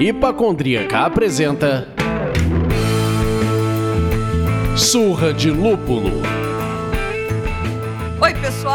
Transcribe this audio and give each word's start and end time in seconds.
Hipacondríaca 0.00 1.04
apresenta 1.04 1.86
Surra 4.74 5.30
de 5.34 5.50
Lúpulo. 5.50 6.39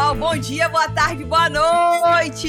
Pessoal, 0.06 0.14
bom 0.14 0.36
dia, 0.36 0.68
boa 0.68 0.88
tarde, 0.88 1.24
boa 1.24 1.48
noite! 1.50 2.46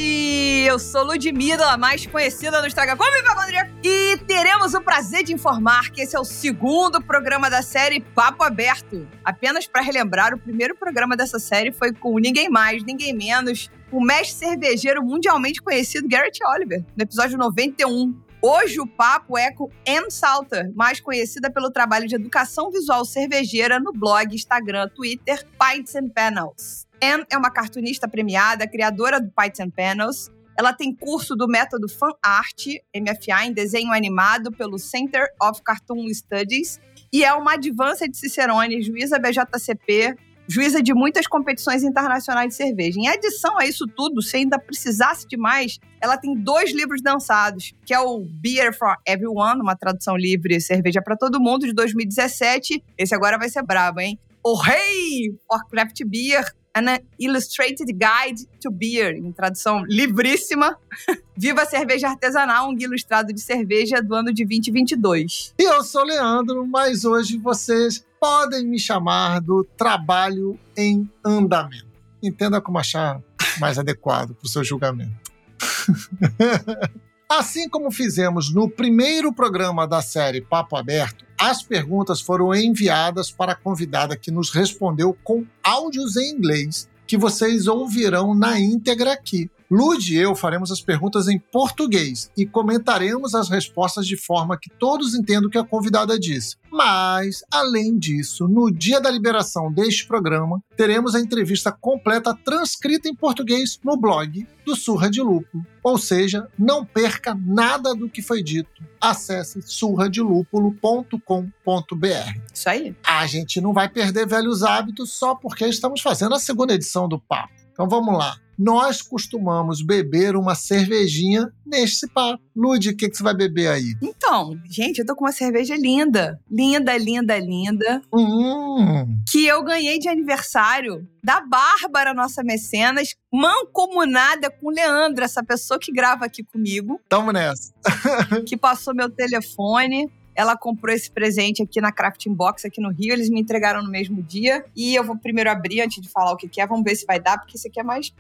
Eu 0.67 0.77
sou 0.77 1.03
Ludmilla, 1.03 1.75
mais 1.75 2.05
conhecida 2.05 2.61
no 2.61 2.67
Instagram 2.67 2.95
como 2.95 3.17
Hipacondríaca, 3.17 3.71
e 3.83 4.15
teremos 4.27 4.75
o 4.75 4.81
prazer 4.81 5.23
de 5.23 5.33
informar 5.33 5.89
que 5.89 6.01
esse 6.01 6.15
é 6.15 6.19
o 6.19 6.23
segundo 6.23 7.01
programa 7.01 7.49
da 7.49 7.63
série 7.63 7.99
Papo 7.99 8.43
Aberto. 8.43 9.07
Apenas 9.25 9.65
para 9.65 9.81
relembrar, 9.81 10.35
o 10.35 10.37
primeiro 10.37 10.75
programa 10.75 11.17
dessa 11.17 11.39
série 11.39 11.71
foi 11.71 11.91
com 11.91 12.19
ninguém 12.19 12.47
mais, 12.47 12.83
ninguém 12.83 13.11
menos, 13.11 13.71
o 13.91 13.99
mestre 13.99 14.49
cervejeiro 14.49 15.04
mundialmente 15.04 15.60
conhecido 15.60 16.07
Garrett 16.07 16.39
Oliver, 16.46 16.85
no 16.96 17.01
episódio 17.01 17.39
91. 17.39 18.13
Hoje 18.39 18.79
o 18.79 18.85
papo 18.85 19.35
é 19.35 19.51
com 19.51 19.68
Ann 19.87 20.11
Salter, 20.11 20.71
mais 20.75 20.99
conhecida 20.99 21.49
pelo 21.49 21.71
trabalho 21.71 22.07
de 22.07 22.13
educação 22.13 22.69
visual 22.69 23.04
cervejeira 23.04 23.79
no 23.79 23.91
blog, 23.91 24.35
Instagram, 24.35 24.89
Twitter, 24.89 25.43
Pints 25.60 25.96
and 25.96 26.10
Panels. 26.10 26.86
Ann 27.04 27.24
é 27.29 27.37
uma 27.37 27.51
cartunista 27.51 28.07
premiada, 28.07 28.68
criadora 28.68 29.19
do 29.19 29.32
and 29.38 29.69
Panels. 29.69 30.32
Ela 30.57 30.74
tem 30.74 30.96
curso 30.96 31.36
do 31.36 31.47
método 31.47 31.88
Fan 31.88 32.14
Art, 32.23 32.66
MFA, 32.95 33.45
em 33.45 33.53
desenho 33.53 33.92
animado 33.92 34.52
pelo 34.52 34.80
Center 34.80 35.28
of 35.41 35.61
Cartoon 35.61 36.08
Studies 36.11 36.80
e 37.11 37.23
é 37.23 37.33
uma 37.33 37.53
advância 37.53 38.09
de 38.09 38.17
Cicerone, 38.17 38.81
juíza 38.81 39.19
BJCP, 39.19 40.16
juíza 40.47 40.81
de 40.81 40.94
muitas 40.94 41.28
competições 41.28 41.83
internacionais 41.83 42.50
de 42.50 42.55
cerveja. 42.55 43.00
Em 43.00 43.08
adição 43.08 43.58
a 43.58 43.66
isso 43.66 43.86
tudo, 43.86 44.21
se 44.21 44.38
ainda 44.38 44.58
precisasse 44.58 45.27
de 45.27 45.38
mais, 45.38 45.77
ela 46.02 46.17
tem 46.17 46.33
dois 46.36 46.73
livros 46.73 47.02
lançados, 47.05 47.73
que 47.86 47.93
é 47.93 47.99
o 47.99 48.19
Beer 48.19 48.75
for 48.75 48.95
Everyone, 49.05 49.61
uma 49.61 49.75
tradução 49.75 50.17
livre, 50.17 50.59
cerveja 50.59 51.02
para 51.02 51.16
todo 51.16 51.39
mundo, 51.39 51.66
de 51.66 51.73
2017. 51.73 52.83
Esse 52.97 53.14
agora 53.14 53.38
vai 53.38 53.49
ser 53.49 53.64
brabo, 53.64 53.99
hein? 53.99 54.19
O 54.43 54.55
Rei 54.55 55.38
for 55.45 55.66
Craft 55.69 56.03
Beer, 56.05 56.45
An 56.78 57.00
Illustrated 57.20 57.92
Guide 57.92 58.45
to 58.61 58.70
Beer, 58.70 59.16
em 59.16 59.31
tradução 59.31 59.83
livríssima. 59.83 60.78
Viva 61.36 61.64
a 61.64 61.66
Cerveja 61.66 62.09
Artesanal, 62.09 62.70
um 62.70 62.75
guia 62.75 62.86
ilustrado 62.86 63.33
de 63.33 63.42
cerveja 63.42 64.02
do 64.02 64.14
ano 64.14 64.31
de 64.31 64.45
2022. 64.45 65.55
E 65.58 65.64
eu 65.64 65.83
sou 65.83 66.03
Leandro, 66.03 66.67
mas 66.67 67.03
hoje 67.03 67.38
vocês 67.38 68.05
podem 68.20 68.66
me 68.66 68.80
chamar 68.80 69.39
do 69.42 69.64
trabalho 69.64 70.59
em 70.75 71.09
andamento. 71.25 71.88
Entenda 72.22 72.61
como 72.61 72.78
achar 72.78 73.22
mais 73.59 73.80
adequado 73.80 74.36
para 74.36 74.45
o 74.45 74.50
seu 74.50 74.64
julgamento. 74.64 75.16
assim 77.30 77.67
como 77.67 77.92
fizemos 77.92 78.53
no 78.53 78.70
primeiro 78.70 79.33
programa 79.33 79.86
da 79.88 80.02
série 80.02 80.42
Papo 80.42 80.75
Aberto, 80.75 81.25
as 81.38 81.61
perguntas 81.61 82.22
foram 82.22 82.53
enviadas 82.56 83.30
para 83.30 83.52
a 83.52 83.56
convidada 83.56 84.16
que 84.16 84.31
nos 84.31 84.50
respondeu 84.50 85.16
com 85.23 85.45
áudios 85.64 86.16
em 86.16 86.31
inglês 86.31 86.89
que 87.05 87.17
vocês 87.17 87.67
ouvirão 87.67 88.33
na 88.33 88.59
íntegra 88.59 89.14
aqui. 89.14 89.50
Lud 89.69 90.13
e 90.13 90.17
eu 90.17 90.33
faremos 90.33 90.71
as 90.71 90.79
perguntas 90.79 91.27
em 91.27 91.37
português 91.37 92.31
e 92.37 92.45
comentaremos 92.45 93.35
as 93.35 93.49
respostas 93.49 94.07
de 94.07 94.15
forma 94.15 94.57
que 94.57 94.69
todos 94.69 95.13
entendam 95.13 95.47
o 95.47 95.51
que 95.51 95.57
a 95.57 95.65
convidada 95.65 96.17
disse. 96.17 96.55
Mas, 96.71 97.43
além 97.51 97.97
disso, 97.97 98.47
no 98.47 98.71
dia 98.71 99.01
da 99.01 99.11
liberação 99.11 99.69
deste 99.71 100.07
programa, 100.07 100.63
teremos 100.77 101.15
a 101.15 101.19
entrevista 101.19 101.69
completa 101.69 102.33
transcrita 102.33 103.09
em 103.09 103.15
português 103.15 103.77
no 103.83 103.97
blog 103.97 104.47
do 104.65 104.73
Surra 104.73 105.09
de 105.09 105.21
Lúpulo. 105.21 105.65
Ou 105.83 105.97
seja, 105.97 106.47
não 106.57 106.85
perca 106.85 107.35
nada 107.35 107.93
do 107.93 108.09
que 108.09 108.21
foi 108.21 108.42
dito. 108.42 108.81
Acesse 109.02 109.61
surradelúpulo.com.br. 109.61 112.39
Isso 112.53 112.69
aí. 112.69 112.95
A 113.05 113.27
gente 113.27 113.59
não 113.59 113.73
vai 113.73 113.89
perder 113.89 114.27
velhos 114.27 114.63
hábitos 114.63 115.13
só 115.13 115.36
porque 115.36 115.65
estamos 115.65 116.02
fazendo 116.02 116.36
a 116.36 116.39
segunda 116.39 116.73
edição 116.73 117.08
do 117.08 117.19
papo. 117.19 117.53
Então 117.71 117.87
vamos 117.87 118.17
lá 118.17 118.37
nós 118.57 119.01
costumamos 119.01 119.81
beber 119.81 120.35
uma 120.35 120.55
cervejinha 120.55 121.51
neste 121.65 122.07
papo. 122.07 122.41
Lud, 122.55 122.89
o 122.89 122.97
que, 122.97 123.07
que 123.07 123.15
você 123.15 123.21
vai 123.21 123.35
beber 123.35 123.67
aí? 123.67 123.93
Então, 124.01 124.59
gente, 124.69 124.99
eu 124.99 125.05
tô 125.05 125.15
com 125.15 125.25
uma 125.25 125.31
cerveja 125.31 125.75
linda. 125.75 126.39
Linda, 126.49 126.97
linda, 126.97 127.37
linda. 127.37 128.01
Hum. 128.12 129.22
Que 129.29 129.45
eu 129.45 129.63
ganhei 129.63 130.00
de 130.00 130.09
aniversário 130.09 131.07
da 131.23 131.41
Bárbara, 131.41 132.13
nossa 132.13 132.41
mecenas, 132.44 133.13
mancomunada 133.31 134.50
com 134.50 134.68
o 134.68 134.72
Leandro, 134.72 135.24
essa 135.24 135.44
pessoa 135.44 135.79
que 135.79 135.91
grava 135.91 136.25
aqui 136.25 136.44
comigo. 136.44 137.00
Tamo 137.07 137.31
nessa. 137.31 137.74
que 138.47 138.57
passou 138.57 138.95
meu 138.95 139.09
telefone. 139.09 140.09
Ela 140.38 140.56
comprou 140.56 140.94
esse 140.94 141.09
presente 141.09 141.64
aqui 141.64 141.81
na 141.81 141.92
Crafting 141.92 142.31
Box, 142.31 142.64
aqui 142.64 142.80
no 142.80 142.92
Rio. 142.92 143.12
Eles 143.12 143.28
me 143.28 143.42
entregaram 143.42 143.81
no 143.81 143.90
mesmo 143.90 144.22
dia. 144.22 144.64
E 144.75 144.94
eu 144.94 145.03
vou 145.03 145.18
primeiro 145.18 145.50
abrir 145.50 145.81
antes 145.81 146.00
de 146.00 146.08
falar 146.08 146.31
o 146.31 146.38
que, 146.38 146.62
é. 146.62 146.68
Vamos 146.68 146.84
ver 146.84 146.96
se 146.96 147.08
vai 147.08 147.20
dar, 147.20 147.40
porque 147.40 147.58
esse 147.58 147.68
aqui 147.68 147.80
é 147.80 147.84
mais. 147.84 148.14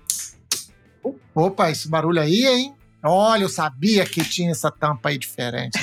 Opa, 1.35 1.69
esse 1.69 1.87
barulho 1.87 2.19
aí, 2.19 2.43
hein? 2.43 2.75
Olha, 3.03 3.43
eu 3.43 3.49
sabia 3.49 4.03
que 4.03 4.27
tinha 4.27 4.49
essa 4.49 4.71
tampa 4.71 5.09
aí 5.09 5.19
diferente. 5.19 5.77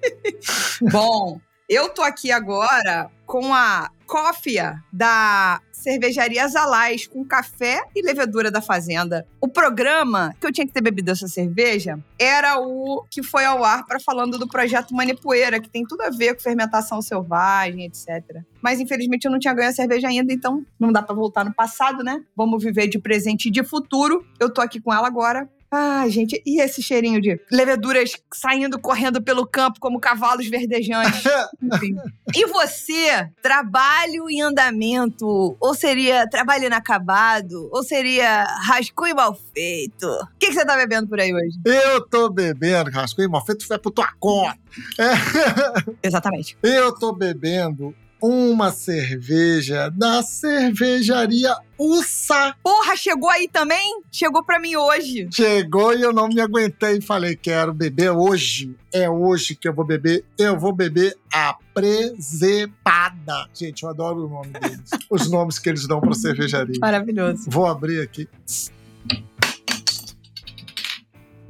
Bom, 0.90 1.38
eu 1.68 1.90
tô 1.90 2.00
aqui 2.00 2.32
agora 2.32 3.10
com 3.26 3.52
a 3.52 3.90
cófia 4.06 4.82
da 4.90 5.60
cervejaria 5.80 6.46
Zalais 6.46 7.06
com 7.06 7.24
café 7.24 7.82
e 7.96 8.02
levedura 8.02 8.50
da 8.50 8.60
fazenda. 8.60 9.26
O 9.40 9.48
programa 9.48 10.34
que 10.38 10.46
eu 10.46 10.52
tinha 10.52 10.66
que 10.66 10.72
ter 10.72 10.82
bebido 10.82 11.10
essa 11.10 11.26
cerveja 11.26 11.98
era 12.18 12.60
o 12.60 13.04
que 13.10 13.22
foi 13.22 13.44
ao 13.44 13.64
ar 13.64 13.84
para 13.86 13.98
falando 13.98 14.38
do 14.38 14.46
projeto 14.46 14.94
Manipoeira, 14.94 15.60
que 15.60 15.68
tem 15.68 15.84
tudo 15.84 16.02
a 16.02 16.10
ver 16.10 16.34
com 16.34 16.40
fermentação 16.40 17.00
selvagem, 17.00 17.86
etc. 17.86 18.42
Mas 18.62 18.78
infelizmente 18.78 19.24
eu 19.24 19.30
não 19.30 19.38
tinha 19.38 19.54
ganho 19.54 19.70
a 19.70 19.72
cerveja 19.72 20.08
ainda, 20.08 20.32
então 20.32 20.64
não 20.78 20.92
dá 20.92 21.02
para 21.02 21.14
voltar 21.14 21.44
no 21.44 21.54
passado, 21.54 22.04
né? 22.04 22.22
Vamos 22.36 22.62
viver 22.62 22.86
de 22.86 22.98
presente 22.98 23.48
e 23.48 23.50
de 23.50 23.64
futuro. 23.64 24.24
Eu 24.38 24.52
tô 24.52 24.60
aqui 24.60 24.80
com 24.80 24.92
ela 24.92 25.06
agora 25.06 25.48
ah, 25.72 26.08
gente, 26.08 26.42
e 26.44 26.60
esse 26.60 26.82
cheirinho 26.82 27.20
de 27.20 27.40
leveduras 27.50 28.12
saindo 28.34 28.76
correndo 28.80 29.22
pelo 29.22 29.46
campo 29.46 29.78
como 29.78 30.00
cavalos 30.00 30.48
verdejantes? 30.48 31.22
Enfim. 31.62 31.96
E 32.34 32.46
você, 32.46 33.30
trabalho 33.40 34.28
em 34.28 34.42
andamento? 34.42 35.56
Ou 35.60 35.74
seria 35.74 36.28
trabalho 36.28 36.64
inacabado? 36.64 37.68
Ou 37.72 37.84
seria 37.84 38.42
rascunho 38.66 39.14
mal 39.14 39.38
feito? 39.54 40.06
O 40.06 40.38
que, 40.40 40.48
que 40.48 40.54
você 40.54 40.66
tá 40.66 40.74
bebendo 40.76 41.06
por 41.06 41.20
aí 41.20 41.32
hoje? 41.32 41.60
Eu 41.64 42.04
tô 42.08 42.28
bebendo 42.28 42.90
rascunho 42.90 43.30
mal 43.30 43.44
feito, 43.46 43.64
foi 43.64 43.78
por 43.78 43.92
tua 43.92 44.08
conta. 44.18 44.58
É. 44.98 46.06
Exatamente. 46.06 46.58
Eu 46.62 46.92
tô 46.94 47.12
bebendo 47.12 47.94
uma 48.22 48.70
cerveja 48.72 49.90
da 49.90 50.22
cervejaria 50.22 51.54
Usa. 51.82 52.54
Porra, 52.62 52.94
chegou 52.94 53.30
aí 53.30 53.48
também? 53.48 54.02
Chegou 54.12 54.44
pra 54.44 54.60
mim 54.60 54.76
hoje. 54.76 55.26
Chegou 55.32 55.94
e 55.94 56.02
eu 56.02 56.12
não 56.12 56.28
me 56.28 56.38
aguentei 56.38 56.98
e 56.98 57.00
falei: 57.00 57.34
quero 57.34 57.72
beber 57.72 58.10
hoje. 58.10 58.76
É 58.92 59.08
hoje 59.08 59.56
que 59.56 59.66
eu 59.66 59.72
vou 59.72 59.86
beber. 59.86 60.22
Eu 60.38 60.60
vou 60.60 60.74
beber 60.74 61.16
a 61.32 61.56
Presepada. 61.72 63.48
Gente, 63.54 63.82
eu 63.82 63.88
adoro 63.88 64.26
o 64.26 64.28
nome 64.28 64.48
deles. 64.48 64.90
Os 65.08 65.30
nomes 65.30 65.58
que 65.58 65.70
eles 65.70 65.86
dão 65.88 66.02
pra 66.02 66.12
cervejaria. 66.12 66.78
Maravilhoso. 66.78 67.48
Vou 67.48 67.66
abrir 67.66 68.02
aqui. 68.02 68.28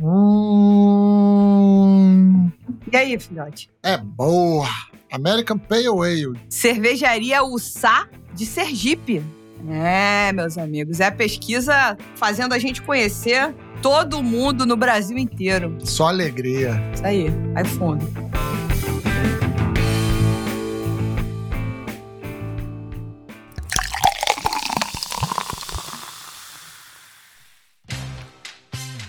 Hum. 0.00 1.30
E 2.92 2.96
aí, 2.96 3.18
filhote? 3.18 3.68
É 3.82 3.98
boa. 3.98 4.68
American 5.10 5.58
Pale 5.58 5.88
Ale. 5.88 6.40
Cervejaria 6.48 7.42
Ussá 7.42 8.08
de 8.32 8.46
Sergipe. 8.46 9.22
É, 9.68 10.32
meus 10.32 10.56
amigos, 10.56 11.00
é 11.00 11.06
a 11.06 11.12
pesquisa 11.12 11.98
fazendo 12.14 12.54
a 12.54 12.58
gente 12.58 12.80
conhecer 12.80 13.54
todo 13.82 14.22
mundo 14.22 14.64
no 14.64 14.76
Brasil 14.76 15.18
inteiro. 15.18 15.76
Só 15.80 16.08
alegria. 16.08 16.80
Isso 16.94 17.04
aí, 17.04 17.28
vai 17.52 17.64
fundo. 17.64 18.30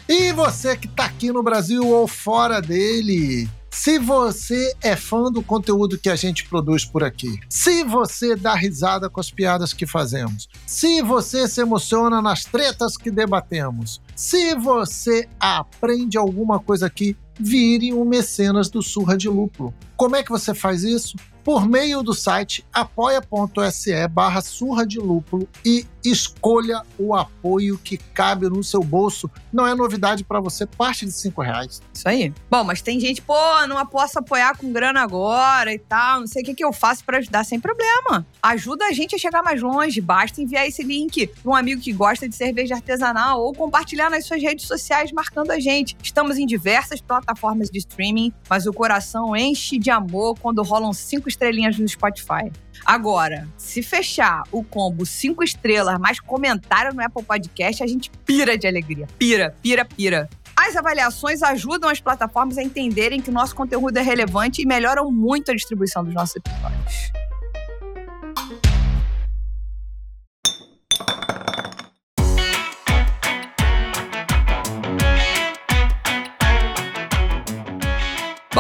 E 0.10 0.34
você 0.34 0.76
que 0.76 0.90
tá 0.90 1.06
aqui 1.06 1.32
no 1.32 1.42
Brasil 1.42 1.88
ou 1.88 2.06
fora 2.06 2.62
dele, 2.62 3.48
se 3.84 3.98
você 3.98 4.76
é 4.80 4.96
fã 4.96 5.32
do 5.32 5.42
conteúdo 5.42 5.98
que 5.98 6.08
a 6.08 6.16
gente 6.16 6.48
produz 6.48 6.86
por 6.86 7.04
aqui, 7.04 7.40
se 7.50 7.84
você 7.84 8.36
dá 8.36 8.54
risada 8.54 9.10
com 9.10 9.20
as 9.20 9.32
piadas 9.32 9.74
que 9.74 9.88
fazemos, 9.88 10.48
se 10.68 11.02
você 11.02 11.48
se 11.48 11.62
emociona 11.62 12.22
nas 12.22 12.46
tretas 12.46 12.96
que 12.96 13.10
debatemos, 13.10 14.00
se 14.16 14.54
você 14.54 15.28
aprende 15.40 16.16
alguma 16.16 16.60
coisa 16.60 16.86
aqui, 16.86 17.18
vire 17.40 17.92
um 17.92 18.06
mecenas 18.06 18.70
do 18.70 18.84
Surra 18.84 19.18
de 19.18 19.28
Lúpulo. 19.28 19.74
Como 19.98 20.16
é 20.16 20.22
que 20.22 20.30
você 20.30 20.54
faz 20.54 20.84
isso? 20.84 21.18
Por 21.44 21.68
meio 21.68 22.02
do 22.02 22.14
site 22.14 22.66
apoia.se 22.74 24.08
barra 24.08 24.42
surra 24.42 24.86
de 24.86 25.00
lúpulo 25.00 25.48
e 25.66 25.86
escolha 26.04 26.82
o 26.98 27.16
apoio 27.16 27.78
que 27.78 27.98
cabe 27.98 28.50
no 28.50 28.64
seu 28.64 28.84
bolso. 28.84 29.30
Não 29.52 29.68
é 29.68 29.76
novidade 29.76 30.24
para 30.24 30.40
você, 30.40 30.66
parte 30.66 31.06
de 31.06 31.12
cinco 31.12 31.42
reais. 31.42 31.82
Isso 31.94 32.08
aí. 32.08 32.34
Bom, 32.50 32.64
mas 32.64 32.82
tem 32.82 33.00
gente, 33.00 33.22
pô, 33.22 33.36
não 33.68 33.86
posso 33.86 34.20
apoiar 34.20 34.58
com 34.58 34.72
grana 34.72 35.02
agora 35.02 35.74
e 35.74 35.80
tal, 35.80 36.22
não 36.22 36.28
sei 36.28 36.42
o 36.42 36.46
que, 36.46 36.56
que 36.56 36.66
eu 36.66 36.74
faço 36.74 37.04
para 37.04 37.18
ajudar 37.18 37.44
sem 37.44 37.60
problema. 37.60 38.26
Ajuda 38.42 38.86
a 38.86 38.92
gente 38.92 39.16
a 39.16 39.18
chegar 39.18 39.44
mais 39.44 39.62
longe, 39.62 40.02
basta 40.02 40.42
enviar 40.42 40.68
esse 40.68 40.84
link 40.84 41.28
para 41.28 41.52
um 41.52 41.56
amigo 41.56 41.82
que 41.82 41.92
gosta 41.92 42.28
de 42.28 42.36
cerveja 42.36 42.76
artesanal 42.76 43.42
ou 43.42 43.54
compartilhar 43.54 44.10
nas 44.10 44.26
suas 44.26 44.42
redes 44.42 44.66
sociais 44.66 45.12
marcando 45.12 45.52
a 45.52 45.60
gente. 45.60 45.96
Estamos 46.02 46.38
em 46.38 46.46
diversas 46.46 47.02
plataformas 47.02 47.70
de 47.70 47.80
streaming, 47.80 48.34
mas 48.50 48.66
o 48.66 48.74
coração 48.74 49.36
enche 49.36 49.78
de 49.78 49.90
amor 49.90 50.38
quando 50.40 50.64
rolam 50.64 50.94
cinco 50.94 51.28
estrelinhas 51.32 51.78
no 51.78 51.88
Spotify. 51.88 52.52
Agora, 52.86 53.48
se 53.58 53.82
fechar 53.82 54.44
o 54.52 54.64
combo 54.64 55.06
cinco 55.06 55.44
estrelas 55.44 56.00
mais 56.00 56.20
comentário 56.20 56.94
no 56.94 57.04
Apple 57.04 57.24
Podcast, 57.24 57.84
a 57.84 57.88
gente 57.88 58.10
pira 58.26 58.58
de 58.58 58.68
alegria. 58.68 59.08
Pira, 59.18 59.56
pira, 59.62 59.86
pira. 59.86 60.30
As 60.56 60.76
avaliações 60.76 61.42
ajudam 61.42 61.90
as 61.90 62.00
plataformas 62.00 62.58
a 62.58 62.64
entenderem 62.64 63.22
que 63.22 63.30
o 63.30 63.34
nosso 63.34 63.56
conteúdo 63.56 63.98
é 63.98 64.02
relevante 64.02 64.62
e 64.62 64.66
melhoram 64.66 65.12
muito 65.12 65.52
a 65.52 65.56
distribuição 65.56 66.04
dos 66.04 66.14
nossos 66.14 66.36
episódios. 66.36 67.12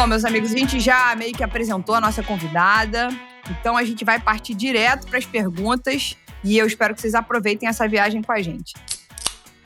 Bom, 0.01 0.07
meus 0.07 0.25
amigos, 0.25 0.51
a 0.51 0.57
gente 0.57 0.80
já 0.80 1.15
meio 1.15 1.31
que 1.31 1.44
apresentou 1.44 1.94
a 1.94 2.01
nossa 2.01 2.24
convidada. 2.24 3.09
Então 3.51 3.77
a 3.77 3.83
gente 3.83 4.03
vai 4.03 4.19
partir 4.19 4.56
direto 4.56 5.06
para 5.06 5.19
as 5.19 5.27
perguntas 5.27 6.18
e 6.44 6.57
eu 6.57 6.65
espero 6.65 6.95
que 6.95 7.01
vocês 7.01 7.13
aproveitem 7.13 7.69
essa 7.69 7.88
viagem 7.88 8.24
com 8.24 8.31
a 8.31 8.42
gente. 8.42 8.74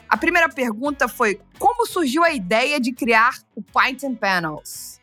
A 0.10 0.18
primeira 0.18 0.50
pergunta 0.50 1.08
foi: 1.08 1.40
como 1.58 1.88
surgiu 1.88 2.22
a 2.22 2.34
ideia 2.34 2.82
de 2.82 2.92
criar 2.92 3.34
o 3.56 3.62
Pints 3.62 4.04
and 4.04 4.16
Panels? 4.16 5.00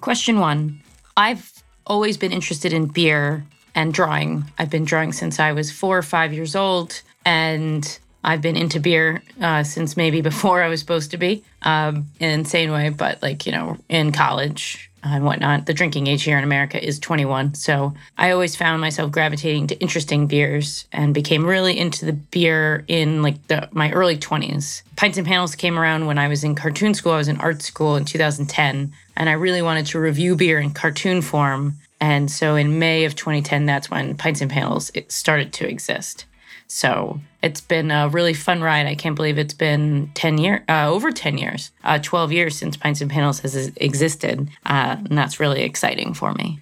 Question 0.00 0.38
one 0.38 0.80
I've 1.14 1.44
always 1.84 2.16
been 2.16 2.32
interested 2.32 2.72
in 2.72 2.86
beer 2.86 3.44
and 3.74 3.92
drawing. 3.92 4.44
I've 4.58 4.70
been 4.70 4.86
drawing 4.86 5.12
since 5.12 5.38
I 5.38 5.52
was 5.52 5.70
four 5.70 5.98
or 5.98 6.02
five 6.02 6.32
years 6.32 6.56
old, 6.56 7.02
and 7.26 8.00
I've 8.22 8.42
been 8.42 8.56
into 8.56 8.80
beer 8.80 9.22
uh, 9.40 9.62
since 9.62 9.96
maybe 9.96 10.20
before 10.30 10.62
I 10.62 10.68
was 10.68 10.80
supposed 10.80 11.10
to 11.12 11.16
be 11.16 11.44
um, 11.62 12.06
in 12.18 12.30
an 12.30 12.40
insane 12.40 12.72
way, 12.72 12.90
but 12.90 13.22
like, 13.22 13.46
you 13.46 13.52
know, 13.52 13.78
in 13.88 14.12
college, 14.12 14.90
and 15.02 15.24
whatnot. 15.24 15.66
The 15.66 15.74
drinking 15.74 16.06
age 16.06 16.22
here 16.22 16.38
in 16.38 16.44
America 16.44 16.82
is 16.82 16.98
21. 16.98 17.54
So 17.54 17.94
I 18.18 18.30
always 18.30 18.56
found 18.56 18.80
myself 18.80 19.10
gravitating 19.10 19.68
to 19.68 19.80
interesting 19.80 20.26
beers 20.26 20.86
and 20.92 21.14
became 21.14 21.46
really 21.46 21.78
into 21.78 22.04
the 22.04 22.12
beer 22.12 22.84
in 22.88 23.22
like 23.22 23.46
the, 23.48 23.68
my 23.72 23.90
early 23.92 24.16
20s. 24.16 24.82
Pints 24.96 25.18
and 25.18 25.26
Panels 25.26 25.54
came 25.54 25.78
around 25.78 26.06
when 26.06 26.18
I 26.18 26.28
was 26.28 26.44
in 26.44 26.54
cartoon 26.54 26.94
school. 26.94 27.12
I 27.12 27.18
was 27.18 27.28
in 27.28 27.40
art 27.40 27.62
school 27.62 27.96
in 27.96 28.04
2010, 28.04 28.92
and 29.16 29.28
I 29.28 29.32
really 29.32 29.62
wanted 29.62 29.86
to 29.86 30.00
review 30.00 30.36
beer 30.36 30.58
in 30.60 30.72
cartoon 30.72 31.22
form. 31.22 31.74
And 32.00 32.30
so 32.30 32.56
in 32.56 32.78
May 32.78 33.04
of 33.04 33.14
2010, 33.14 33.66
that's 33.66 33.90
when 33.90 34.16
Pints 34.16 34.40
and 34.40 34.50
Panels 34.50 34.90
started 35.08 35.52
to 35.54 35.68
exist. 35.68 36.24
So 36.66 37.20
it's 37.42 37.60
been 37.60 37.90
a 37.90 38.08
really 38.08 38.34
fun 38.34 38.62
ride. 38.62 38.86
I 38.86 38.94
can't 38.94 39.16
believe 39.16 39.38
it's 39.38 39.54
been 39.54 40.10
10 40.14 40.38
years, 40.38 40.60
uh, 40.68 40.88
over 40.90 41.10
10 41.10 41.38
years, 41.38 41.70
uh, 41.84 41.98
12 41.98 42.32
years 42.32 42.56
since 42.56 42.76
Pints 42.76 43.00
and 43.00 43.10
Panels 43.10 43.40
has 43.40 43.72
existed. 43.76 44.48
Uh, 44.66 44.96
and 44.98 45.18
that's 45.18 45.40
really 45.40 45.62
exciting 45.62 46.14
for 46.14 46.32
me. 46.34 46.60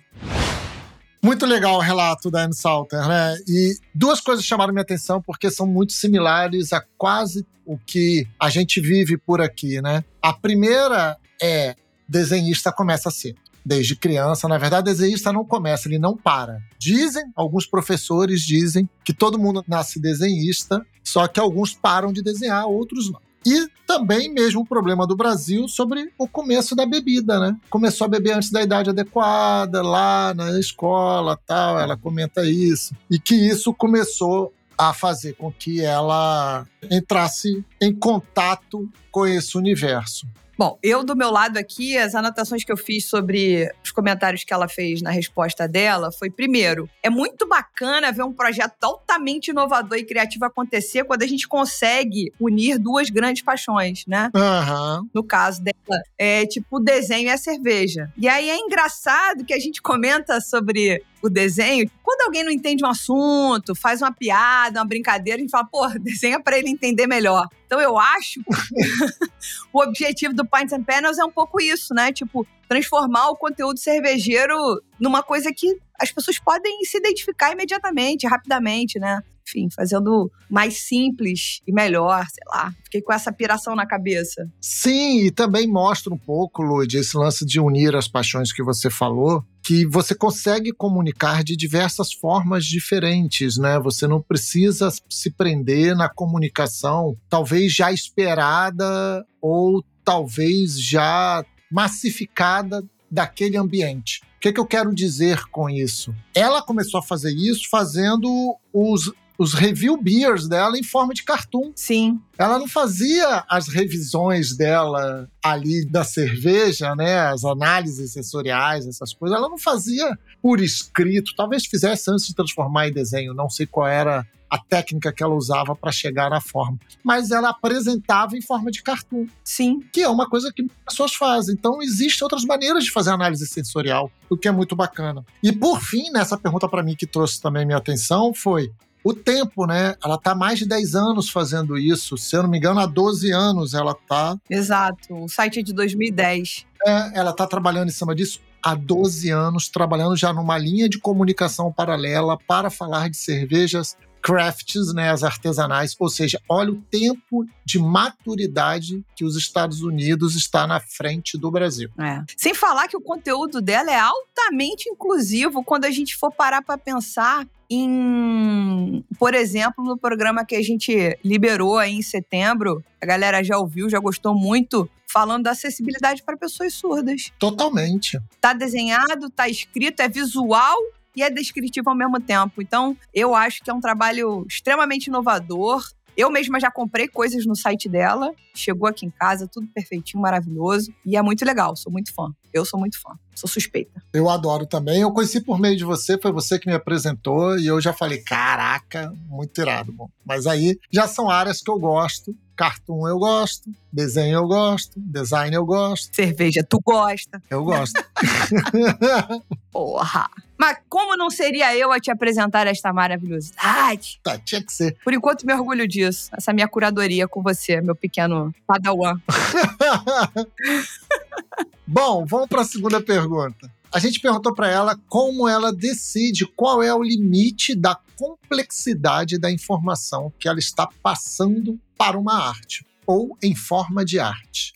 Muito 1.21 1.47
legal 1.47 1.79
o 1.79 1.81
relato 1.81 2.31
da 2.31 2.45
Anne 2.45 2.55
Salter, 2.55 3.07
né? 3.09 3.37
E 3.49 3.77
duas 3.93 4.21
coisas 4.21 4.45
chamaram 4.45 4.73
minha 4.73 4.83
atenção 4.83 5.21
porque 5.21 5.51
são 5.51 5.67
muito 5.67 5.93
similares 5.93 6.73
a 6.73 6.81
quase 6.97 7.45
o 7.67 7.77
que 7.77 8.27
a 8.41 8.49
gente 8.49 8.81
vive 8.81 9.17
por 9.17 9.41
aqui, 9.41 9.83
né? 9.83 10.05
A 10.23 10.33
primeira 10.33 11.17
é 11.43 11.75
desenhista 12.09 12.73
começa 12.73 13.11
cedo 13.11 13.48
desde 13.69 13.95
criança. 13.95 14.49
Na 14.49 14.57
verdade, 14.57 14.87
desenhista 14.87 15.31
não 15.31 15.45
começa, 15.45 15.87
ele 15.87 15.99
não 15.99 16.17
para. 16.17 16.59
Dizem, 16.79 17.25
alguns 17.37 17.67
professores 17.67 18.41
dizem 18.41 18.89
que 19.05 19.13
todo 19.13 19.39
mundo 19.39 19.63
nasce 19.69 20.01
desenhista, 20.01 20.85
só 21.05 21.29
que 21.29 21.39
alguns 21.39 21.75
param 21.75 22.11
de 22.11 22.23
desenhar, 22.23 22.67
outros 22.67 23.13
não. 23.13 23.21
E 23.47 23.69
também 23.87 24.33
mesmo 24.33 24.63
o 24.63 24.67
problema 24.67 25.07
do 25.07 25.15
Brasil 25.15 25.69
sobre 25.69 26.11
o 26.19 26.27
começo 26.27 26.75
da 26.75 26.85
bebida, 26.85 27.39
né? 27.39 27.57
Começou 27.71 28.07
a 28.07 28.09
beber 28.09 28.33
antes 28.33 28.51
da 28.51 28.63
idade 28.63 28.91
adequada, 28.91 29.83
lá 29.83 30.35
na 30.35 30.59
escola, 30.59 31.39
tal, 31.47 31.79
ela 31.79 31.97
comenta 31.97 32.45
isso. 32.45 32.95
E 33.11 33.19
que 33.19 33.35
isso 33.35 33.73
começou 33.73 34.53
a 34.77 34.93
fazer 34.93 35.35
com 35.35 35.53
que 35.53 35.81
ela 35.81 36.67
entrasse 36.91 37.65
em 37.81 37.95
contato 37.95 38.89
com 39.11 39.27
esse 39.27 39.57
universo. 39.57 40.27
Bom, 40.59 40.77
eu 40.83 41.05
do 41.05 41.15
meu 41.15 41.31
lado 41.31 41.57
aqui, 41.57 41.97
as 41.97 42.17
anotações 42.17 42.65
que 42.65 42.73
eu 42.73 42.77
fiz 42.77 43.09
sobre 43.09 43.73
os 43.83 43.93
comentários 43.93 44.43
que 44.43 44.53
ela 44.53 44.67
fez 44.67 45.01
na 45.01 45.11
resposta 45.11 45.69
dela 45.69 46.11
foi: 46.11 46.31
primeiro, 46.31 46.91
é 47.01 47.09
muito 47.09 47.47
bacana 47.47 48.11
ver 48.11 48.25
um 48.25 48.33
projeto 48.33 48.75
altamente 48.83 49.53
inovador 49.53 49.97
e 49.97 50.05
criativo 50.05 50.45
acontecer 50.45 51.05
quando 51.05 51.23
a 51.23 51.29
gente 51.29 51.47
consegue 51.47 52.33
unir 52.41 52.77
duas 52.77 53.09
grandes 53.09 53.41
paixões, 53.41 54.05
né? 54.09 54.33
Uhum. 54.35 55.09
No 55.15 55.23
caso 55.23 55.63
dela, 55.63 56.03
é 56.19 56.45
tipo 56.45 56.79
o 56.79 56.81
desenho 56.81 57.29
e 57.29 57.31
a 57.31 57.39
cerveja. 57.39 58.13
E 58.17 58.27
aí 58.27 58.51
é 58.51 58.57
engraçado 58.57 59.45
que 59.45 59.55
a 59.55 59.61
gente 59.61 59.81
comenta 59.81 60.41
sobre 60.41 61.05
o 61.23 61.29
desenho, 61.29 61.91
quando 62.03 62.23
alguém 62.23 62.45
não 62.45 62.51
entende 62.51 62.85
um 62.85 62.89
assunto, 62.89 63.75
faz 63.75 64.01
uma 64.03 64.13
piada, 64.13 64.81
uma 64.81 64.87
brincadeira, 64.87 65.39
a 65.39 65.41
gente 65.41 65.51
fala, 65.51 65.67
pô, 65.67 65.87
desenha 65.99 66.41
para 66.41 66.59
ele 66.59 66.71
entender 66.71 67.07
melhor. 67.07 67.49
Então 67.67 67.81
eu 67.81 67.99
acho 67.99 68.41
o 69.73 69.83
objetivo 69.83 70.35
do 70.35 70.47
Pints 70.47 70.73
and 70.73 70.85
Panels 70.85 71.19
é 71.19 71.25
um 71.25 71.31
pouco 71.31 71.61
isso, 71.61 71.93
né? 71.93 72.13
Tipo, 72.13 72.47
transformar 72.69 73.31
o 73.31 73.37
conteúdo 73.37 73.79
cervejeiro 73.79 74.57
numa 74.99 75.23
coisa 75.23 75.53
que 75.53 75.79
as 75.99 76.13
pessoas 76.13 76.39
podem 76.39 76.85
se 76.85 76.99
identificar 76.99 77.53
imediatamente, 77.53 78.27
rapidamente, 78.27 78.99
né? 78.99 79.21
Enfim, 79.49 79.69
fazendo 79.75 80.31
mais 80.51 80.87
simples 80.87 81.61
e 81.67 81.73
melhor, 81.73 82.25
sei 82.27 82.45
lá. 82.49 82.73
Fiquei 82.85 83.03
com 83.03 83.13
essa 83.13 83.33
piração 83.33 83.75
na 83.75 83.87
cabeça. 83.87 84.49
Sim, 84.61 85.27
e 85.27 85.31
também 85.31 85.67
mostra 85.67 86.13
um 86.13 86.19
pouco, 86.19 86.63
Lud, 86.63 86.97
esse 86.97 87.17
lance 87.17 87.45
de 87.45 87.61
unir 87.61 87.95
as 87.97 88.09
paixões 88.09 88.53
que 88.53 88.63
você 88.63 88.91
falou, 88.91 89.45
que 89.63 89.87
você 89.87 90.15
consegue 90.15 90.73
comunicar 90.73 91.43
de 91.43 91.57
diversas 91.57 92.13
formas 92.13 92.65
diferentes, 92.65 93.57
né? 93.57 93.79
Você 93.79 94.07
não 94.07 94.21
precisa 94.21 94.91
se 95.09 95.31
prender 95.31 95.97
na 95.97 96.09
comunicação, 96.09 97.17
talvez 97.29 97.73
já 97.73 97.93
esperada 97.93 99.25
ou 99.41 99.85
talvez 100.05 100.81
já 100.81 101.45
massificada 101.71 102.83
daquele 103.11 103.57
ambiente. 103.57 104.21
O 104.39 104.41
que, 104.41 104.53
que 104.53 104.61
eu 104.61 104.67
quero 104.67 104.95
dizer 104.95 105.43
com 105.51 105.69
isso? 105.69 106.15
Ela 106.35 106.63
começou 106.63 107.01
a 107.01 107.03
fazer 107.03 107.33
isso 107.33 107.69
fazendo 107.69 108.57
os 108.73 109.13
os 109.39 109.55
review 109.55 109.97
beers 109.97 110.49
dela 110.49 110.77
em 110.77 110.83
forma 110.83 111.15
de 111.15 111.23
cartoon. 111.23 111.71
Sim. 111.77 112.21
Ela 112.37 112.59
não 112.59 112.67
fazia 112.67 113.45
as 113.49 113.69
revisões 113.69 114.57
dela 114.57 115.31
ali 115.43 115.87
da 115.87 116.03
cerveja, 116.03 116.95
né, 116.97 117.21
as 117.21 117.45
análises 117.45 118.13
sensoriais, 118.13 118.87
essas 118.87 119.15
coisas. 119.15 119.39
Ela 119.39 119.49
não 119.49 119.59
fazia 119.59 120.19
por 120.43 120.61
escrito, 120.61 121.35
talvez 121.37 121.65
fizesse 121.67 122.11
antes 122.11 122.27
de 122.27 122.35
transformar 122.35 122.89
em 122.89 122.93
desenho, 122.93 123.33
não 123.33 123.49
sei 123.49 123.65
qual 123.65 123.87
era 123.87 124.27
a 124.51 124.59
técnica 124.59 125.13
que 125.13 125.23
ela 125.23 125.35
usava 125.35 125.77
para 125.77 125.93
chegar 125.93 126.33
à 126.33 126.41
forma. 126.41 126.79
Mas 127.05 127.31
ela 127.31 127.51
apresentava 127.51 128.37
em 128.37 128.41
forma 128.41 128.71
de 128.71 128.83
cartoon. 128.83 129.27
Sim. 129.45 129.81
Que 129.93 130.01
é 130.01 130.09
uma 130.09 130.29
coisa 130.29 130.51
que 130.51 130.67
pessoas 130.87 131.15
fazem. 131.15 131.55
Então, 131.55 131.83
existem 131.83 132.25
outras 132.25 132.45
maneiras 132.45 132.85
de 132.85 132.91
fazer 132.91 133.11
análise 133.11 133.47
sensorial, 133.47 134.11
o 134.29 134.37
que 134.37 134.49
é 134.49 134.51
muito 134.51 134.75
bacana. 134.75 135.25
E, 135.43 135.53
por 135.53 135.83
fim, 135.83 136.11
nessa 136.11 136.39
pergunta 136.39 136.67
para 136.67 136.83
mim 136.83 136.97
que 136.97 137.07
trouxe 137.07 137.41
também 137.41 137.67
minha 137.67 137.77
atenção 137.77 138.33
foi 138.33 138.73
o 139.03 139.15
tempo, 139.15 139.67
né? 139.67 139.95
Ela 140.05 140.17
está 140.17 140.35
mais 140.35 140.59
de 140.59 140.67
10 140.67 140.95
anos 140.95 141.31
fazendo 141.31 141.79
isso. 141.79 142.17
Se 142.17 142.37
eu 142.37 142.43
não 142.43 142.51
me 142.51 142.59
engano, 142.59 142.81
há 142.81 142.87
12 142.87 143.31
anos 143.33 143.75
ela 143.75 143.93
está. 143.93 144.37
Exato. 144.51 145.15
O 145.15 145.29
site 145.29 145.61
é 145.61 145.63
de 145.63 145.73
2010. 145.73 146.67
É, 146.87 147.19
ela 147.19 147.31
está 147.31 147.47
trabalhando 147.47 147.89
em 147.89 147.93
cima 147.93 148.15
disso 148.15 148.41
há 148.63 148.75
12 148.75 149.31
anos, 149.31 149.69
trabalhando 149.69 150.17
já 150.17 150.33
numa 150.33 150.59
linha 150.59 150.89
de 150.89 150.99
comunicação 150.99 151.73
paralela 151.73 152.37
para 152.47 152.71
falar 152.71 153.09
de 153.09 153.17
cervejas 153.17 153.97
crafts, 154.23 154.93
né, 154.93 155.11
as 155.11 155.23
artesanais, 155.23 155.95
ou 155.99 156.09
seja, 156.09 156.41
olha 156.49 156.73
o 156.73 156.83
tempo 156.91 157.47
de 157.65 157.79
maturidade 157.79 159.05
que 159.17 159.25
os 159.25 159.37
Estados 159.37 159.83
Unidos 159.83 160.35
está 160.35 160.67
na 160.67 160.81
frente 160.81 161.39
do 161.39 161.51
Brasil. 161.51 161.91
É. 161.99 162.23
Sem 162.37 162.55
falar 162.55 162.89
que 162.89 162.97
o 162.97 163.01
conteúdo 163.01 163.61
dela 163.61 163.91
é 163.91 163.99
altamente 163.99 164.89
inclusivo 164.89 165.63
quando 165.63 165.85
a 165.85 165.91
gente 165.91 166.17
for 166.17 166.33
parar 166.33 166.63
para 166.63 166.79
pensar 166.79 167.47
em, 167.71 169.05
por 169.19 169.35
exemplo, 169.35 169.85
no 169.85 169.97
programa 169.97 170.45
que 170.45 170.57
a 170.57 170.63
gente 170.63 171.19
liberou 171.23 171.77
aí 171.77 171.95
em 171.95 172.03
setembro, 172.03 172.83
a 173.01 173.05
galera 173.05 173.43
já 173.45 173.59
ouviu, 173.59 173.91
já 173.91 173.99
gostou 173.99 174.35
muito, 174.35 174.89
falando 175.07 175.45
da 175.45 175.51
acessibilidade 175.51 176.23
para 176.23 176.37
pessoas 176.37 176.75
surdas. 176.75 177.31
Totalmente. 177.39 178.19
Tá 178.41 178.53
desenhado, 178.53 179.29
tá 179.31 179.49
escrito, 179.49 180.01
é 180.01 180.09
visual 180.09 180.77
e 181.19 181.23
é 181.23 181.29
descritivo 181.29 181.91
ao 181.91 181.97
mesmo 181.97 182.21
tempo. 182.21 182.63
Então, 182.63 182.97
eu 183.13 183.35
acho 183.35 183.63
que 183.63 183.71
é 183.71 183.75
um 183.75 183.81
trabalho 183.81 184.47
extremamente 184.49 185.09
inovador. 185.09 185.85
Eu 186.17 186.31
mesma 186.31 186.59
já 186.61 186.71
comprei 186.71 187.09
coisas 187.09 187.45
no 187.45 187.55
site 187.55 187.89
dela, 187.89 188.33
chegou 188.55 188.89
aqui 188.89 189.07
em 189.07 189.11
casa, 189.11 189.49
tudo 189.49 189.69
perfeitinho, 189.69 190.23
maravilhoso. 190.23 190.93
E 191.05 191.17
é 191.17 191.23
muito 191.23 191.45
legal, 191.45 191.77
sou 191.77 191.93
muito 191.93 192.13
fã. 192.15 192.33
Eu 192.53 192.65
sou 192.65 192.79
muito 192.79 193.01
fã, 193.01 193.11
sou 193.35 193.49
suspeita. 193.49 194.03
Eu 194.13 194.29
adoro 194.29 194.65
também. 194.65 195.01
Eu 195.01 195.13
conheci 195.13 195.41
por 195.41 195.61
meio 195.61 195.77
de 195.77 195.85
você, 195.85 196.19
foi 196.19 196.33
você 196.33 196.59
que 196.59 196.69
me 196.69 196.75
apresentou 196.75 197.59
e 197.59 197.67
eu 197.67 197.81
já 197.81 197.93
falei: 197.93 198.19
caraca, 198.19 199.13
muito 199.29 199.61
irado. 199.61 199.93
Bom, 199.93 200.09
mas 200.25 200.47
aí 200.47 200.79
já 200.91 201.07
são 201.09 201.29
áreas 201.29 201.61
que 201.61 201.71
eu 201.71 201.79
gosto. 201.79 202.35
Cartoon 202.57 203.07
eu 203.07 203.19
gosto, 203.21 203.71
desenho 203.93 204.39
eu 204.39 204.49
gosto, 204.49 204.93
design 204.97 205.55
eu 205.55 205.65
gosto. 205.65 206.15
Cerveja, 206.15 206.67
tu 206.69 206.81
gosta. 206.85 207.41
Eu 207.49 207.63
gosto. 207.63 208.05
Porra! 209.71 210.29
Mas 210.59 210.79
como 210.89 211.17
não 211.17 211.31
seria 211.31 211.77
eu 211.77 211.93
a 211.93 212.01
te 212.01 212.11
apresentar 212.11 212.67
esta 212.67 212.93
maravilhosidade? 212.93 214.21
tá, 214.23 214.39
tinha 214.39 214.63
que 214.63 214.73
ser. 214.73 214.97
Por 215.05 215.15
enquanto, 215.15 215.47
me 215.47 215.55
orgulho 215.55 215.87
disso. 215.87 216.31
Essa 216.37 216.53
minha 216.53 216.67
curadoria 216.67 217.29
com 217.29 217.43
você, 217.43 217.81
meu 217.81 217.95
pequeno 217.95 218.53
padawan. 218.67 219.15
Bom, 221.87 222.27
vamos 222.27 222.49
para 222.49 222.63
a 222.63 222.65
segunda 222.65 223.01
pergunta. 223.01 223.71
A 223.91 223.99
gente 223.99 224.21
perguntou 224.21 224.55
para 224.55 224.69
ela 224.69 224.99
como 225.09 225.49
ela 225.49 225.73
decide 225.73 226.45
qual 226.45 226.83
é 226.83 226.93
o 226.93 227.03
limite 227.03 227.75
da 227.75 227.99
complexidade 228.17 229.39
da 229.39 229.51
informação 229.51 230.33
que 230.39 230.49
ela 230.49 230.59
está 230.59 230.87
passando 231.03 231.79
para 231.97 232.19
uma 232.19 232.35
arte 232.35 232.85
ou 233.07 233.37
em 233.43 233.55
forma 233.55 234.05
de 234.05 234.19
arte. 234.19 234.75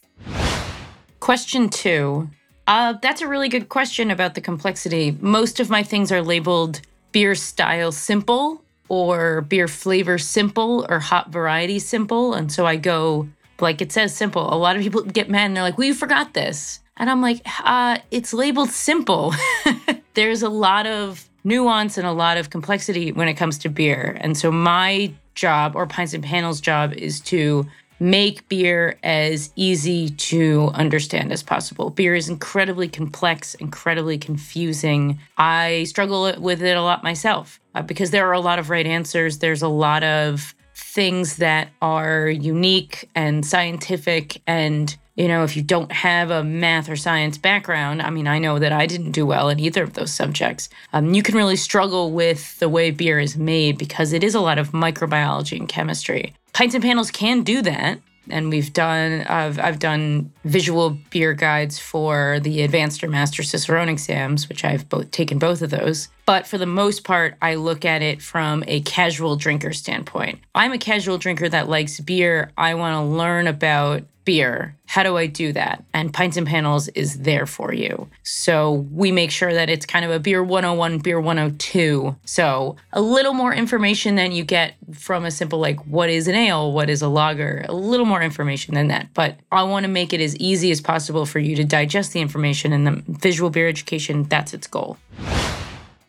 Question 1.21 1.69
two. 1.69 2.31
Uh, 2.67 2.95
that's 3.03 3.21
a 3.21 3.29
really 3.29 3.49
good 3.49 3.69
question 3.69 4.11
about 4.11 4.35
the 4.35 4.41
complexity. 4.41 5.17
Most 5.21 5.61
of 5.61 5.69
my 5.69 5.83
things 5.83 6.13
are 6.13 6.23
labeled 6.23 6.81
beer 7.11 7.35
style 7.35 7.93
simple 7.93 8.63
or 8.89 9.43
beer 9.43 9.69
flavor 9.69 10.19
simple 10.19 10.87
or 10.89 11.01
hot 11.01 11.31
variety 11.31 11.79
simple. 11.79 12.35
And 12.35 12.53
so 12.53 12.67
I 12.67 12.77
go, 12.77 13.29
like 13.61 13.81
it 13.81 13.93
says 13.93 14.15
simple. 14.15 14.53
A 14.53 14.57
lot 14.57 14.77
of 14.77 14.83
people 14.83 15.03
get 15.03 15.31
mad 15.31 15.47
and 15.47 15.57
they're 15.57 15.63
like, 15.65 15.79
well, 15.79 15.87
you 15.87 15.95
forgot 15.95 16.35
this. 16.35 16.81
And 16.97 17.09
I'm 17.09 17.23
like, 17.23 17.41
uh, 17.65 17.99
it's 18.11 18.33
labeled 18.33 18.71
simple. 18.71 19.35
There's 20.15 20.43
a 20.43 20.49
lot 20.49 20.87
of 20.87 21.29
nuance 21.45 21.99
and 21.99 22.07
a 22.07 22.13
lot 22.13 22.37
of 22.37 22.51
complexity 22.51 23.13
when 23.13 23.29
it 23.29 23.35
comes 23.35 23.59
to 23.59 23.69
beer. 23.69 24.17
And 24.21 24.37
so 24.37 24.53
my 24.53 25.13
job 25.35 25.75
or 25.75 25.87
Pints 25.87 26.13
and 26.13 26.23
Panels 26.23 26.61
job 26.61 26.93
is 26.93 27.21
to 27.21 27.67
make 28.03 28.49
beer 28.49 28.99
as 29.05 29.53
easy 29.55 30.11
to 30.11 30.71
understand 30.75 31.33
as 31.33 31.43
possible. 31.43 31.89
Beer 31.89 32.15
is 32.15 32.29
incredibly 32.29 32.89
complex, 32.89 33.55
incredibly 33.55 34.19
confusing. 34.19 35.21
I 35.39 35.85
struggle 35.85 36.35
with 36.39 36.63
it 36.63 36.77
a 36.77 36.83
lot 36.83 37.05
myself 37.05 37.61
uh, 37.75 37.83
because 37.83 38.11
there 38.11 38.29
are 38.29 38.33
a 38.33 38.41
lot 38.41 38.59
of 38.59 38.71
right 38.71 38.87
answers. 38.87 39.39
There's 39.39 39.63
a 39.63 39.69
lot 39.69 40.03
of 40.03 40.55
things 40.75 41.37
that 41.37 41.69
are 41.81 42.29
unique 42.29 43.09
and 43.15 43.47
scientific 43.47 44.43
and 44.47 44.97
you 45.15 45.29
know, 45.29 45.45
if 45.45 45.57
you 45.57 45.63
don't 45.63 45.93
have 45.93 46.31
a 46.31 46.43
math 46.43 46.89
or 46.89 46.97
science 46.97 47.37
background, 47.37 48.01
I 48.01 48.09
mean, 48.09 48.27
I 48.27 48.39
know 48.39 48.59
that 48.59 48.73
I 48.73 48.87
didn't 48.87 49.13
do 49.13 49.27
well 49.27 49.51
in 49.51 49.61
either 49.61 49.83
of 49.83 49.93
those 49.93 50.11
subjects. 50.11 50.71
Um, 50.95 51.13
you 51.13 51.23
can 51.23 51.37
really 51.37 51.57
struggle 51.57 52.13
with 52.13 52.59
the 52.61 52.69
way 52.69 52.91
beer 52.91 53.19
is 53.19 53.37
made 53.37 53.77
because 53.77 54.15
it 54.15 54.25
is 54.25 54.35
a 54.35 54.41
lot 54.41 54.59
of 54.59 54.71
microbiology 54.71 55.59
and 55.59 55.69
chemistry. 55.69 56.33
Pints 56.53 56.75
and 56.75 56.85
panels 56.85 57.11
can 57.11 57.43
do 57.43 57.63
that. 57.63 57.99
And 58.31 58.51
we've 58.51 58.73
done, 58.73 59.23
I've, 59.23 59.59
I've 59.59 59.81
done 59.81 60.33
visual 60.45 60.91
beer 61.11 61.33
guides 61.33 61.79
for 61.79 62.39
the 62.41 62.63
advanced 62.63 63.03
or 63.03 63.09
master 63.09 63.43
Cicerone 63.43 63.89
exams, 63.89 64.49
which 64.49 64.65
I've 64.65 64.89
both 64.89 65.11
taken 65.11 65.39
both 65.39 65.61
of 65.61 65.71
those. 65.71 66.09
But 66.25 66.47
for 66.47 66.59
the 66.59 66.67
most 66.67 67.05
part, 67.05 67.37
I 67.43 67.57
look 67.57 67.85
at 67.85 68.03
it 68.03 68.23
from 68.23 68.63
a 68.67 68.81
casual 68.83 69.37
drinker 69.37 69.73
standpoint. 69.73 70.41
I'm 70.55 70.73
a 70.73 70.79
casual 70.79 71.19
drinker 71.19 71.49
that 71.49 71.69
likes 71.69 72.01
beer. 72.01 72.53
I 72.57 72.75
want 72.75 72.95
to 72.95 73.03
learn 73.03 73.47
about 73.47 74.05
beer. 74.25 74.77
How 74.87 75.03
do 75.03 75.17
I 75.17 75.27
do 75.27 75.53
that? 75.53 75.85
And 75.93 76.15
Pints 76.15 76.37
and 76.37 76.47
Panels 76.47 76.89
is 76.89 77.21
there 77.21 77.47
for 77.47 77.73
you. 77.73 78.09
So 78.23 78.87
we 78.93 79.11
make 79.11 79.31
sure 79.31 79.53
that 79.53 79.69
it's 79.69 79.87
kind 79.87 80.05
of 80.05 80.11
a 80.11 80.21
beer 80.21 80.45
101, 80.45 80.99
beer 80.99 81.21
102. 81.21 82.15
So 82.25 82.77
a 82.93 83.01
little 83.01 83.33
more 83.33 83.53
information 83.53 84.15
than 84.15 84.33
you 84.33 84.45
get 84.45 84.75
from 84.93 85.25
a 85.25 85.31
simple, 85.31 85.59
like, 85.59 85.85
what 85.87 86.09
is 86.09 86.29
an 86.29 86.35
ale? 86.35 86.73
What 86.73 86.91
is 86.91 87.03
a 87.03 87.09
lager? 87.09 87.65
A 87.69 87.75
little 87.75 88.07
more 88.07 88.23
information 88.23 88.75
than 88.75 88.89
that. 88.89 89.13
But 89.15 89.39
I 89.51 89.65
want 89.65 89.85
to 89.85 89.91
make 89.91 90.13
it 90.13 90.21
as 90.21 90.37
easy 90.37 90.71
as 90.71 90.81
possible 90.81 91.27
for 91.27 91.39
you 91.39 91.57
to 91.57 91.65
digest 91.65 92.13
the 92.13 92.21
information 92.21 92.73
and 92.73 92.87
the 92.87 93.03
visual 93.09 93.51
beer 93.51 93.69
education, 93.69 94.25
that's 94.25 94.55
its 94.55 94.67
goal. 94.67 94.99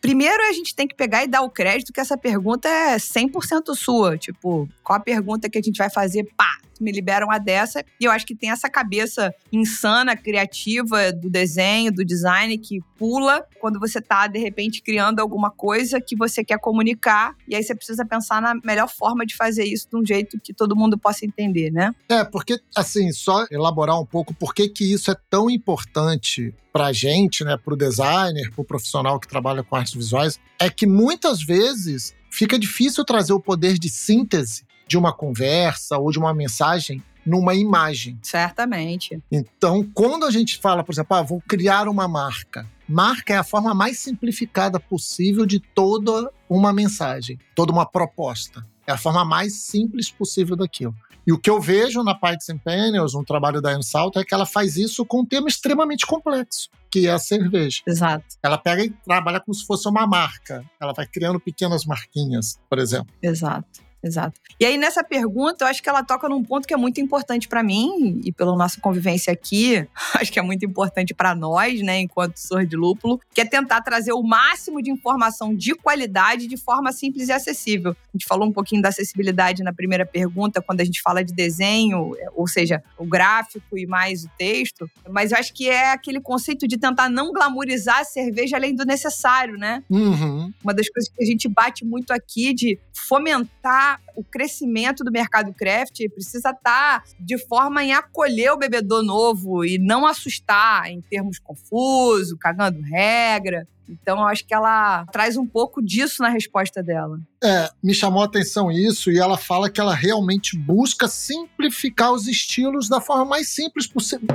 Primeiro, 0.04 0.42
a 0.42 0.52
gente 0.52 0.74
tem 0.74 0.86
que 0.86 0.94
pegar 0.94 1.24
e 1.24 1.26
dar 1.26 1.40
o 1.40 1.48
crédito 1.48 1.90
que 1.90 1.98
essa 1.98 2.14
pergunta 2.14 2.68
é 2.68 2.96
100% 2.96 3.74
sua. 3.74 4.18
Tipo, 4.18 4.68
qual 4.82 4.98
a 4.98 5.00
pergunta 5.00 5.48
que 5.48 5.56
a 5.56 5.62
gente 5.62 5.78
vai 5.78 5.88
fazer? 5.88 6.28
Pá, 6.36 6.58
me 6.82 6.90
liberam 6.90 7.30
a 7.30 7.38
dessa. 7.38 7.84
E 8.00 8.04
eu 8.04 8.10
acho 8.10 8.26
que 8.26 8.34
tem 8.34 8.50
essa 8.50 8.68
cabeça 8.68 9.34
insana, 9.52 10.16
criativa 10.16 11.12
do 11.12 11.30
desenho, 11.30 11.92
do 11.92 12.04
design, 12.04 12.56
que 12.58 12.80
pula 12.98 13.44
quando 13.60 13.78
você 13.78 14.00
tá, 14.00 14.26
de 14.26 14.38
repente, 14.38 14.82
criando 14.82 15.20
alguma 15.20 15.50
coisa 15.50 16.00
que 16.00 16.16
você 16.16 16.44
quer 16.44 16.58
comunicar. 16.58 17.36
E 17.46 17.54
aí 17.54 17.62
você 17.62 17.74
precisa 17.74 18.04
pensar 18.04 18.40
na 18.40 18.54
melhor 18.64 18.88
forma 18.88 19.24
de 19.26 19.36
fazer 19.36 19.64
isso 19.64 19.88
de 19.90 19.96
um 19.96 20.04
jeito 20.04 20.38
que 20.40 20.52
todo 20.52 20.76
mundo 20.76 20.98
possa 20.98 21.24
entender, 21.24 21.70
né? 21.70 21.94
É, 22.08 22.24
porque, 22.24 22.58
assim, 22.76 23.12
só 23.12 23.46
elaborar 23.50 24.00
um 24.00 24.06
pouco 24.06 24.34
por 24.34 24.54
que, 24.54 24.68
que 24.68 24.92
isso 24.92 25.10
é 25.10 25.16
tão 25.28 25.50
importante 25.50 26.54
para 26.72 26.86
a 26.86 26.92
gente, 26.92 27.44
né, 27.44 27.56
para 27.56 27.72
o 27.72 27.76
designer, 27.76 28.50
para 28.50 28.60
o 28.60 28.64
profissional 28.64 29.20
que 29.20 29.28
trabalha 29.28 29.62
com 29.62 29.76
artes 29.76 29.94
visuais, 29.94 30.40
é 30.58 30.68
que 30.68 30.86
muitas 30.86 31.40
vezes 31.40 32.12
fica 32.28 32.58
difícil 32.58 33.04
trazer 33.04 33.32
o 33.32 33.38
poder 33.38 33.78
de 33.78 33.88
síntese 33.88 34.66
de 34.86 34.96
uma 34.96 35.12
conversa 35.12 35.98
ou 35.98 36.10
de 36.10 36.18
uma 36.18 36.34
mensagem 36.34 37.02
numa 37.24 37.54
imagem. 37.54 38.18
Certamente. 38.22 39.22
Então, 39.32 39.82
quando 39.94 40.24
a 40.24 40.30
gente 40.30 40.58
fala, 40.58 40.84
por 40.84 40.92
exemplo, 40.92 41.16
ah, 41.16 41.22
vou 41.22 41.42
criar 41.46 41.88
uma 41.88 42.06
marca, 42.06 42.66
marca 42.88 43.32
é 43.32 43.36
a 43.38 43.44
forma 43.44 43.74
mais 43.74 43.98
simplificada 43.98 44.78
possível 44.78 45.46
de 45.46 45.58
toda 45.58 46.30
uma 46.48 46.72
mensagem, 46.72 47.38
toda 47.54 47.72
uma 47.72 47.86
proposta. 47.86 48.64
É 48.86 48.92
a 48.92 48.98
forma 48.98 49.24
mais 49.24 49.54
simples 49.54 50.10
possível 50.10 50.54
daquilo. 50.54 50.94
E 51.26 51.32
o 51.32 51.38
que 51.38 51.48
eu 51.48 51.58
vejo 51.58 52.02
na 52.02 52.14
Pints 52.14 52.50
and 52.50 52.58
Panels, 52.58 53.14
no 53.14 53.24
trabalho 53.24 53.62
da 53.62 53.70
Anne 53.70 53.82
Salto, 53.82 54.18
é 54.18 54.24
que 54.24 54.34
ela 54.34 54.44
faz 54.44 54.76
isso 54.76 55.06
com 55.06 55.20
um 55.20 55.26
tema 55.26 55.48
extremamente 55.48 56.04
complexo, 56.04 56.68
que 56.90 57.06
é 57.06 57.12
a 57.12 57.18
cerveja. 57.18 57.80
Exato. 57.86 58.26
Ela 58.42 58.58
pega 58.58 58.84
e 58.84 58.90
trabalha 58.90 59.40
como 59.40 59.54
se 59.54 59.64
fosse 59.64 59.88
uma 59.88 60.06
marca. 60.06 60.62
Ela 60.78 60.92
vai 60.92 61.06
criando 61.06 61.40
pequenas 61.40 61.86
marquinhas, 61.86 62.60
por 62.68 62.78
exemplo. 62.78 63.14
Exato. 63.22 63.82
Exato. 64.04 64.38
E 64.60 64.66
aí, 64.66 64.76
nessa 64.76 65.02
pergunta, 65.02 65.64
eu 65.64 65.68
acho 65.68 65.82
que 65.82 65.88
ela 65.88 66.04
toca 66.04 66.28
num 66.28 66.44
ponto 66.44 66.68
que 66.68 66.74
é 66.74 66.76
muito 66.76 67.00
importante 67.00 67.48
para 67.48 67.62
mim 67.62 68.20
e 68.22 68.30
pela 68.30 68.54
nossa 68.54 68.78
convivência 68.78 69.32
aqui, 69.32 69.88
acho 70.14 70.30
que 70.30 70.38
é 70.38 70.42
muito 70.42 70.64
importante 70.64 71.14
para 71.14 71.34
nós, 71.34 71.80
né, 71.80 72.00
enquanto 72.00 72.36
sor 72.36 72.66
de 72.66 72.76
lúpulo, 72.76 73.18
que 73.32 73.40
é 73.40 73.46
tentar 73.46 73.80
trazer 73.80 74.12
o 74.12 74.22
máximo 74.22 74.82
de 74.82 74.90
informação 74.90 75.54
de 75.54 75.74
qualidade 75.74 76.46
de 76.46 76.56
forma 76.58 76.92
simples 76.92 77.28
e 77.28 77.32
acessível. 77.32 77.92
A 77.92 78.16
gente 78.16 78.26
falou 78.26 78.46
um 78.46 78.52
pouquinho 78.52 78.82
da 78.82 78.90
acessibilidade 78.90 79.62
na 79.62 79.72
primeira 79.72 80.04
pergunta, 80.04 80.60
quando 80.60 80.82
a 80.82 80.84
gente 80.84 81.00
fala 81.00 81.24
de 81.24 81.32
desenho, 81.32 82.12
ou 82.34 82.46
seja, 82.46 82.82
o 82.98 83.06
gráfico 83.06 83.78
e 83.78 83.86
mais 83.86 84.24
o 84.24 84.30
texto, 84.36 84.88
mas 85.08 85.32
eu 85.32 85.38
acho 85.38 85.54
que 85.54 85.70
é 85.70 85.92
aquele 85.92 86.20
conceito 86.20 86.68
de 86.68 86.76
tentar 86.76 87.08
não 87.08 87.32
glamorizar 87.32 88.00
a 88.00 88.04
cerveja 88.04 88.56
além 88.56 88.74
do 88.74 88.84
necessário, 88.84 89.56
né? 89.56 89.82
Uhum. 89.88 90.52
Uma 90.62 90.74
das 90.74 90.90
coisas 90.90 91.10
que 91.10 91.22
a 91.22 91.26
gente 91.26 91.48
bate 91.48 91.86
muito 91.86 92.12
aqui 92.12 92.52
de 92.52 92.78
fomentar 92.92 93.93
o 94.16 94.22
crescimento 94.22 95.02
do 95.04 95.10
mercado 95.10 95.52
craft 95.52 96.00
precisa 96.14 96.50
estar 96.50 97.00
tá 97.00 97.04
de 97.18 97.38
forma 97.38 97.82
em 97.82 97.92
acolher 97.92 98.52
o 98.52 98.58
bebedor 98.58 99.02
novo 99.02 99.64
e 99.64 99.78
não 99.78 100.06
assustar 100.06 100.90
em 100.90 101.00
termos 101.00 101.38
confuso, 101.38 102.36
cagando 102.38 102.80
regra. 102.80 103.66
Então, 103.88 104.18
eu 104.18 104.26
acho 104.26 104.46
que 104.46 104.54
ela 104.54 105.04
traz 105.12 105.36
um 105.36 105.46
pouco 105.46 105.82
disso 105.82 106.22
na 106.22 106.28
resposta 106.28 106.82
dela. 106.82 107.18
É, 107.42 107.68
me 107.82 107.92
chamou 107.92 108.22
a 108.22 108.26
atenção 108.26 108.72
isso 108.72 109.10
e 109.10 109.18
ela 109.18 109.36
fala 109.36 109.70
que 109.70 109.80
ela 109.80 109.94
realmente 109.94 110.56
busca 110.56 111.06
simplificar 111.06 112.12
os 112.12 112.26
estilos 112.26 112.88
da 112.88 113.00
forma 113.00 113.24
mais 113.26 113.48
simples 113.48 113.86
possível. 113.86 114.26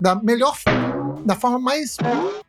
Da 0.00 0.16
melhor 0.16 0.56
da 1.24 1.36
forma 1.36 1.58
mais. 1.58 1.96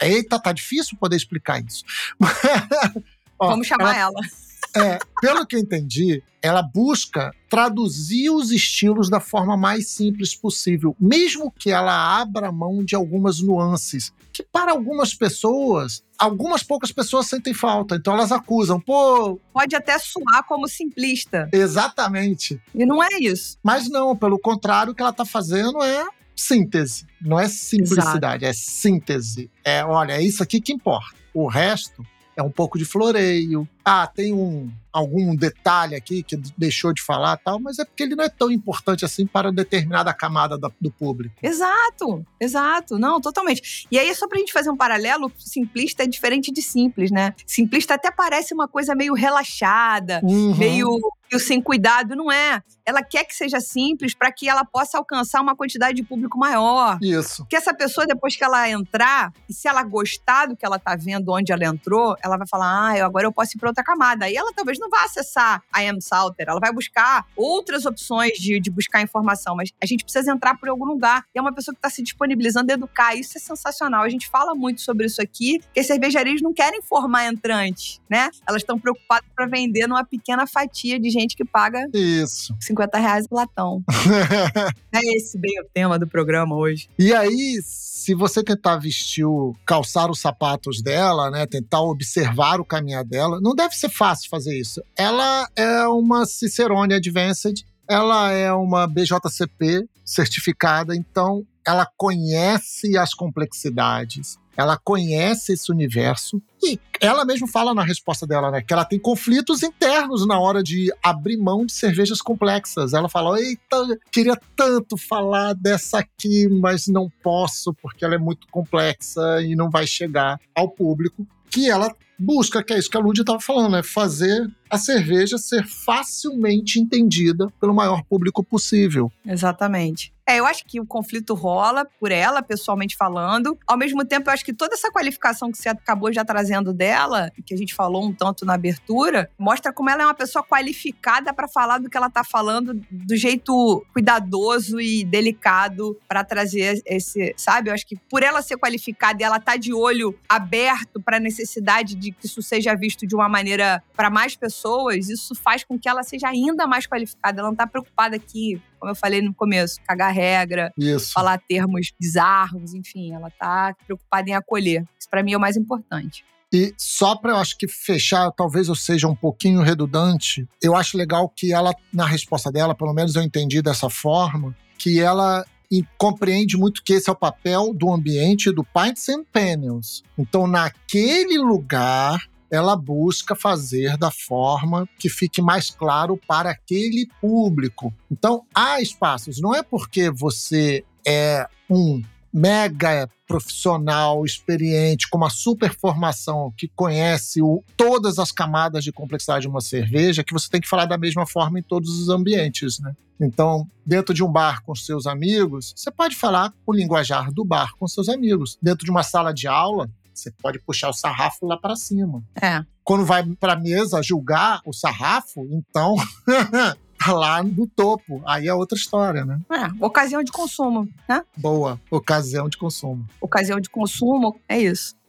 Eita, 0.02 0.40
tá 0.40 0.52
difícil 0.52 0.98
poder 0.98 1.18
explicar 1.18 1.64
isso. 1.64 1.84
Ó, 3.38 3.50
Vamos 3.50 3.68
chamar 3.68 3.96
ela. 3.96 4.12
ela 4.12 4.49
é, 4.76 5.00
pelo 5.22 5.46
que 5.46 5.56
eu 5.56 5.60
entendi, 5.60 6.24
ela 6.42 6.62
busca 6.62 7.34
traduzir 7.50 8.30
os 8.30 8.52
estilos 8.52 9.10
da 9.10 9.20
forma 9.20 9.58
mais 9.58 9.90
simples 9.90 10.36
possível, 10.36 10.96
mesmo 11.00 11.52
que 11.52 11.72
ela 11.72 12.20
abra 12.20 12.52
mão 12.52 12.84
de 12.84 12.96
algumas 12.96 13.42
nuances, 13.42 14.14
que 14.32 14.44
para 14.44 14.72
algumas 14.72 15.14
pessoas, 15.14 16.04
algumas 16.18 16.64
poucas 16.64 16.92
pessoas 16.92 17.28
sentem 17.28 17.54
falta, 17.54 17.96
então 17.96 18.14
elas 18.14 18.32
acusam, 18.32 18.80
pô. 18.80 19.40
Pode 19.52 19.76
até 19.76 19.98
soar 20.00 20.44
como 20.48 20.68
simplista. 20.68 21.50
Exatamente. 21.52 22.62
E 22.74 22.86
não 22.86 23.04
é 23.04 23.10
isso. 23.20 23.58
Mas 23.64 23.90
não, 23.90 24.16
pelo 24.16 24.40
contrário, 24.40 24.94
o 24.94 24.96
que 24.96 25.02
ela 25.02 25.12
está 25.12 25.26
fazendo 25.26 25.84
é 25.84 26.06
síntese. 26.36 27.06
Não 27.22 27.38
é 27.38 27.50
simplicidade, 27.50 28.46
é 28.46 28.54
síntese. 28.54 29.52
É, 29.64 29.84
olha, 29.84 30.14
é 30.14 30.22
isso 30.22 30.42
aqui 30.42 30.62
que 30.62 30.72
importa. 30.72 31.18
O 31.34 31.48
resto 31.48 32.06
é 32.40 32.44
um 32.44 32.50
pouco 32.50 32.78
de 32.78 32.86
floreio. 32.86 33.68
Ah, 33.92 34.06
tem 34.06 34.34
um 34.34 34.70
algum 34.92 35.36
detalhe 35.36 35.96
aqui 35.96 36.24
que 36.24 36.36
deixou 36.58 36.92
de 36.92 37.02
falar 37.02 37.38
tal, 37.38 37.60
mas 37.60 37.78
é 37.78 37.86
porque 37.86 38.02
ele 38.04 38.16
não 38.16 38.24
é 38.24 38.30
tão 38.30 38.50
importante 38.52 39.06
assim 39.06 39.26
para 39.26 39.52
determinada 39.52 40.12
camada 40.14 40.58
da, 40.58 40.70
do 40.82 40.92
público. 40.92 41.36
Exato, 41.44 42.26
exato. 42.40 42.98
Não, 42.98 43.22
totalmente. 43.22 43.88
E 43.92 44.00
aí, 44.00 44.14
só 44.16 44.28
pra 44.28 44.40
gente 44.40 44.52
fazer 44.52 44.70
um 44.72 44.76
paralelo, 44.78 45.32
simplista 45.38 46.04
é 46.04 46.08
diferente 46.08 46.52
de 46.52 46.62
simples, 46.62 47.12
né? 47.12 47.34
Simplista 47.46 47.94
até 47.94 48.10
parece 48.12 48.52
uma 48.54 48.68
coisa 48.68 48.96
meio 48.96 49.14
relaxada, 49.14 50.22
Uhum. 50.24 50.56
meio, 50.58 51.00
sem 51.40 51.62
cuidado. 51.62 52.16
Não 52.16 52.32
é. 52.32 52.62
Ela 52.86 53.04
quer 53.04 53.24
que 53.26 53.36
seja 53.36 53.60
simples 53.62 54.16
para 54.16 54.32
que 54.32 54.50
ela 54.50 54.66
possa 54.66 54.98
alcançar 54.98 55.40
uma 55.42 55.56
quantidade 55.56 55.96
de 55.96 56.04
público 56.04 56.38
maior. 56.38 56.98
Isso. 57.02 57.46
Que 57.48 57.56
essa 57.56 57.74
pessoa, 57.76 58.08
depois 58.08 58.36
que 58.36 58.44
ela 58.44 58.68
entrar, 58.70 59.32
e 59.48 59.54
se 59.54 59.68
ela 59.68 59.84
gostar 59.84 60.48
do 60.48 60.58
que 60.58 60.66
ela 60.66 60.80
tá 60.80 60.96
vendo, 60.96 61.32
onde 61.32 61.52
ela 61.52 61.64
entrou, 61.66 62.16
ela 62.24 62.38
vai 62.38 62.48
falar: 62.48 62.90
ah, 62.90 62.98
eu- 62.98 63.06
agora 63.06 63.28
eu 63.28 63.32
posso 63.32 63.56
ir 63.56 63.60
pra 63.60 63.70
outra 63.70 63.79
camada. 63.84 64.26
Aí 64.26 64.36
ela 64.36 64.52
talvez 64.54 64.80
não 64.80 64.90
vá 64.90 65.04
acessar 65.04 65.62
a 65.72 65.84
M 65.84 66.02
Salter, 66.02 66.46
ela 66.50 66.60
vai 66.60 66.72
buscar 66.72 67.26
outras 67.36 67.86
opções 67.86 68.38
de, 68.38 68.60
de 68.60 68.70
buscar 68.70 69.02
informação, 69.02 69.56
mas 69.56 69.72
a 69.82 69.86
gente 69.86 70.04
precisa 70.04 70.32
entrar 70.32 70.58
por 70.58 70.70
algum 70.70 70.86
lugar. 70.86 71.26
E 71.34 71.40
é 71.40 71.42
uma 71.42 71.54
pessoa 71.54 71.74
que 71.74 71.80
está 71.80 71.90
se 71.90 72.02
disponibilizando 72.02 72.72
a 72.72 72.76
educar. 72.76 73.16
Isso 73.16 73.38
é 73.38 73.42
sensacional. 73.42 74.04
A 74.04 74.10
gente 74.10 74.28
fala 74.28 74.54
muito 74.56 74.82
sobre 74.82 75.06
isso 75.06 75.22
aqui, 75.22 75.60
que 75.74 75.80
as 75.80 75.88
cervejarias 75.88 76.42
não 76.42 76.54
querem 76.54 76.82
formar 76.82 77.28
entrantes, 77.28 78.00
né? 78.10 78.30
Elas 78.48 78.62
estão 78.62 78.80
preocupadas 78.80 79.30
para 79.36 79.46
vender 79.46 79.88
numa 79.88 80.04
pequena 80.04 80.46
fatia 80.46 81.00
de 81.00 81.10
gente 81.10 81.36
que 81.36 81.46
paga 81.46 81.88
Isso. 81.94 82.56
50 82.60 82.98
reais 82.98 83.26
o 83.30 83.36
latão. 83.36 83.84
é 84.94 85.00
esse 85.16 85.38
bem 85.38 85.60
o 85.62 85.66
tema 85.74 85.98
do 85.98 86.08
programa 86.08 86.56
hoje. 86.56 86.90
E 86.98 87.14
aí, 87.14 87.60
se 87.64 88.14
você 88.14 88.44
tentar 88.44 88.78
vestir, 88.78 89.26
o, 89.26 89.56
calçar 89.66 90.10
os 90.10 90.20
sapatos 90.20 90.82
dela, 90.82 91.30
né, 91.30 91.46
tentar 91.46 91.82
observar 91.82 92.60
o 92.60 92.66
caminhar 92.66 93.04
dela, 93.04 93.40
não 93.42 93.54
deve 93.60 93.76
ser 93.76 93.90
fácil 93.90 94.30
fazer 94.30 94.58
isso. 94.58 94.82
Ela 94.96 95.48
é 95.56 95.86
uma 95.88 96.26
Cicerone 96.26 96.94
Advanced, 96.94 97.66
ela 97.88 98.32
é 98.32 98.54
uma 98.54 98.88
BJCP 98.88 99.86
certificada, 100.06 100.96
então 100.96 101.46
ela 101.68 101.86
conhece 101.98 102.98
as 102.98 103.14
complexidades. 103.14 104.40
Ela 104.56 104.78
conhece 104.78 105.54
esse 105.54 105.72
universo 105.72 106.42
e 106.62 106.80
ela 107.00 107.24
mesma 107.24 107.48
fala 107.48 107.74
na 107.74 107.84
resposta 107.84 108.28
dela, 108.28 108.52
né, 108.52 108.62
que 108.62 108.74
ela 108.74 108.84
tem 108.84 109.00
conflitos 109.00 109.64
internos 109.64 110.28
na 110.28 110.38
hora 110.38 110.62
de 110.62 110.92
abrir 111.02 111.38
mão 111.38 111.66
de 111.66 111.72
cervejas 111.72 112.22
complexas. 112.22 112.94
Ela 112.94 113.08
fala: 113.08 113.40
"Eita, 113.40 114.00
queria 114.12 114.38
tanto 114.56 114.98
falar 114.98 115.54
dessa 115.54 116.00
aqui, 116.00 116.48
mas 116.50 116.88
não 116.88 117.10
posso 117.24 117.74
porque 117.74 118.04
ela 118.04 118.16
é 118.16 118.18
muito 118.18 118.48
complexa 118.50 119.42
e 119.42 119.56
não 119.56 119.70
vai 119.70 119.88
chegar 119.88 120.40
ao 120.54 120.70
público 120.70 121.26
que 121.50 121.70
ela 121.70 121.94
busca, 122.20 122.64
que 122.64 122.74
é 122.74 122.78
isso 122.78 122.90
que 122.90 122.98
a 122.98 123.02
Lúdia 123.02 123.22
estava 123.22 123.40
falando, 123.40 123.78
é 123.78 123.84
fazer 123.84 124.50
a 124.70 124.78
cerveja 124.78 125.38
ser 125.38 125.66
facilmente 125.66 126.80
entendida 126.80 127.48
pelo 127.60 127.74
maior 127.74 128.04
público 128.04 128.44
possível. 128.44 129.12
Exatamente. 129.26 130.14
É, 130.28 130.40
eu 130.40 130.46
acho 130.46 130.64
que 130.64 130.80
o 130.80 130.86
conflito 130.86 131.34
rola 131.34 131.88
por 132.00 132.12
ela, 132.12 132.44
pessoalmente 132.44 132.96
falando. 132.96 133.58
Ao 133.66 133.76
mesmo 133.76 134.06
tempo, 134.06 134.30
eu 134.30 134.34
acho 134.36 134.46
que 134.46 134.54
toda 134.54 134.76
essa 134.76 134.92
qualificação 134.92 135.52
que 135.52 135.58
você 135.58 135.70
acabou 135.70 136.14
já 136.14 136.24
trazendo 136.24 136.72
dela, 136.72 137.32
que 137.44 137.52
a 137.52 137.58
gente 137.58 137.74
falou 137.74 138.06
um 138.06 138.14
tanto 138.14 138.46
na 138.46 138.54
abertura, 138.54 139.28
mostra 139.40 139.74
como 139.74 139.90
ela 139.90 140.04
é 140.04 140.06
uma 140.06 140.14
pessoa 140.14 140.44
qualificada 140.44 141.34
para 141.34 141.48
falar 141.48 141.80
do 141.80 141.90
que 141.90 141.98
ela 141.98 142.12
tá 142.12 142.24
falando 142.24 142.80
do 142.92 143.18
jeito 143.18 143.84
cuidadoso 143.92 144.80
e 144.80 145.04
delicado 145.04 145.98
para 146.08 146.24
trazer 146.24 146.80
esse, 146.86 147.34
sabe? 147.36 147.72
Eu 147.72 147.74
acho 147.74 147.88
que 147.88 147.96
por 147.96 148.22
ela 148.22 148.44
ser 148.44 148.58
qualificada 148.58 149.24
e 149.24 149.26
ela 149.26 149.40
tá 149.40 149.58
de 149.58 149.74
olho 149.74 150.16
aberto 150.30 151.02
para 151.02 151.18
a 151.18 151.20
necessidade 151.20 151.96
de 151.96 152.09
que 152.12 152.26
isso 152.26 152.42
seja 152.42 152.76
visto 152.76 153.06
de 153.06 153.16
uma 153.16 153.30
maneira 153.30 153.84
para 153.96 154.10
mais 154.10 154.36
pessoas, 154.36 155.10
isso 155.10 155.34
faz 155.36 155.64
com 155.64 155.78
que 155.78 155.88
ela 155.88 156.04
seja 156.04 156.28
ainda 156.28 156.68
mais 156.68 156.88
qualificada. 156.88 157.42
Ela 157.42 157.50
não 157.50 157.56
tá 157.56 157.68
preocupada 157.68 158.16
aqui, 158.16 158.62
como 158.80 158.92
eu 158.92 158.96
falei 158.96 159.22
no 159.22 159.34
começo, 159.34 159.80
cagar 159.88 160.14
regra, 160.14 160.74
Isso. 160.78 161.12
falar 161.12 161.38
termos 161.38 161.92
bizarros, 162.00 162.74
enfim, 162.74 163.14
ela 163.14 163.30
tá 163.30 163.76
preocupada 163.86 164.30
em 164.30 164.34
acolher. 164.34 164.84
Isso 165.00 165.10
para 165.10 165.24
mim 165.24 165.34
é 165.34 165.38
o 165.38 165.40
mais 165.40 165.58
importante. 165.58 166.24
E 166.52 166.74
só 166.78 167.16
para 167.16 167.34
eu 167.34 167.38
acho 167.38 167.58
que 167.58 167.68
fechar, 167.68 168.32
talvez 168.32 168.68
eu 168.68 168.76
seja 168.76 169.08
um 169.08 169.16
pouquinho 169.16 169.62
redundante, 169.62 170.48
eu 170.62 170.76
acho 170.76 170.98
legal 170.98 171.30
que 171.30 171.54
ela, 171.54 171.72
na 171.94 172.06
resposta 172.06 172.52
dela, 172.52 172.74
pelo 172.74 172.94
menos 172.94 173.16
eu 173.16 173.22
entendi 173.22 173.62
dessa 173.62 173.90
forma, 173.90 174.56
que 174.78 175.00
ela 175.00 175.46
e 175.72 175.84
compreende 175.98 176.58
muito 176.58 176.84
que 176.84 176.94
esse 176.94 177.10
é 177.10 177.14
o 177.14 177.16
papel 177.16 177.74
do 177.74 177.92
ambiente 177.92 178.52
do 178.52 178.64
Pints 178.64 179.08
and 179.10 179.24
Panels. 179.32 180.04
Então, 180.18 180.48
naquele 180.48 181.38
lugar, 181.38 182.20
ela 182.50 182.76
busca 182.76 183.36
fazer 183.36 183.96
da 183.98 184.10
forma 184.10 184.90
que 184.98 185.10
fique 185.10 185.42
mais 185.42 185.70
claro 185.70 186.20
para 186.28 186.50
aquele 186.50 187.08
público. 187.22 187.94
Então, 188.12 188.44
há 188.54 188.82
espaços. 188.82 189.40
Não 189.40 189.54
é 189.54 189.62
porque 189.62 190.10
você 190.10 190.84
é 191.06 191.48
um 191.70 192.02
mega 192.34 193.10
profissional, 193.28 194.26
experiente, 194.26 195.08
com 195.10 195.18
uma 195.18 195.30
super 195.30 195.74
formação, 195.78 196.54
que 196.58 196.68
conhece 196.76 197.42
o- 197.42 197.64
todas 197.78 198.18
as 198.20 198.32
camadas 198.32 198.84
de 198.84 198.92
complexidade 198.92 199.44
de 199.44 199.48
uma 199.48 199.62
cerveja, 199.62 200.24
que 200.24 200.34
você 200.34 200.50
tem 200.50 200.60
que 200.62 200.68
falar 200.68 200.86
da 200.86 200.98
mesma 200.98 201.26
forma 201.26 201.60
em 201.60 201.64
todos 201.64 202.00
os 202.00 202.10
ambientes, 202.10 202.80
né? 202.80 202.94
Então, 203.20 203.68
dentro 203.86 204.14
de 204.14 204.24
um 204.24 204.32
bar 204.32 204.62
com 204.64 204.74
seus 204.74 205.06
amigos, 205.06 205.74
você 205.76 205.92
pode 205.92 206.16
falar 206.16 206.54
o 206.66 206.74
linguajar 206.74 207.32
do 207.32 207.44
bar 207.44 207.74
com 207.78 207.88
seus 207.88 208.08
amigos. 208.10 208.58
Dentro 208.62 208.86
de 208.86 208.92
uma 208.92 209.04
sala 209.04 209.34
de 209.34 209.48
aula, 209.48 209.90
você 210.14 210.32
pode 210.32 210.60
puxar 210.60 210.90
o 210.90 210.94
sarrafo 210.94 211.46
lá 211.46 211.58
para 211.58 211.76
cima. 211.76 212.24
É. 212.42 212.64
Quando 212.84 213.06
vai 213.06 213.24
para 213.24 213.54
a 213.54 213.60
mesa 213.60 214.02
julgar 214.02 214.62
o 214.66 214.74
sarrafo, 214.74 215.46
então 215.52 215.96
tá 217.00 217.14
lá 217.14 217.42
no 217.42 217.66
topo. 217.66 218.22
Aí 218.26 218.48
é 218.48 218.54
outra 218.54 218.78
história, 218.78 219.26
né? 219.26 219.40
É, 219.50 219.86
ocasião 219.86 220.22
de 220.22 220.32
consumo, 220.32 220.88
né? 221.08 221.24
Boa 221.38 221.80
ocasião 221.90 222.50
de 222.50 222.58
consumo. 222.58 223.06
Ocasião 223.22 223.60
de 223.60 223.70
consumo, 223.70 224.40
é 224.48 224.60
isso. 224.60 225.00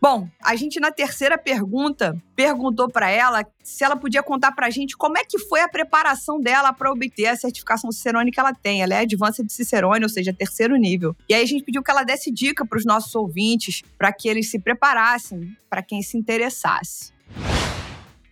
Bom, 0.00 0.28
a 0.44 0.54
gente 0.54 0.78
na 0.78 0.92
terceira 0.92 1.36
pergunta 1.36 2.16
perguntou 2.36 2.88
para 2.88 3.10
ela 3.10 3.44
se 3.64 3.82
ela 3.82 3.96
podia 3.96 4.22
contar 4.22 4.52
pra 4.52 4.70
gente 4.70 4.96
como 4.96 5.18
é 5.18 5.24
que 5.24 5.40
foi 5.40 5.60
a 5.60 5.68
preparação 5.68 6.40
dela 6.40 6.72
para 6.72 6.92
obter 6.92 7.26
a 7.26 7.36
certificação 7.36 7.90
Cicerone 7.90 8.30
que 8.30 8.38
ela 8.38 8.54
tem. 8.54 8.80
Ela 8.80 8.94
é 8.94 9.00
Advanced 9.00 9.44
de 9.44 9.52
Cicerone, 9.52 10.04
ou 10.04 10.08
seja, 10.08 10.32
terceiro 10.32 10.76
nível. 10.76 11.16
E 11.28 11.34
aí 11.34 11.42
a 11.42 11.46
gente 11.46 11.64
pediu 11.64 11.82
que 11.82 11.90
ela 11.90 12.04
desse 12.04 12.30
dica 12.30 12.64
para 12.64 12.78
os 12.78 12.84
nossos 12.84 13.12
ouvintes 13.16 13.82
para 13.98 14.12
que 14.12 14.28
eles 14.28 14.48
se 14.48 14.60
preparassem, 14.60 15.56
para 15.68 15.82
quem 15.82 16.00
se 16.00 16.16
interessasse. 16.16 17.12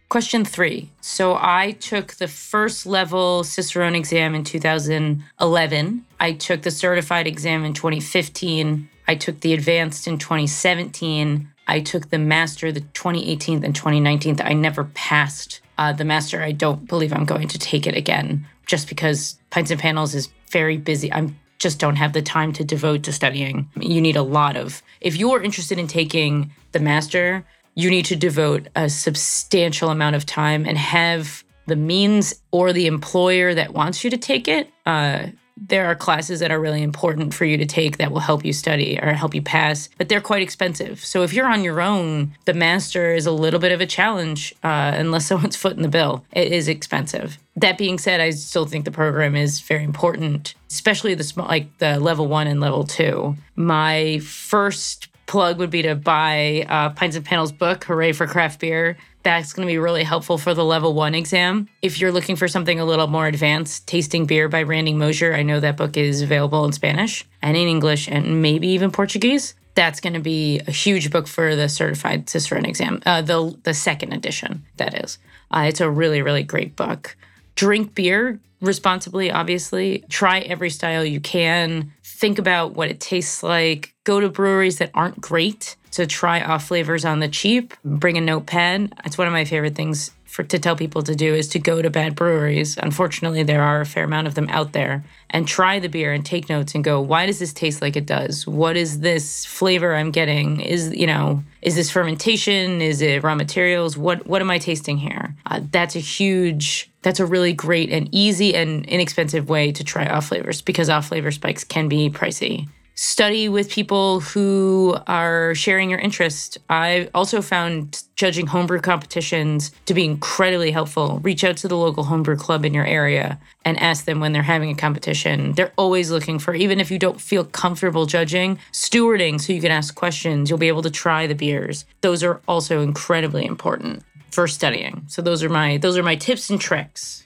Question 0.08 0.44
three. 0.44 0.92
So 1.00 1.36
I 1.40 1.72
took 1.72 2.14
the 2.14 2.28
first 2.28 2.86
level 2.86 3.42
Cicerone 3.42 3.96
exam 3.96 4.36
in 4.36 4.44
2011. 4.44 6.06
I 6.20 6.32
took 6.32 6.62
the 6.62 6.70
certified 6.70 7.26
exam 7.26 7.64
in 7.64 7.72
2015. 7.72 8.88
I 9.08 9.14
took 9.16 9.40
the 9.40 9.52
advanced 9.52 10.06
in 10.06 10.18
2017. 10.18 11.48
I 11.66 11.80
took 11.80 12.10
the 12.10 12.18
master 12.18 12.70
the 12.70 12.82
2018th 12.82 13.64
and 13.64 13.74
2019th. 13.74 14.40
I 14.44 14.52
never 14.52 14.84
passed 14.84 15.60
uh, 15.76 15.92
the 15.92 16.04
master. 16.04 16.40
I 16.40 16.52
don't 16.52 16.86
believe 16.86 17.12
I'm 17.12 17.24
going 17.24 17.48
to 17.48 17.58
take 17.58 17.86
it 17.86 17.96
again 17.96 18.46
just 18.66 18.88
because 18.88 19.38
Pints 19.50 19.72
and 19.72 19.80
Panels 19.80 20.14
is 20.14 20.28
very 20.50 20.76
busy. 20.76 21.12
I'm 21.12 21.36
just 21.58 21.80
don't 21.80 21.96
have 21.96 22.12
the 22.12 22.22
time 22.22 22.52
to 22.52 22.64
devote 22.64 23.02
to 23.04 23.12
studying. 23.12 23.68
You 23.80 24.00
need 24.00 24.16
a 24.16 24.22
lot 24.22 24.56
of. 24.56 24.82
If 25.00 25.16
you're 25.16 25.42
interested 25.42 25.78
in 25.78 25.86
taking 25.86 26.52
the 26.72 26.80
master, 26.80 27.44
you 27.76 27.90
need 27.90 28.06
to 28.06 28.16
devote 28.16 28.68
a 28.74 28.88
substantial 28.88 29.90
amount 29.90 30.16
of 30.16 30.26
time 30.26 30.66
and 30.66 30.76
have 30.76 31.44
the 31.66 31.76
means 31.76 32.34
or 32.50 32.72
the 32.72 32.86
employer 32.86 33.54
that 33.54 33.74
wants 33.74 34.02
you 34.02 34.10
to 34.10 34.16
take 34.16 34.48
it. 34.48 34.70
Uh, 34.86 35.26
there 35.58 35.86
are 35.86 35.94
classes 35.94 36.40
that 36.40 36.50
are 36.50 36.60
really 36.60 36.82
important 36.82 37.32
for 37.32 37.44
you 37.44 37.56
to 37.56 37.64
take 37.64 37.96
that 37.96 38.12
will 38.12 38.20
help 38.20 38.44
you 38.44 38.52
study 38.52 38.98
or 39.00 39.12
help 39.12 39.34
you 39.34 39.40
pass, 39.40 39.88
but 39.96 40.08
they're 40.08 40.20
quite 40.20 40.42
expensive. 40.42 41.02
So 41.04 41.22
if 41.22 41.32
you're 41.32 41.46
on 41.46 41.64
your 41.64 41.80
own, 41.80 42.34
the 42.44 42.52
master 42.52 43.14
is 43.14 43.24
a 43.26 43.32
little 43.32 43.58
bit 43.58 43.72
of 43.72 43.80
a 43.80 43.86
challenge 43.86 44.54
uh, 44.62 44.92
unless 44.94 45.26
someone's 45.28 45.56
foot 45.56 45.76
in 45.76 45.82
the 45.82 45.88
bill. 45.88 46.24
It 46.32 46.52
is 46.52 46.68
expensive. 46.68 47.38
That 47.56 47.78
being 47.78 47.98
said, 47.98 48.20
I 48.20 48.30
still 48.30 48.66
think 48.66 48.84
the 48.84 48.90
program 48.90 49.34
is 49.34 49.60
very 49.60 49.84
important, 49.84 50.54
especially 50.70 51.14
the 51.14 51.24
small, 51.24 51.46
like 51.46 51.78
the 51.78 51.98
level 52.00 52.26
one 52.26 52.46
and 52.46 52.60
level 52.60 52.84
two. 52.84 53.36
My 53.54 54.18
first 54.18 55.08
plug 55.26 55.58
would 55.58 55.70
be 55.70 55.82
to 55.82 55.94
buy 55.94 56.66
uh, 56.68 56.90
Pints 56.90 57.16
and 57.16 57.24
Panels 57.24 57.52
book, 57.52 57.84
Hooray 57.84 58.12
for 58.12 58.26
Craft 58.26 58.60
Beer. 58.60 58.96
That's 59.22 59.52
going 59.52 59.66
to 59.66 59.72
be 59.72 59.78
really 59.78 60.04
helpful 60.04 60.38
for 60.38 60.54
the 60.54 60.64
level 60.64 60.94
one 60.94 61.14
exam. 61.14 61.68
If 61.82 62.00
you're 62.00 62.12
looking 62.12 62.36
for 62.36 62.46
something 62.46 62.78
a 62.78 62.84
little 62.84 63.08
more 63.08 63.26
advanced, 63.26 63.88
Tasting 63.88 64.24
Beer 64.26 64.48
by 64.48 64.62
Randy 64.62 64.94
Mosier, 64.94 65.34
I 65.34 65.42
know 65.42 65.58
that 65.58 65.76
book 65.76 65.96
is 65.96 66.22
available 66.22 66.64
in 66.64 66.72
Spanish 66.72 67.26
and 67.42 67.56
in 67.56 67.66
English 67.66 68.08
and 68.08 68.40
maybe 68.40 68.68
even 68.68 68.92
Portuguese. 68.92 69.54
That's 69.74 70.00
going 70.00 70.14
to 70.14 70.20
be 70.20 70.60
a 70.66 70.70
huge 70.70 71.10
book 71.10 71.26
for 71.26 71.56
the 71.56 71.68
certified 71.68 72.30
Cicerone 72.30 72.64
exam, 72.64 73.02
uh, 73.04 73.20
the 73.20 73.58
the 73.64 73.74
second 73.74 74.14
edition. 74.14 74.64
That 74.78 75.04
is, 75.04 75.18
uh, 75.50 75.64
it's 75.68 75.82
a 75.82 75.90
really 75.90 76.22
really 76.22 76.44
great 76.44 76.76
book. 76.76 77.14
Drink 77.56 77.94
beer 77.94 78.38
responsibly, 78.60 79.30
obviously. 79.30 80.04
Try 80.08 80.40
every 80.40 80.70
style 80.70 81.04
you 81.04 81.20
can. 81.20 81.92
Think 82.04 82.38
about 82.38 82.74
what 82.74 82.90
it 82.90 83.00
tastes 83.00 83.42
like. 83.42 83.94
Go 84.04 84.20
to 84.20 84.28
breweries 84.28 84.78
that 84.78 84.90
aren't 84.94 85.20
great 85.20 85.76
to 85.92 86.06
try 86.06 86.42
off 86.42 86.66
flavors 86.66 87.04
on 87.04 87.20
the 87.20 87.28
cheap. 87.28 87.74
Bring 87.84 88.16
a 88.16 88.20
notepad. 88.20 88.94
It's 89.04 89.18
one 89.18 89.26
of 89.26 89.32
my 89.32 89.44
favorite 89.44 89.74
things 89.74 90.10
for 90.36 90.42
to 90.42 90.58
tell 90.58 90.76
people 90.76 91.02
to 91.02 91.14
do 91.14 91.34
is 91.34 91.48
to 91.48 91.58
go 91.58 91.80
to 91.80 91.88
bad 91.88 92.14
breweries. 92.14 92.76
Unfortunately, 92.76 93.42
there 93.42 93.62
are 93.62 93.80
a 93.80 93.86
fair 93.86 94.04
amount 94.04 94.26
of 94.26 94.34
them 94.34 94.46
out 94.50 94.72
there 94.72 95.02
and 95.30 95.48
try 95.48 95.78
the 95.78 95.88
beer 95.88 96.12
and 96.12 96.26
take 96.26 96.50
notes 96.50 96.74
and 96.74 96.84
go, 96.84 97.00
why 97.00 97.24
does 97.24 97.38
this 97.38 97.54
taste 97.54 97.80
like 97.80 97.96
it 97.96 98.04
does? 98.04 98.46
What 98.46 98.76
is 98.76 99.00
this 99.00 99.46
flavor 99.46 99.94
I'm 99.94 100.10
getting? 100.10 100.60
Is 100.60 100.94
you 100.94 101.06
know, 101.06 101.42
is 101.62 101.74
this 101.74 101.90
fermentation? 101.90 102.82
Is 102.82 103.00
it 103.00 103.22
raw 103.22 103.34
materials? 103.34 103.96
What 103.96 104.26
what 104.26 104.42
am 104.42 104.50
I 104.50 104.58
tasting 104.58 104.98
here? 104.98 105.34
Uh, 105.46 105.62
that's 105.70 105.96
a 105.96 106.00
huge 106.00 106.90
that's 107.00 107.18
a 107.18 107.24
really 107.24 107.54
great 107.54 107.88
and 107.90 108.06
easy 108.12 108.54
and 108.54 108.84
inexpensive 108.84 109.48
way 109.48 109.72
to 109.72 109.82
try 109.84 110.06
off 110.06 110.26
flavors 110.26 110.60
because 110.60 110.90
off 110.90 111.08
flavor 111.08 111.30
spikes 111.30 111.64
can 111.64 111.88
be 111.88 112.10
pricey 112.10 112.68
study 112.96 113.48
with 113.48 113.70
people 113.70 114.20
who 114.20 114.96
are 115.06 115.54
sharing 115.54 115.90
your 115.90 115.98
interest. 115.98 116.58
I 116.68 117.10
also 117.14 117.42
found 117.42 118.02
judging 118.16 118.46
homebrew 118.46 118.80
competitions 118.80 119.70
to 119.84 119.92
be 119.92 120.04
incredibly 120.04 120.70
helpful. 120.70 121.20
Reach 121.22 121.44
out 121.44 121.58
to 121.58 121.68
the 121.68 121.76
local 121.76 122.04
homebrew 122.04 122.36
club 122.36 122.64
in 122.64 122.72
your 122.72 122.86
area 122.86 123.38
and 123.64 123.78
ask 123.78 124.06
them 124.06 124.18
when 124.18 124.32
they're 124.32 124.42
having 124.42 124.70
a 124.70 124.74
competition. 124.74 125.52
They're 125.52 125.72
always 125.76 126.10
looking 126.10 126.38
for, 126.38 126.54
even 126.54 126.80
if 126.80 126.90
you 126.90 126.98
don't 126.98 127.20
feel 127.20 127.44
comfortable 127.44 128.06
judging, 128.06 128.58
stewarding 128.72 129.40
so 129.40 129.52
you 129.52 129.60
can 129.60 129.70
ask 129.70 129.94
questions. 129.94 130.48
You'll 130.48 130.58
be 130.58 130.68
able 130.68 130.82
to 130.82 130.90
try 130.90 131.26
the 131.26 131.34
beers. 131.34 131.84
Those 132.00 132.24
are 132.24 132.40
also 132.48 132.80
incredibly 132.80 133.44
important 133.44 134.02
for 134.30 134.48
studying. 134.48 135.04
So 135.08 135.20
those 135.20 135.42
are 135.42 135.50
my 135.50 135.76
those 135.76 135.98
are 135.98 136.02
my 136.02 136.16
tips 136.16 136.48
and 136.48 136.60
tricks. 136.60 137.24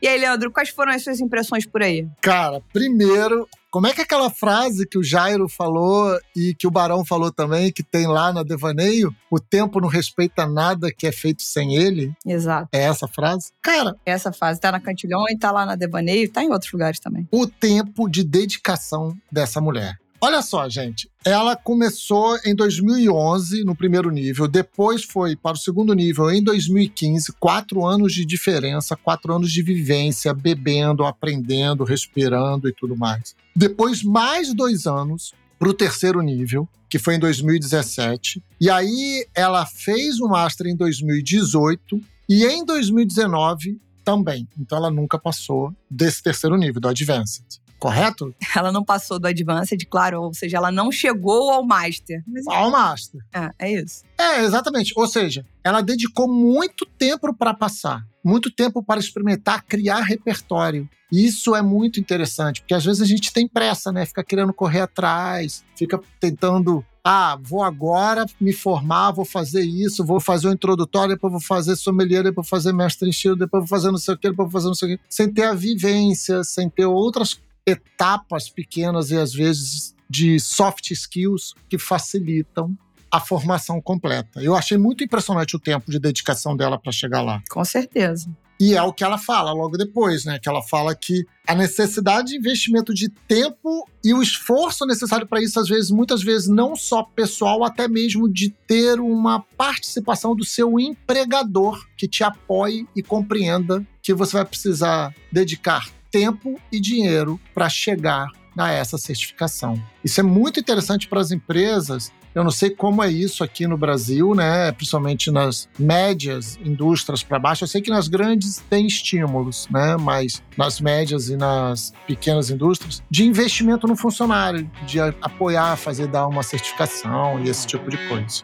E 0.00 0.06
aí, 0.06 0.18
Leandro, 0.18 0.50
quais 0.50 0.68
foram 0.68 0.92
as 0.92 1.02
suas 1.02 1.20
impressões 1.20 1.66
por 1.66 1.82
aí? 1.82 2.06
Cara, 2.20 2.60
primeiro, 2.72 3.48
como 3.70 3.86
é 3.86 3.92
que 3.92 4.00
é 4.00 4.04
aquela 4.04 4.30
frase 4.30 4.86
que 4.86 4.96
o 4.96 5.02
Jairo 5.02 5.48
falou 5.48 6.18
e 6.34 6.54
que 6.54 6.66
o 6.66 6.70
Barão 6.70 7.04
falou 7.04 7.32
também, 7.32 7.72
que 7.72 7.82
tem 7.82 8.06
lá 8.06 8.32
na 8.32 8.42
Devaneio? 8.42 9.14
O 9.30 9.38
tempo 9.38 9.80
não 9.80 9.88
respeita 9.88 10.46
nada 10.46 10.90
que 10.90 11.06
é 11.06 11.12
feito 11.12 11.42
sem 11.42 11.76
ele? 11.76 12.12
Exato. 12.24 12.68
É 12.72 12.82
essa 12.84 13.06
frase? 13.06 13.50
Cara. 13.60 13.94
Essa 14.06 14.32
frase 14.32 14.60
tá 14.60 14.72
na 14.72 14.80
Cantilhão 14.80 15.24
e 15.28 15.36
tá 15.36 15.50
lá 15.50 15.66
na 15.66 15.76
Devaneio, 15.76 16.30
tá 16.32 16.42
em 16.42 16.50
outros 16.50 16.72
lugares 16.72 16.98
também. 16.98 17.28
O 17.30 17.46
tempo 17.46 18.08
de 18.08 18.24
dedicação 18.24 19.16
dessa 19.30 19.60
mulher. 19.60 19.98
Olha 20.20 20.42
só, 20.42 20.68
gente. 20.68 21.08
Ela 21.24 21.54
começou 21.54 22.36
em 22.44 22.52
2011 22.54 23.62
no 23.62 23.74
primeiro 23.74 24.10
nível, 24.10 24.48
depois 24.48 25.04
foi 25.04 25.36
para 25.36 25.56
o 25.56 25.60
segundo 25.60 25.94
nível 25.94 26.28
em 26.30 26.42
2015. 26.42 27.32
Quatro 27.38 27.86
anos 27.86 28.12
de 28.12 28.24
diferença, 28.24 28.96
quatro 28.96 29.32
anos 29.32 29.52
de 29.52 29.62
vivência, 29.62 30.34
bebendo, 30.34 31.04
aprendendo, 31.04 31.84
respirando 31.84 32.68
e 32.68 32.72
tudo 32.72 32.96
mais. 32.96 33.36
Depois, 33.54 34.02
mais 34.02 34.52
dois 34.52 34.86
anos 34.86 35.32
para 35.56 35.68
o 35.68 35.74
terceiro 35.74 36.20
nível, 36.20 36.68
que 36.88 36.98
foi 36.98 37.14
em 37.14 37.20
2017. 37.20 38.42
E 38.60 38.68
aí 38.68 39.24
ela 39.34 39.66
fez 39.66 40.18
o 40.18 40.28
Master 40.28 40.66
em 40.66 40.74
2018 40.74 42.00
e 42.28 42.44
em 42.44 42.64
2019 42.64 43.80
também. 44.04 44.48
Então 44.58 44.78
ela 44.78 44.90
nunca 44.90 45.16
passou 45.16 45.72
desse 45.88 46.22
terceiro 46.22 46.56
nível, 46.56 46.80
do 46.80 46.88
Advanced 46.88 47.44
correto? 47.78 48.34
Ela 48.56 48.72
não 48.72 48.84
passou 48.84 49.18
do 49.18 49.26
Advanced, 49.26 49.86
claro, 49.86 50.22
ou 50.22 50.34
seja, 50.34 50.56
ela 50.56 50.72
não 50.72 50.90
chegou 50.90 51.50
ao 51.50 51.64
Master. 51.64 52.22
Mas... 52.26 52.46
Ao 52.46 52.70
Master. 52.70 53.20
É, 53.32 53.50
é 53.58 53.72
isso. 53.80 54.02
É, 54.18 54.42
exatamente. 54.42 54.92
Ou 54.96 55.06
seja, 55.06 55.44
ela 55.62 55.80
dedicou 55.80 56.28
muito 56.28 56.84
tempo 56.98 57.32
para 57.34 57.54
passar, 57.54 58.04
muito 58.24 58.50
tempo 58.50 58.82
para 58.82 58.98
experimentar, 58.98 59.64
criar 59.64 60.00
repertório. 60.00 60.88
Isso 61.10 61.54
é 61.54 61.62
muito 61.62 61.98
interessante, 61.98 62.60
porque 62.60 62.74
às 62.74 62.84
vezes 62.84 63.00
a 63.00 63.06
gente 63.06 63.32
tem 63.32 63.48
pressa, 63.48 63.90
né? 63.90 64.04
Fica 64.04 64.22
querendo 64.22 64.52
correr 64.52 64.80
atrás, 64.80 65.64
fica 65.74 65.98
tentando 66.20 66.84
ah, 67.10 67.38
vou 67.40 67.62
agora 67.62 68.26
me 68.38 68.52
formar, 68.52 69.12
vou 69.12 69.24
fazer 69.24 69.62
isso, 69.62 70.04
vou 70.04 70.20
fazer 70.20 70.48
o 70.48 70.52
introdutório, 70.52 71.14
depois 71.14 71.32
vou 71.32 71.40
fazer 71.40 71.74
sommelier, 71.74 72.22
depois 72.22 72.46
vou 72.46 72.58
fazer 72.58 72.70
mestre 72.70 73.08
em 73.08 73.10
estilo, 73.10 73.34
depois 73.34 73.62
vou 73.62 73.68
fazer 73.68 73.90
não 73.90 73.96
sei 73.96 74.12
o 74.12 74.18
que, 74.18 74.28
depois 74.28 74.50
vou 74.50 74.60
fazer 74.60 74.68
não 74.68 74.74
sei 74.74 74.94
o 74.94 74.98
que, 74.98 75.04
sem 75.08 75.32
ter 75.32 75.44
a 75.44 75.54
vivência, 75.54 76.44
sem 76.44 76.68
ter 76.68 76.84
outras 76.84 77.40
etapas 77.68 78.48
pequenas 78.48 79.10
e 79.10 79.16
às 79.16 79.32
vezes 79.32 79.94
de 80.08 80.40
soft 80.40 80.90
skills 80.90 81.54
que 81.68 81.78
facilitam 81.78 82.76
a 83.10 83.20
formação 83.20 83.80
completa. 83.80 84.42
Eu 84.42 84.54
achei 84.54 84.76
muito 84.76 85.02
impressionante 85.02 85.56
o 85.56 85.58
tempo 85.58 85.90
de 85.90 85.98
dedicação 85.98 86.56
dela 86.56 86.78
para 86.78 86.92
chegar 86.92 87.22
lá. 87.22 87.42
Com 87.50 87.64
certeza. 87.64 88.30
E 88.60 88.74
é 88.74 88.82
o 88.82 88.92
que 88.92 89.04
ela 89.04 89.16
fala 89.16 89.52
logo 89.52 89.76
depois, 89.76 90.24
né? 90.24 90.38
Que 90.38 90.48
ela 90.48 90.60
fala 90.60 90.94
que 90.94 91.24
a 91.46 91.54
necessidade 91.54 92.30
de 92.30 92.36
investimento 92.36 92.92
de 92.92 93.08
tempo 93.08 93.88
e 94.04 94.12
o 94.12 94.20
esforço 94.20 94.84
necessário 94.84 95.28
para 95.28 95.40
isso, 95.40 95.60
às 95.60 95.68
vezes, 95.68 95.92
muitas 95.92 96.22
vezes, 96.22 96.48
não 96.48 96.74
só 96.74 97.04
pessoal, 97.04 97.62
até 97.62 97.86
mesmo 97.86 98.28
de 98.28 98.50
ter 98.66 98.98
uma 98.98 99.40
participação 99.56 100.34
do 100.34 100.44
seu 100.44 100.78
empregador 100.78 101.86
que 101.96 102.08
te 102.08 102.24
apoie 102.24 102.84
e 102.96 103.02
compreenda 103.02 103.86
que 104.02 104.12
você 104.12 104.32
vai 104.32 104.44
precisar 104.44 105.14
dedicar 105.30 105.88
tempo 106.10 106.60
e 106.70 106.80
dinheiro 106.80 107.40
para 107.54 107.68
chegar 107.68 108.28
a 108.56 108.72
essa 108.72 108.98
certificação. 108.98 109.80
Isso 110.02 110.20
é 110.20 110.22
muito 110.22 110.58
interessante 110.58 111.06
para 111.06 111.20
as 111.20 111.30
empresas. 111.30 112.12
Eu 112.34 112.44
não 112.44 112.50
sei 112.50 112.70
como 112.70 113.02
é 113.02 113.10
isso 113.10 113.42
aqui 113.42 113.66
no 113.66 113.76
Brasil, 113.76 114.34
né? 114.34 114.70
Principalmente 114.72 115.30
nas 115.30 115.68
médias 115.78 116.58
indústrias 116.64 117.22
para 117.22 117.38
baixo. 117.38 117.64
Eu 117.64 117.68
sei 117.68 117.80
que 117.80 117.90
nas 117.90 118.06
grandes 118.06 118.62
tem 118.68 118.86
estímulos, 118.86 119.66
né? 119.70 119.96
Mas 119.96 120.42
nas 120.56 120.80
médias 120.80 121.28
e 121.28 121.36
nas 121.36 121.92
pequenas 122.06 122.50
indústrias, 122.50 123.02
de 123.10 123.24
investimento 123.24 123.86
no 123.86 123.96
funcionário, 123.96 124.70
de 124.86 125.00
apoiar, 125.00 125.76
fazer 125.76 126.06
dar 126.06 126.26
uma 126.26 126.42
certificação 126.42 127.40
e 127.40 127.48
esse 127.48 127.66
tipo 127.66 127.88
de 127.90 127.96
coisa. 128.08 128.42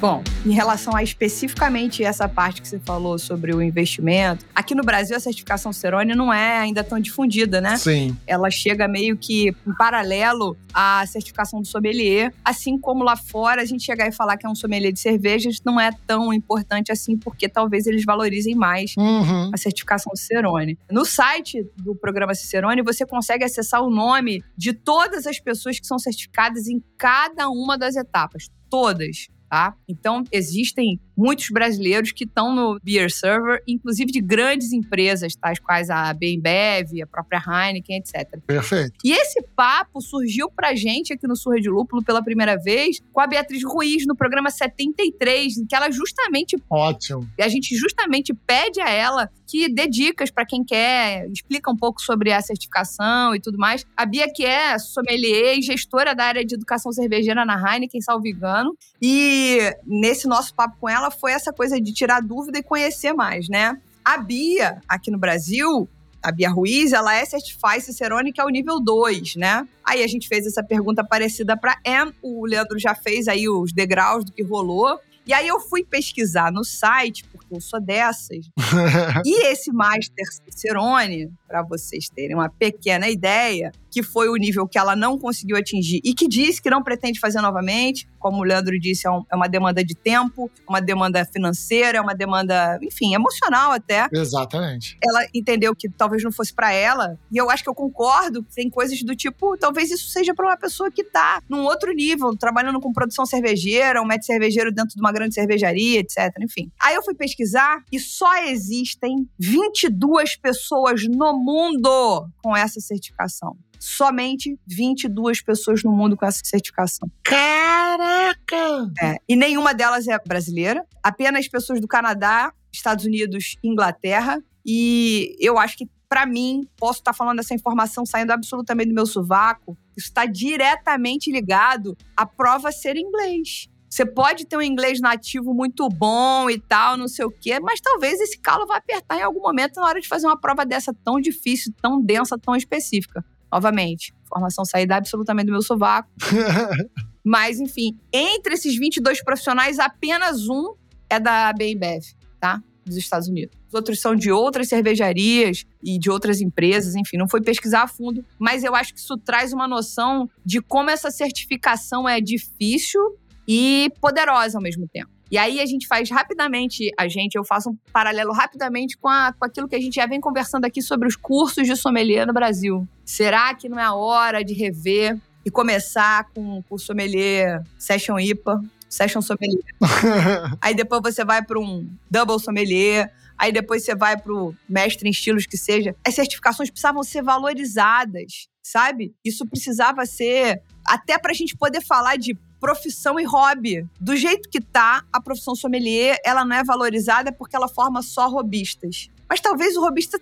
Bom, 0.00 0.24
em 0.46 0.52
relação 0.52 0.96
a 0.96 1.02
especificamente 1.02 2.02
essa 2.02 2.26
parte 2.26 2.62
que 2.62 2.68
você 2.68 2.78
falou 2.78 3.18
sobre 3.18 3.54
o 3.54 3.60
investimento, 3.60 4.46
aqui 4.54 4.74
no 4.74 4.82
Brasil 4.82 5.14
a 5.14 5.20
certificação 5.20 5.74
Cerone 5.74 6.14
não 6.14 6.32
é 6.32 6.56
ainda 6.56 6.82
tão 6.82 6.98
difundida, 6.98 7.60
né? 7.60 7.76
Sim. 7.76 8.16
Ela 8.26 8.50
chega 8.50 8.88
meio 8.88 9.14
que 9.14 9.54
em 9.66 9.74
paralelo 9.76 10.56
à 10.72 11.04
certificação 11.06 11.60
do 11.60 11.66
sommelier, 11.66 12.32
assim 12.42 12.78
como 12.78 13.04
lá 13.04 13.14
fora 13.14 13.60
a 13.60 13.64
gente 13.66 13.84
chegar 13.84 14.08
e 14.08 14.12
falar 14.12 14.38
que 14.38 14.46
é 14.46 14.48
um 14.48 14.54
sommelier 14.54 14.90
de 14.90 14.98
cervejas 14.98 15.58
não 15.62 15.78
é 15.78 15.90
tão 16.06 16.32
importante 16.32 16.90
assim, 16.90 17.18
porque 17.18 17.46
talvez 17.46 17.86
eles 17.86 18.02
valorizem 18.02 18.54
mais 18.54 18.94
uhum. 18.96 19.50
a 19.52 19.56
certificação 19.58 20.16
Cicerone. 20.16 20.78
No 20.90 21.04
site 21.04 21.62
do 21.76 21.94
programa 21.94 22.34
Cicerone, 22.34 22.80
você 22.80 23.04
consegue 23.04 23.44
acessar 23.44 23.82
o 23.82 23.90
nome 23.90 24.42
de 24.56 24.72
todas 24.72 25.26
as 25.26 25.38
pessoas 25.38 25.78
que 25.78 25.86
são 25.86 25.98
certificadas 25.98 26.68
em 26.68 26.82
cada 26.96 27.50
uma 27.50 27.76
das 27.76 27.96
etapas. 27.96 28.48
Todas 28.70 29.28
tá? 29.50 29.76
Então, 29.88 30.22
existem 30.30 31.00
muitos 31.20 31.50
brasileiros 31.50 32.12
que 32.12 32.24
estão 32.24 32.54
no 32.54 32.80
Beer 32.82 33.10
Server, 33.10 33.62
inclusive 33.68 34.10
de 34.10 34.20
grandes 34.20 34.72
empresas, 34.72 35.36
tais 35.36 35.58
quais 35.58 35.90
a 35.90 36.12
Bembev, 36.14 37.02
a 37.02 37.06
própria 37.06 37.42
Heineken, 37.46 37.98
etc. 37.98 38.40
Perfeito. 38.46 38.94
E 39.04 39.12
esse 39.12 39.42
papo 39.54 40.00
surgiu 40.00 40.50
pra 40.50 40.74
gente 40.74 41.12
aqui 41.12 41.26
no 41.26 41.36
Surra 41.36 41.60
de 41.60 41.68
Lúpulo 41.68 42.02
pela 42.02 42.22
primeira 42.22 42.56
vez 42.56 43.00
com 43.12 43.20
a 43.20 43.26
Beatriz 43.26 43.62
Ruiz 43.62 44.06
no 44.06 44.16
programa 44.16 44.50
73, 44.50 45.58
em 45.58 45.66
que 45.66 45.76
ela 45.76 45.90
justamente. 45.90 46.56
Ótimo. 46.70 47.28
A 47.38 47.48
gente 47.48 47.76
justamente 47.76 48.32
pede 48.32 48.80
a 48.80 48.88
ela 48.88 49.30
que 49.46 49.68
dê 49.68 49.88
dicas 49.88 50.30
para 50.30 50.46
quem 50.46 50.64
quer, 50.64 51.28
explica 51.28 51.70
um 51.70 51.76
pouco 51.76 52.00
sobre 52.00 52.32
a 52.32 52.40
certificação 52.40 53.34
e 53.34 53.40
tudo 53.40 53.58
mais. 53.58 53.84
A 53.96 54.06
Bia, 54.06 54.32
que 54.32 54.44
é 54.44 54.78
sommelier 54.78 55.58
e 55.58 55.62
gestora 55.62 56.14
da 56.14 56.24
área 56.24 56.44
de 56.44 56.54
educação 56.54 56.92
cervejeira 56.92 57.44
na 57.44 57.54
Heineken, 57.54 58.00
salvo 58.00 58.26
engano. 58.26 58.76
E 59.02 59.58
nesse 59.84 60.28
nosso 60.28 60.54
papo 60.54 60.76
com 60.80 60.88
ela 60.88 61.09
foi 61.10 61.32
essa 61.32 61.52
coisa 61.52 61.80
de 61.80 61.92
tirar 61.92 62.20
dúvida 62.20 62.58
e 62.58 62.62
conhecer 62.62 63.12
mais, 63.12 63.48
né? 63.48 63.80
A 64.04 64.16
Bia, 64.16 64.80
aqui 64.88 65.10
no 65.10 65.18
Brasil, 65.18 65.88
a 66.22 66.30
Bia 66.30 66.50
Ruiz, 66.50 66.92
ela 66.92 67.14
é 67.14 67.24
Certified 67.24 67.80
Cicerone, 67.80 68.32
que 68.32 68.40
é 68.40 68.44
o 68.44 68.48
nível 68.48 68.80
2, 68.80 69.36
né? 69.36 69.66
Aí 69.84 70.02
a 70.02 70.06
gente 70.06 70.28
fez 70.28 70.46
essa 70.46 70.62
pergunta 70.62 71.02
parecida 71.04 71.56
para 71.56 71.78
M, 71.84 72.12
o 72.22 72.46
Leandro 72.46 72.78
já 72.78 72.94
fez 72.94 73.28
aí 73.28 73.48
os 73.48 73.72
degraus 73.72 74.24
do 74.24 74.32
que 74.32 74.42
rolou. 74.42 74.98
E 75.26 75.32
aí 75.32 75.46
eu 75.46 75.60
fui 75.60 75.84
pesquisar 75.84 76.50
no 76.50 76.64
site, 76.64 77.24
porque 77.30 77.54
eu 77.54 77.60
sou 77.60 77.80
dessas. 77.80 78.50
e 79.24 79.46
esse 79.46 79.70
Master 79.70 80.26
Cicerone, 80.44 81.30
para 81.46 81.62
vocês 81.62 82.08
terem 82.08 82.34
uma 82.34 82.48
pequena 82.48 83.08
ideia, 83.08 83.70
que 83.90 84.02
foi 84.02 84.28
o 84.28 84.36
nível 84.36 84.66
que 84.66 84.78
ela 84.78 84.94
não 84.94 85.18
conseguiu 85.18 85.56
atingir 85.56 86.00
e 86.04 86.14
que 86.14 86.28
disse 86.28 86.62
que 86.62 86.70
não 86.70 86.82
pretende 86.82 87.18
fazer 87.18 87.40
novamente. 87.40 88.08
Como 88.18 88.38
o 88.38 88.44
Leandro 88.44 88.78
disse, 88.78 89.06
é, 89.06 89.10
um, 89.10 89.24
é 89.30 89.36
uma 89.36 89.48
demanda 89.48 89.82
de 89.82 89.94
tempo, 89.94 90.50
uma 90.68 90.80
demanda 90.80 91.24
financeira, 91.24 91.98
é 91.98 92.00
uma 92.00 92.14
demanda, 92.14 92.78
enfim, 92.82 93.14
emocional 93.14 93.72
até. 93.72 94.08
Exatamente. 94.12 94.96
Ela 95.02 95.26
entendeu 95.34 95.74
que 95.74 95.88
talvez 95.88 96.22
não 96.22 96.30
fosse 96.30 96.52
para 96.52 96.72
ela, 96.72 97.18
e 97.32 97.36
eu 97.36 97.50
acho 97.50 97.62
que 97.62 97.68
eu 97.68 97.74
concordo. 97.74 98.44
Tem 98.54 98.68
coisas 98.68 99.02
do 99.02 99.16
tipo, 99.16 99.56
talvez 99.56 99.90
isso 99.90 100.08
seja 100.10 100.34
para 100.34 100.46
uma 100.46 100.56
pessoa 100.56 100.90
que 100.90 101.02
tá 101.02 101.42
num 101.48 101.64
outro 101.64 101.92
nível, 101.92 102.36
trabalhando 102.36 102.80
com 102.80 102.92
produção 102.92 103.24
cervejeira, 103.24 104.00
um 104.02 104.06
médico 104.06 104.26
cervejeiro 104.26 104.72
dentro 104.72 104.94
de 104.94 105.00
uma 105.00 105.12
grande 105.12 105.34
cervejaria, 105.34 106.00
etc. 106.00 106.32
Enfim. 106.40 106.70
Aí 106.80 106.94
eu 106.94 107.02
fui 107.02 107.14
pesquisar 107.14 107.82
e 107.90 107.98
só 107.98 108.44
existem 108.44 109.28
22 109.38 110.36
pessoas 110.36 111.02
no 111.08 111.32
mundo 111.32 112.28
com 112.42 112.56
essa 112.56 112.80
certificação 112.80 113.56
somente 113.80 114.58
22 114.66 115.42
pessoas 115.42 115.82
no 115.82 115.90
mundo 115.90 116.16
com 116.16 116.26
essa 116.26 116.40
certificação. 116.44 117.10
Caraca! 117.22 118.92
É, 119.02 119.16
e 119.26 119.34
nenhuma 119.34 119.72
delas 119.72 120.06
é 120.06 120.18
brasileira. 120.18 120.84
Apenas 121.02 121.48
pessoas 121.48 121.80
do 121.80 121.88
Canadá, 121.88 122.52
Estados 122.70 123.06
Unidos 123.06 123.56
e 123.64 123.68
Inglaterra. 123.68 124.38
E 124.64 125.34
eu 125.40 125.58
acho 125.58 125.78
que, 125.78 125.88
para 126.08 126.26
mim, 126.26 126.68
posso 126.76 126.98
estar 126.98 127.12
tá 127.12 127.16
falando 127.16 127.38
essa 127.38 127.54
informação 127.54 128.04
saindo 128.04 128.32
absolutamente 128.32 128.90
do 128.90 128.94
meu 128.94 129.06
sovaco. 129.06 129.76
Isso 129.96 130.08
está 130.08 130.26
diretamente 130.26 131.32
ligado 131.32 131.96
à 132.14 132.26
prova 132.26 132.70
ser 132.70 132.96
inglês. 132.96 133.68
Você 133.88 134.06
pode 134.06 134.46
ter 134.46 134.56
um 134.56 134.62
inglês 134.62 135.00
nativo 135.00 135.52
muito 135.52 135.88
bom 135.88 136.48
e 136.48 136.60
tal, 136.60 136.96
não 136.96 137.08
sei 137.08 137.24
o 137.24 137.30
quê, 137.30 137.58
mas 137.58 137.80
talvez 137.80 138.20
esse 138.20 138.38
calo 138.38 138.64
vá 138.64 138.76
apertar 138.76 139.18
em 139.18 139.22
algum 139.22 139.40
momento 139.40 139.80
na 139.80 139.86
hora 139.86 140.00
de 140.00 140.06
fazer 140.06 140.28
uma 140.28 140.40
prova 140.40 140.64
dessa 140.64 140.94
tão 140.94 141.20
difícil, 141.20 141.72
tão 141.82 142.00
densa, 142.00 142.38
tão 142.38 142.54
específica. 142.54 143.24
Novamente, 143.52 144.14
formação 144.28 144.64
saída 144.64 144.96
absolutamente 144.96 145.46
do 145.46 145.52
meu 145.52 145.62
sovaco. 145.62 146.08
mas, 147.24 147.60
enfim, 147.60 147.98
entre 148.12 148.54
esses 148.54 148.76
22 148.78 149.22
profissionais, 149.22 149.78
apenas 149.78 150.48
um 150.48 150.74
é 151.08 151.18
da 151.18 151.52
BMBev, 151.52 152.04
tá? 152.38 152.62
Dos 152.86 152.96
Estados 152.96 153.28
Unidos. 153.28 153.58
Os 153.68 153.74
outros 153.74 154.00
são 154.00 154.14
de 154.14 154.30
outras 154.32 154.68
cervejarias 154.68 155.64
e 155.82 155.98
de 155.98 156.10
outras 156.10 156.40
empresas, 156.40 156.94
enfim, 156.94 157.16
não 157.16 157.28
foi 157.28 157.40
pesquisar 157.40 157.82
a 157.82 157.88
fundo, 157.88 158.24
mas 158.38 158.64
eu 158.64 158.74
acho 158.74 158.92
que 158.94 159.00
isso 159.00 159.16
traz 159.18 159.52
uma 159.52 159.68
noção 159.68 160.28
de 160.44 160.60
como 160.60 160.90
essa 160.90 161.10
certificação 161.10 162.08
é 162.08 162.20
difícil 162.20 163.00
e 163.46 163.92
poderosa 164.00 164.58
ao 164.58 164.62
mesmo 164.62 164.88
tempo. 164.88 165.10
E 165.30 165.38
aí 165.38 165.60
a 165.60 165.66
gente 165.66 165.86
faz 165.86 166.10
rapidamente, 166.10 166.90
a 166.98 167.06
gente, 167.06 167.36
eu 167.36 167.44
faço 167.44 167.70
um 167.70 167.78
paralelo 167.92 168.32
rapidamente 168.32 168.98
com, 168.98 169.08
a, 169.08 169.32
com 169.32 169.44
aquilo 169.44 169.68
que 169.68 169.76
a 169.76 169.80
gente 169.80 169.94
já 169.94 170.06
vem 170.06 170.20
conversando 170.20 170.64
aqui 170.64 170.82
sobre 170.82 171.06
os 171.06 171.14
cursos 171.14 171.66
de 171.66 171.76
sommelier 171.76 172.26
no 172.26 172.32
Brasil. 172.32 172.86
Será 173.04 173.54
que 173.54 173.68
não 173.68 173.78
é 173.78 173.84
a 173.84 173.94
hora 173.94 174.44
de 174.44 174.54
rever 174.54 175.16
e 175.44 175.50
começar 175.50 176.24
com 176.34 176.64
o 176.68 176.78
sommelier 176.78 177.62
Session 177.78 178.18
IPA, 178.18 178.60
Session 178.88 179.22
Sommelier? 179.22 179.62
aí 180.60 180.74
depois 180.74 181.00
você 181.00 181.24
vai 181.24 181.44
para 181.44 181.60
um 181.60 181.88
Double 182.10 182.40
Sommelier, 182.40 183.12
aí 183.38 183.52
depois 183.52 183.84
você 183.84 183.94
vai 183.94 184.16
para 184.20 184.32
o 184.32 184.52
mestre 184.68 185.08
em 185.08 185.12
estilos 185.12 185.46
que 185.46 185.56
seja. 185.56 185.94
As 186.04 186.16
certificações 186.16 186.70
precisavam 186.70 187.04
ser 187.04 187.22
valorizadas, 187.22 188.48
sabe? 188.60 189.14
Isso 189.24 189.46
precisava 189.46 190.04
ser 190.06 190.60
até 190.84 191.16
para 191.18 191.30
a 191.30 191.34
gente 191.34 191.56
poder 191.56 191.80
falar 191.82 192.16
de 192.16 192.36
profissão 192.60 193.18
e 193.18 193.24
hobby. 193.24 193.88
Do 193.98 194.14
jeito 194.14 194.48
que 194.48 194.60
tá, 194.60 195.04
a 195.12 195.20
profissão 195.20 195.56
sommelier, 195.56 196.18
ela 196.24 196.44
não 196.44 196.54
é 196.54 196.62
valorizada 196.62 197.32
porque 197.32 197.56
ela 197.56 197.68
forma 197.68 198.02
só 198.02 198.28
robistas. 198.28 199.08
Mas 199.30 199.40
talvez 199.40 199.76
o 199.76 199.80
robista 199.80 200.18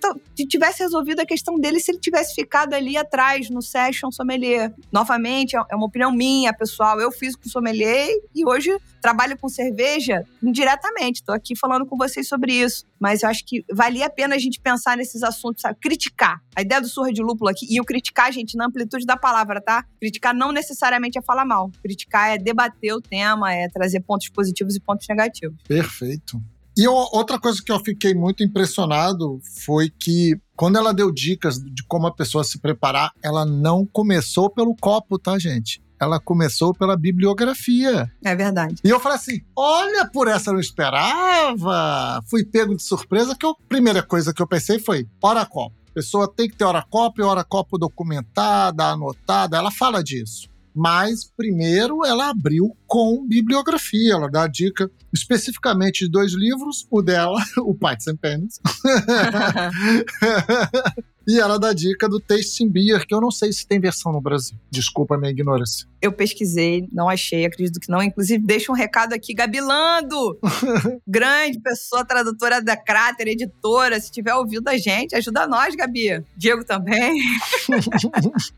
tivesse 0.47 0.83
resolvido 0.83 1.21
a 1.21 1.25
questão 1.25 1.59
dele 1.59 1.81
se 1.81 1.91
ele 1.91 1.99
tivesse 1.99 2.35
ficado 2.35 2.75
ali 2.75 2.95
atrás, 2.95 3.49
no 3.49 3.63
session 3.63 4.11
sommelier. 4.11 4.75
Novamente, 4.93 5.57
é, 5.57 5.63
é 5.71 5.75
uma 5.75 5.87
opinião 5.87 6.13
minha, 6.13 6.53
pessoal. 6.53 7.01
Eu 7.01 7.11
fiz 7.11 7.35
com 7.35 7.49
sommelier 7.49 8.11
e 8.35 8.47
hoje 8.47 8.71
trabalho 9.01 9.39
com 9.39 9.49
cerveja 9.49 10.23
indiretamente. 10.43 11.21
Estou 11.21 11.35
aqui 11.35 11.57
falando 11.57 11.87
com 11.87 11.97
vocês 11.97 12.29
sobre 12.29 12.53
isso. 12.53 12.85
Mas 13.01 13.23
eu 13.23 13.31
acho 13.31 13.47
que 13.47 13.65
valia 13.73 14.07
a 14.07 14.11
pena 14.11 14.35
a 14.35 14.39
gente 14.39 14.61
pensar 14.61 14.95
nesses 14.95 15.23
assuntos, 15.23 15.63
sabe? 15.63 15.79
Criticar. 15.81 16.43
A 16.55 16.61
ideia 16.61 16.81
do 16.81 16.89
surra 16.89 17.11
de 17.11 17.23
lúpulo 17.23 17.49
aqui, 17.49 17.67
e 17.71 17.81
o 17.81 17.85
criticar, 17.85 18.31
gente, 18.31 18.59
na 18.59 18.67
amplitude 18.67 19.07
da 19.07 19.17
palavra, 19.17 19.59
tá? 19.59 19.87
Criticar 19.99 20.35
não 20.35 20.53
necessariamente 20.53 21.17
é 21.19 21.23
falar 21.23 21.47
mal. 21.47 21.71
Criticar 21.81 22.33
é 22.33 22.37
debater 22.37 22.93
o 22.93 23.01
tema, 23.01 23.55
é 23.55 23.69
trazer 23.69 24.01
pontos 24.01 24.29
positivos 24.29 24.77
e 24.77 24.81
pontos 24.81 25.07
negativos. 25.09 25.57
Perfeito. 25.67 26.43
E 26.79 26.87
outra 26.87 27.41
coisa 27.41 27.61
que 27.61 27.73
eu 27.73 27.81
fiquei 27.81 28.15
muito 28.15 28.45
impressionado 28.45 29.41
foi 29.65 29.91
que 29.91 30.41
quando 30.55 30.79
ela 30.79 30.95
deu 30.95 31.11
dicas 31.11 31.59
de 31.61 31.83
como 31.89 32.07
a 32.07 32.15
pessoa 32.15 32.45
se 32.45 32.61
preparar, 32.61 33.11
ela 33.21 33.45
não 33.45 33.85
começou 33.85 34.49
pelo 34.49 34.77
copo, 34.77 35.19
tá, 35.19 35.37
gente? 35.41 35.83
Ela 36.01 36.21
começou 36.21 36.73
pela 36.73 36.97
bibliografia. 36.97 38.09
É 38.25 38.37
verdade. 38.37 38.77
E 38.85 38.89
eu 38.89 39.01
falei 39.01 39.19
assim: 39.19 39.41
olha, 39.57 40.09
por 40.09 40.29
essa 40.29 40.51
eu 40.51 40.55
não 40.55 40.61
esperava. 40.61 42.23
Fui 42.31 42.45
pego 42.45 42.77
de 42.77 42.83
surpresa, 42.85 43.35
que 43.35 43.45
a 43.45 43.53
primeira 43.69 44.01
coisa 44.01 44.33
que 44.33 44.41
eu 44.41 44.47
pensei 44.47 44.79
foi: 44.79 45.05
hora 45.21 45.45
copo. 45.45 45.75
A 45.91 45.95
pessoa 45.95 46.33
tem 46.33 46.49
que 46.49 46.55
ter 46.55 46.63
hora 46.63 46.87
copo 46.89 47.21
e 47.21 47.25
hora 47.25 47.43
copo 47.43 47.77
documentada, 47.77 48.85
anotada. 48.85 49.57
Ela 49.57 49.73
fala 49.73 50.01
disso 50.01 50.49
mas 50.81 51.25
primeiro 51.37 52.05
ela 52.05 52.31
abriu 52.31 52.77
com 52.89 53.25
bibliografia. 53.25 54.15
Ela 54.15 54.29
dá 54.29 54.45
a 54.45 54.49
dica 54.49 54.91
especificamente 55.13 56.07
de 56.07 56.11
dois 56.11 56.33
livros, 56.33 56.89
o 56.91 57.03
dela, 57.03 57.39
o 57.59 57.75
Pints 57.75 58.09
and 58.09 58.17
Pens, 58.17 58.61
E 61.29 61.39
ela 61.39 61.59
dá 61.59 61.75
dica 61.75 62.09
do 62.09 62.19
Tasting 62.19 62.71
Beer, 62.71 63.07
que 63.07 63.15
eu 63.15 63.21
não 63.21 63.31
sei 63.31 63.53
se 63.53 63.67
tem 63.67 63.79
versão 63.79 64.11
no 64.11 64.19
Brasil. 64.19 64.57
Desculpa 64.71 65.15
a 65.15 65.19
minha 65.19 65.31
ignorância. 65.31 65.87
Eu 66.01 66.11
pesquisei, 66.11 66.89
não 66.91 67.07
achei, 67.07 67.45
acredito 67.45 67.79
que 67.79 67.91
não. 67.91 68.03
Inclusive, 68.03 68.43
deixa 68.43 68.73
um 68.73 68.75
recado 68.75 69.13
aqui, 69.13 69.35
Gabilando! 69.35 70.39
Grande 71.07 71.61
pessoa, 71.61 72.03
tradutora 72.03 72.63
da 72.63 72.79
Cráter, 72.79 73.29
editora. 73.29 74.01
Se 74.01 74.11
tiver 74.11 74.35
ouvindo 74.35 74.67
a 74.69 74.79
gente, 74.79 75.15
ajuda 75.15 75.47
nós, 75.47 75.75
Gabi. 75.75 76.25
Diego 76.35 76.65
também. 76.65 77.21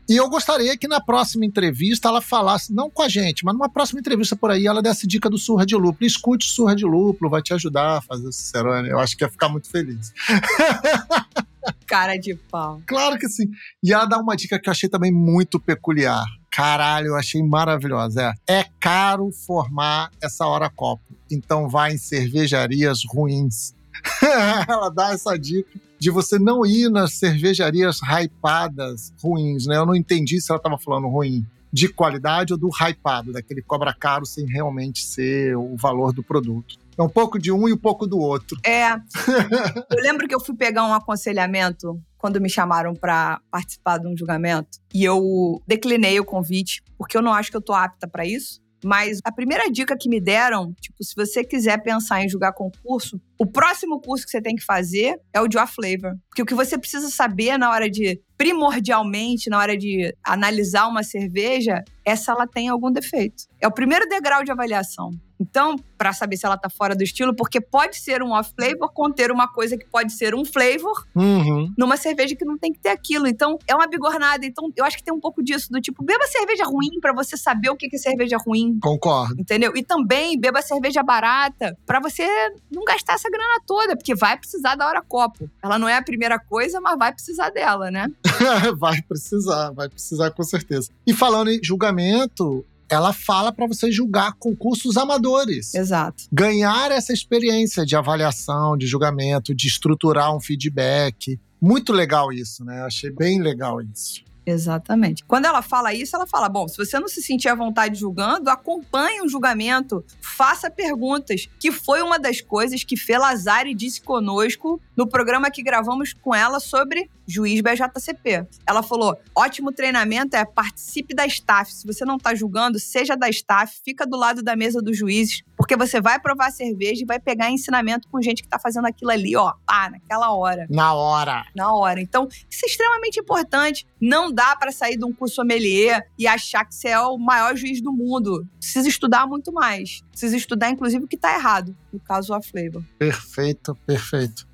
e 0.07 0.15
eu 0.15 0.29
gostaria 0.29 0.77
que 0.77 0.87
na 0.87 1.01
próxima 1.01 1.45
entrevista 1.45 2.07
ela 2.07 2.21
falasse, 2.21 2.73
não 2.73 2.89
com 2.89 3.01
a 3.01 3.09
gente, 3.09 3.43
mas 3.43 3.53
numa 3.53 3.69
próxima 3.69 3.99
entrevista 3.99 4.20
por 4.35 4.51
aí, 4.51 4.67
ela 4.67 4.81
desse 4.81 5.07
dica 5.07 5.29
do 5.29 5.37
surra 5.37 5.65
de 5.65 5.75
lúpulo. 5.75 6.05
Escute 6.05 6.45
surra 6.45 6.75
de 6.75 6.85
lúpulo, 6.85 7.29
vai 7.29 7.41
te 7.41 7.53
ajudar 7.53 7.97
a 7.97 8.01
fazer 8.01 8.31
Cicerone. 8.31 8.89
Eu 8.89 8.99
acho 8.99 9.17
que 9.17 9.23
ia 9.23 9.29
ficar 9.29 9.49
muito 9.49 9.69
feliz. 9.69 10.13
Cara 11.85 12.17
de 12.17 12.35
pau. 12.35 12.81
Claro 12.87 13.17
que 13.19 13.27
sim. 13.27 13.49
E 13.83 13.93
ela 13.93 14.05
dá 14.05 14.17
uma 14.17 14.35
dica 14.35 14.59
que 14.59 14.67
eu 14.67 14.71
achei 14.71 14.89
também 14.89 15.11
muito 15.11 15.59
peculiar. 15.59 16.23
Caralho, 16.51 17.07
eu 17.07 17.15
achei 17.15 17.41
maravilhosa. 17.43 18.33
É, 18.47 18.59
é 18.59 18.65
caro 18.79 19.31
formar 19.31 20.11
essa 20.21 20.45
hora 20.45 20.69
copo. 20.69 21.03
Então 21.29 21.69
vai 21.69 21.93
em 21.93 21.97
cervejarias 21.97 23.01
ruins. 23.07 23.75
ela 24.67 24.89
dá 24.89 25.11
essa 25.11 25.37
dica 25.37 25.69
de 25.99 26.09
você 26.09 26.39
não 26.39 26.65
ir 26.65 26.89
nas 26.89 27.13
cervejarias 27.13 27.99
hypadas 28.01 29.13
ruins, 29.21 29.67
né? 29.67 29.77
Eu 29.77 29.85
não 29.85 29.95
entendi 29.95 30.41
se 30.41 30.51
ela 30.51 30.57
estava 30.57 30.77
falando 30.77 31.07
ruim 31.07 31.45
de 31.71 31.87
qualidade 31.87 32.53
ou 32.53 32.59
do 32.59 32.69
hypado, 32.69 33.31
daquele 33.31 33.61
cobra 33.61 33.93
caro 33.93 34.25
sem 34.25 34.45
realmente 34.45 35.03
ser 35.03 35.55
o 35.55 35.75
valor 35.77 36.13
do 36.13 36.23
produto. 36.23 36.77
É 36.97 37.01
um 37.01 37.09
pouco 37.09 37.39
de 37.39 37.51
um 37.51 37.67
e 37.67 37.73
um 37.73 37.77
pouco 37.77 38.05
do 38.05 38.19
outro. 38.19 38.59
É. 38.63 38.93
eu 39.89 40.03
lembro 40.03 40.27
que 40.27 40.35
eu 40.35 40.39
fui 40.39 40.55
pegar 40.55 40.85
um 40.85 40.93
aconselhamento 40.93 41.99
quando 42.17 42.41
me 42.41 42.49
chamaram 42.49 42.93
para 42.93 43.41
participar 43.49 43.97
de 43.97 44.07
um 44.07 44.15
julgamento 44.15 44.77
e 44.93 45.03
eu 45.03 45.61
declinei 45.65 46.19
o 46.19 46.25
convite 46.25 46.83
porque 46.97 47.17
eu 47.17 47.21
não 47.21 47.33
acho 47.33 47.49
que 47.49 47.57
eu 47.57 47.61
tô 47.61 47.73
apta 47.73 48.07
para 48.07 48.25
isso. 48.25 48.61
Mas 48.83 49.19
a 49.23 49.31
primeira 49.31 49.69
dica 49.69 49.97
que 49.97 50.09
me 50.09 50.19
deram, 50.19 50.73
tipo, 50.79 51.03
se 51.03 51.15
você 51.15 51.43
quiser 51.43 51.81
pensar 51.81 52.23
em 52.23 52.29
julgar 52.29 52.53
concurso, 52.53 53.21
o 53.37 53.45
próximo 53.45 53.99
curso 53.99 54.25
que 54.25 54.31
você 54.31 54.41
tem 54.41 54.55
que 54.55 54.63
fazer 54.63 55.19
é 55.33 55.41
o 55.41 55.47
de 55.47 55.57
Off 55.57 55.73
Flavor. 55.75 56.15
Porque 56.29 56.41
o 56.41 56.45
que 56.45 56.53
você 56.53 56.77
precisa 56.77 57.09
saber 57.09 57.57
na 57.57 57.71
hora 57.71 57.89
de, 57.89 58.19
primordialmente, 58.37 59.49
na 59.49 59.57
hora 59.57 59.77
de 59.77 60.15
analisar 60.23 60.87
uma 60.87 61.03
cerveja, 61.03 61.83
é 62.05 62.15
se 62.15 62.29
ela 62.29 62.47
tem 62.47 62.69
algum 62.69 62.91
defeito. 62.91 63.43
É 63.59 63.67
o 63.67 63.71
primeiro 63.71 64.07
degrau 64.07 64.43
de 64.43 64.51
avaliação. 64.51 65.11
Então, 65.41 65.75
para 65.97 66.13
saber 66.13 66.37
se 66.37 66.45
ela 66.45 66.55
tá 66.55 66.69
fora 66.69 66.95
do 66.95 67.03
estilo, 67.03 67.35
porque 67.35 67.59
pode 67.59 67.97
ser 67.97 68.21
um 68.21 68.31
off 68.31 68.53
flavor 68.55 68.91
conter 68.93 69.31
uma 69.31 69.47
coisa 69.47 69.75
que 69.75 69.85
pode 69.85 70.13
ser 70.13 70.35
um 70.35 70.45
flavor 70.45 71.05
uhum. 71.15 71.73
numa 71.75 71.97
cerveja 71.97 72.35
que 72.35 72.45
não 72.45 72.59
tem 72.59 72.71
que 72.71 72.79
ter 72.79 72.89
aquilo. 72.89 73.27
Então, 73.27 73.57
é 73.67 73.73
uma 73.73 73.87
bigornada. 73.87 74.45
Então, 74.45 74.71
eu 74.75 74.85
acho 74.85 74.97
que 74.97 75.03
tem 75.03 75.13
um 75.13 75.19
pouco 75.19 75.43
disso 75.43 75.71
do 75.71 75.81
tipo, 75.81 76.03
beba 76.03 76.25
cerveja 76.27 76.63
ruim 76.63 76.99
para 77.01 77.11
você 77.11 77.35
saber 77.35 77.71
o 77.71 77.75
que 77.75 77.89
é 77.91 77.97
cerveja 77.97 78.37
ruim. 78.37 78.77
Concordo. 78.79 79.41
Entendeu? 79.41 79.73
E 79.75 79.81
também 79.81 80.39
beba 80.39 80.61
cerveja 80.61 81.01
barata 81.01 81.75
para 81.87 81.99
você 81.99 82.23
não 82.71 82.83
gastar 82.83 83.13
essa 83.13 83.29
grana 83.29 83.61
toda, 83.65 83.97
porque 83.97 84.13
vai 84.13 84.37
precisar 84.37 84.75
da 84.75 84.87
hora 84.87 85.01
copo. 85.01 85.49
Ela 85.63 85.79
não 85.79 85.89
é 85.89 85.97
a 85.97 86.03
primeira 86.03 86.37
coisa, 86.37 86.79
mas 86.79 86.97
vai 86.99 87.11
precisar 87.11 87.49
dela, 87.49 87.89
né? 87.89 88.07
vai 88.77 89.01
precisar, 89.01 89.71
vai 89.71 89.89
precisar 89.89 90.29
com 90.31 90.43
certeza. 90.43 90.91
E 91.05 91.13
falando 91.13 91.49
em 91.49 91.59
julgamento, 91.63 92.63
ela 92.91 93.13
fala 93.13 93.53
para 93.53 93.65
você 93.65 93.89
julgar 93.89 94.33
concursos 94.33 94.97
amadores. 94.97 95.73
Exato. 95.73 96.25
Ganhar 96.31 96.91
essa 96.91 97.13
experiência 97.13 97.85
de 97.85 97.95
avaliação, 97.95 98.77
de 98.77 98.85
julgamento, 98.85 99.55
de 99.55 99.67
estruturar 99.67 100.35
um 100.35 100.41
feedback. 100.41 101.39
Muito 101.59 101.93
legal 101.93 102.33
isso, 102.33 102.65
né? 102.65 102.81
Achei 102.81 103.09
bem 103.09 103.41
legal 103.41 103.81
isso. 103.81 104.21
Exatamente. 104.45 105.23
Quando 105.23 105.45
ela 105.45 105.61
fala 105.61 105.93
isso, 105.93 106.15
ela 106.15 106.25
fala: 106.25 106.49
bom, 106.49 106.67
se 106.67 106.75
você 106.75 106.99
não 106.99 107.07
se 107.07 107.21
sentir 107.21 107.47
à 107.47 107.55
vontade 107.55 107.99
julgando, 107.99 108.49
acompanhe 108.49 109.21
o 109.21 109.29
julgamento, 109.29 110.03
faça 110.19 110.69
perguntas, 110.69 111.47
que 111.59 111.71
foi 111.71 112.01
uma 112.01 112.17
das 112.17 112.41
coisas 112.41 112.83
que 112.83 112.97
Fê 112.97 113.17
Lazari 113.17 113.73
disse 113.73 114.01
conosco 114.01 114.81
no 114.97 115.07
programa 115.07 115.51
que 115.51 115.61
gravamos 115.61 116.13
com 116.13 116.33
ela 116.33 116.59
sobre 116.59 117.09
juiz 117.31 117.61
BJCP. 117.61 118.47
Ela 118.67 118.83
falou: 118.83 119.17
ótimo 119.35 119.71
treinamento 119.71 120.35
é 120.35 120.45
participe 120.45 121.15
da 121.15 121.25
staff. 121.25 121.73
Se 121.73 121.85
você 121.85 122.05
não 122.05 122.17
tá 122.17 122.35
julgando, 122.35 122.79
seja 122.79 123.15
da 123.15 123.29
staff, 123.29 123.79
fica 123.83 124.05
do 124.05 124.17
lado 124.17 124.43
da 124.43 124.55
mesa 124.55 124.81
dos 124.81 124.97
juízes, 124.97 125.43
porque 125.55 125.75
você 125.75 126.01
vai 126.01 126.19
provar 126.19 126.51
cerveja 126.51 127.03
e 127.03 127.05
vai 127.05 127.19
pegar 127.19 127.49
ensinamento 127.49 128.07
com 128.09 128.21
gente 128.21 128.43
que 128.43 128.49
tá 128.49 128.59
fazendo 128.59 128.85
aquilo 128.85 129.11
ali, 129.11 129.35
ó, 129.35 129.53
pá, 129.65 129.89
naquela 129.89 130.33
hora. 130.33 130.67
Na 130.69 130.93
hora. 130.93 131.45
Na 131.55 131.73
hora. 131.73 132.01
Então, 132.01 132.27
isso 132.49 132.65
é 132.65 132.69
extremamente 132.69 133.19
importante. 133.19 133.87
Não 133.99 134.31
dá 134.31 134.55
para 134.55 134.71
sair 134.71 134.97
de 134.97 135.05
um 135.05 135.13
curso 135.13 135.35
sommelier 135.35 136.07
e 136.17 136.27
achar 136.27 136.65
que 136.65 136.75
você 136.75 136.89
é 136.89 136.99
o 136.99 137.17
maior 137.17 137.55
juiz 137.55 137.81
do 137.81 137.93
mundo. 137.93 138.45
Precisa 138.59 138.87
estudar 138.87 139.27
muito 139.27 139.51
mais. 139.51 140.01
Precisa 140.11 140.35
estudar, 140.35 140.69
inclusive, 140.69 141.05
o 141.05 141.07
que 141.07 141.17
tá 141.17 141.33
errado, 141.33 141.75
no 141.91 141.99
caso, 141.99 142.33
a 142.33 142.41
Flavor. 142.41 142.83
Perfeito, 142.97 143.75
perfeito. 143.85 144.50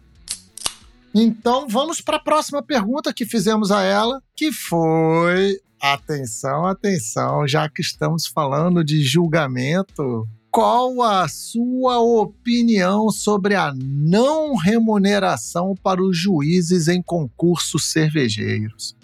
Então, 1.20 1.68
vamos 1.68 2.00
para 2.00 2.18
a 2.18 2.20
próxima 2.20 2.62
pergunta 2.62 3.12
que 3.12 3.26
fizemos 3.26 3.72
a 3.72 3.82
ela, 3.82 4.22
que 4.36 4.52
foi. 4.52 5.60
Atenção, 5.82 6.68
atenção, 6.68 7.48
já 7.48 7.68
que 7.68 7.82
estamos 7.82 8.28
falando 8.28 8.84
de 8.84 9.02
julgamento, 9.02 10.28
qual 10.52 11.02
a 11.02 11.28
sua 11.28 12.00
opinião 12.00 13.10
sobre 13.10 13.56
a 13.56 13.74
não 13.76 14.56
remuneração 14.56 15.74
para 15.82 16.04
os 16.04 16.16
juízes 16.16 16.88
em 16.88 17.02
concursos 17.02 17.92
cervejeiros? 17.92 18.96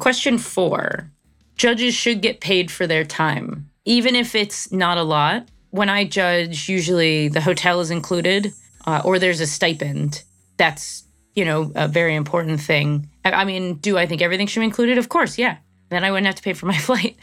Question 0.00 0.38
four 0.38 1.10
Judges 1.56 1.92
should 1.94 2.24
get 2.24 2.38
paid 2.38 2.70
for 2.70 2.86
their 2.86 3.04
time, 3.04 3.64
even 3.84 4.14
if 4.14 4.36
it's 4.36 4.70
not 4.70 4.96
a 4.96 5.02
lot. 5.02 5.46
When 5.72 5.88
I 5.88 6.04
judge, 6.04 6.68
usually 6.68 7.28
the 7.28 7.40
hotel 7.40 7.80
is 7.80 7.90
included 7.90 8.52
uh, 8.86 9.02
or 9.04 9.18
there's 9.18 9.40
a 9.40 9.46
stipend. 9.46 10.22
That's, 10.60 11.04
you 11.34 11.46
know, 11.46 11.72
a 11.74 11.88
very 11.88 12.14
important 12.14 12.60
thing. 12.60 13.08
I, 13.24 13.46
mean, 13.46 13.76
do 13.76 13.96
I 13.96 14.04
think 14.04 14.20
everything 14.20 14.46
should 14.46 14.60
be 14.60 14.66
included? 14.66 14.98
Of 14.98 15.08
course, 15.08 15.38
yeah. 15.38 15.56
Then 15.88 16.04
I 16.04 16.10
wouldn't 16.10 16.26
have 16.26 16.34
to 16.34 16.42
pay 16.42 16.52
for 16.52 16.66
my 16.66 16.76
flight. 16.88 17.16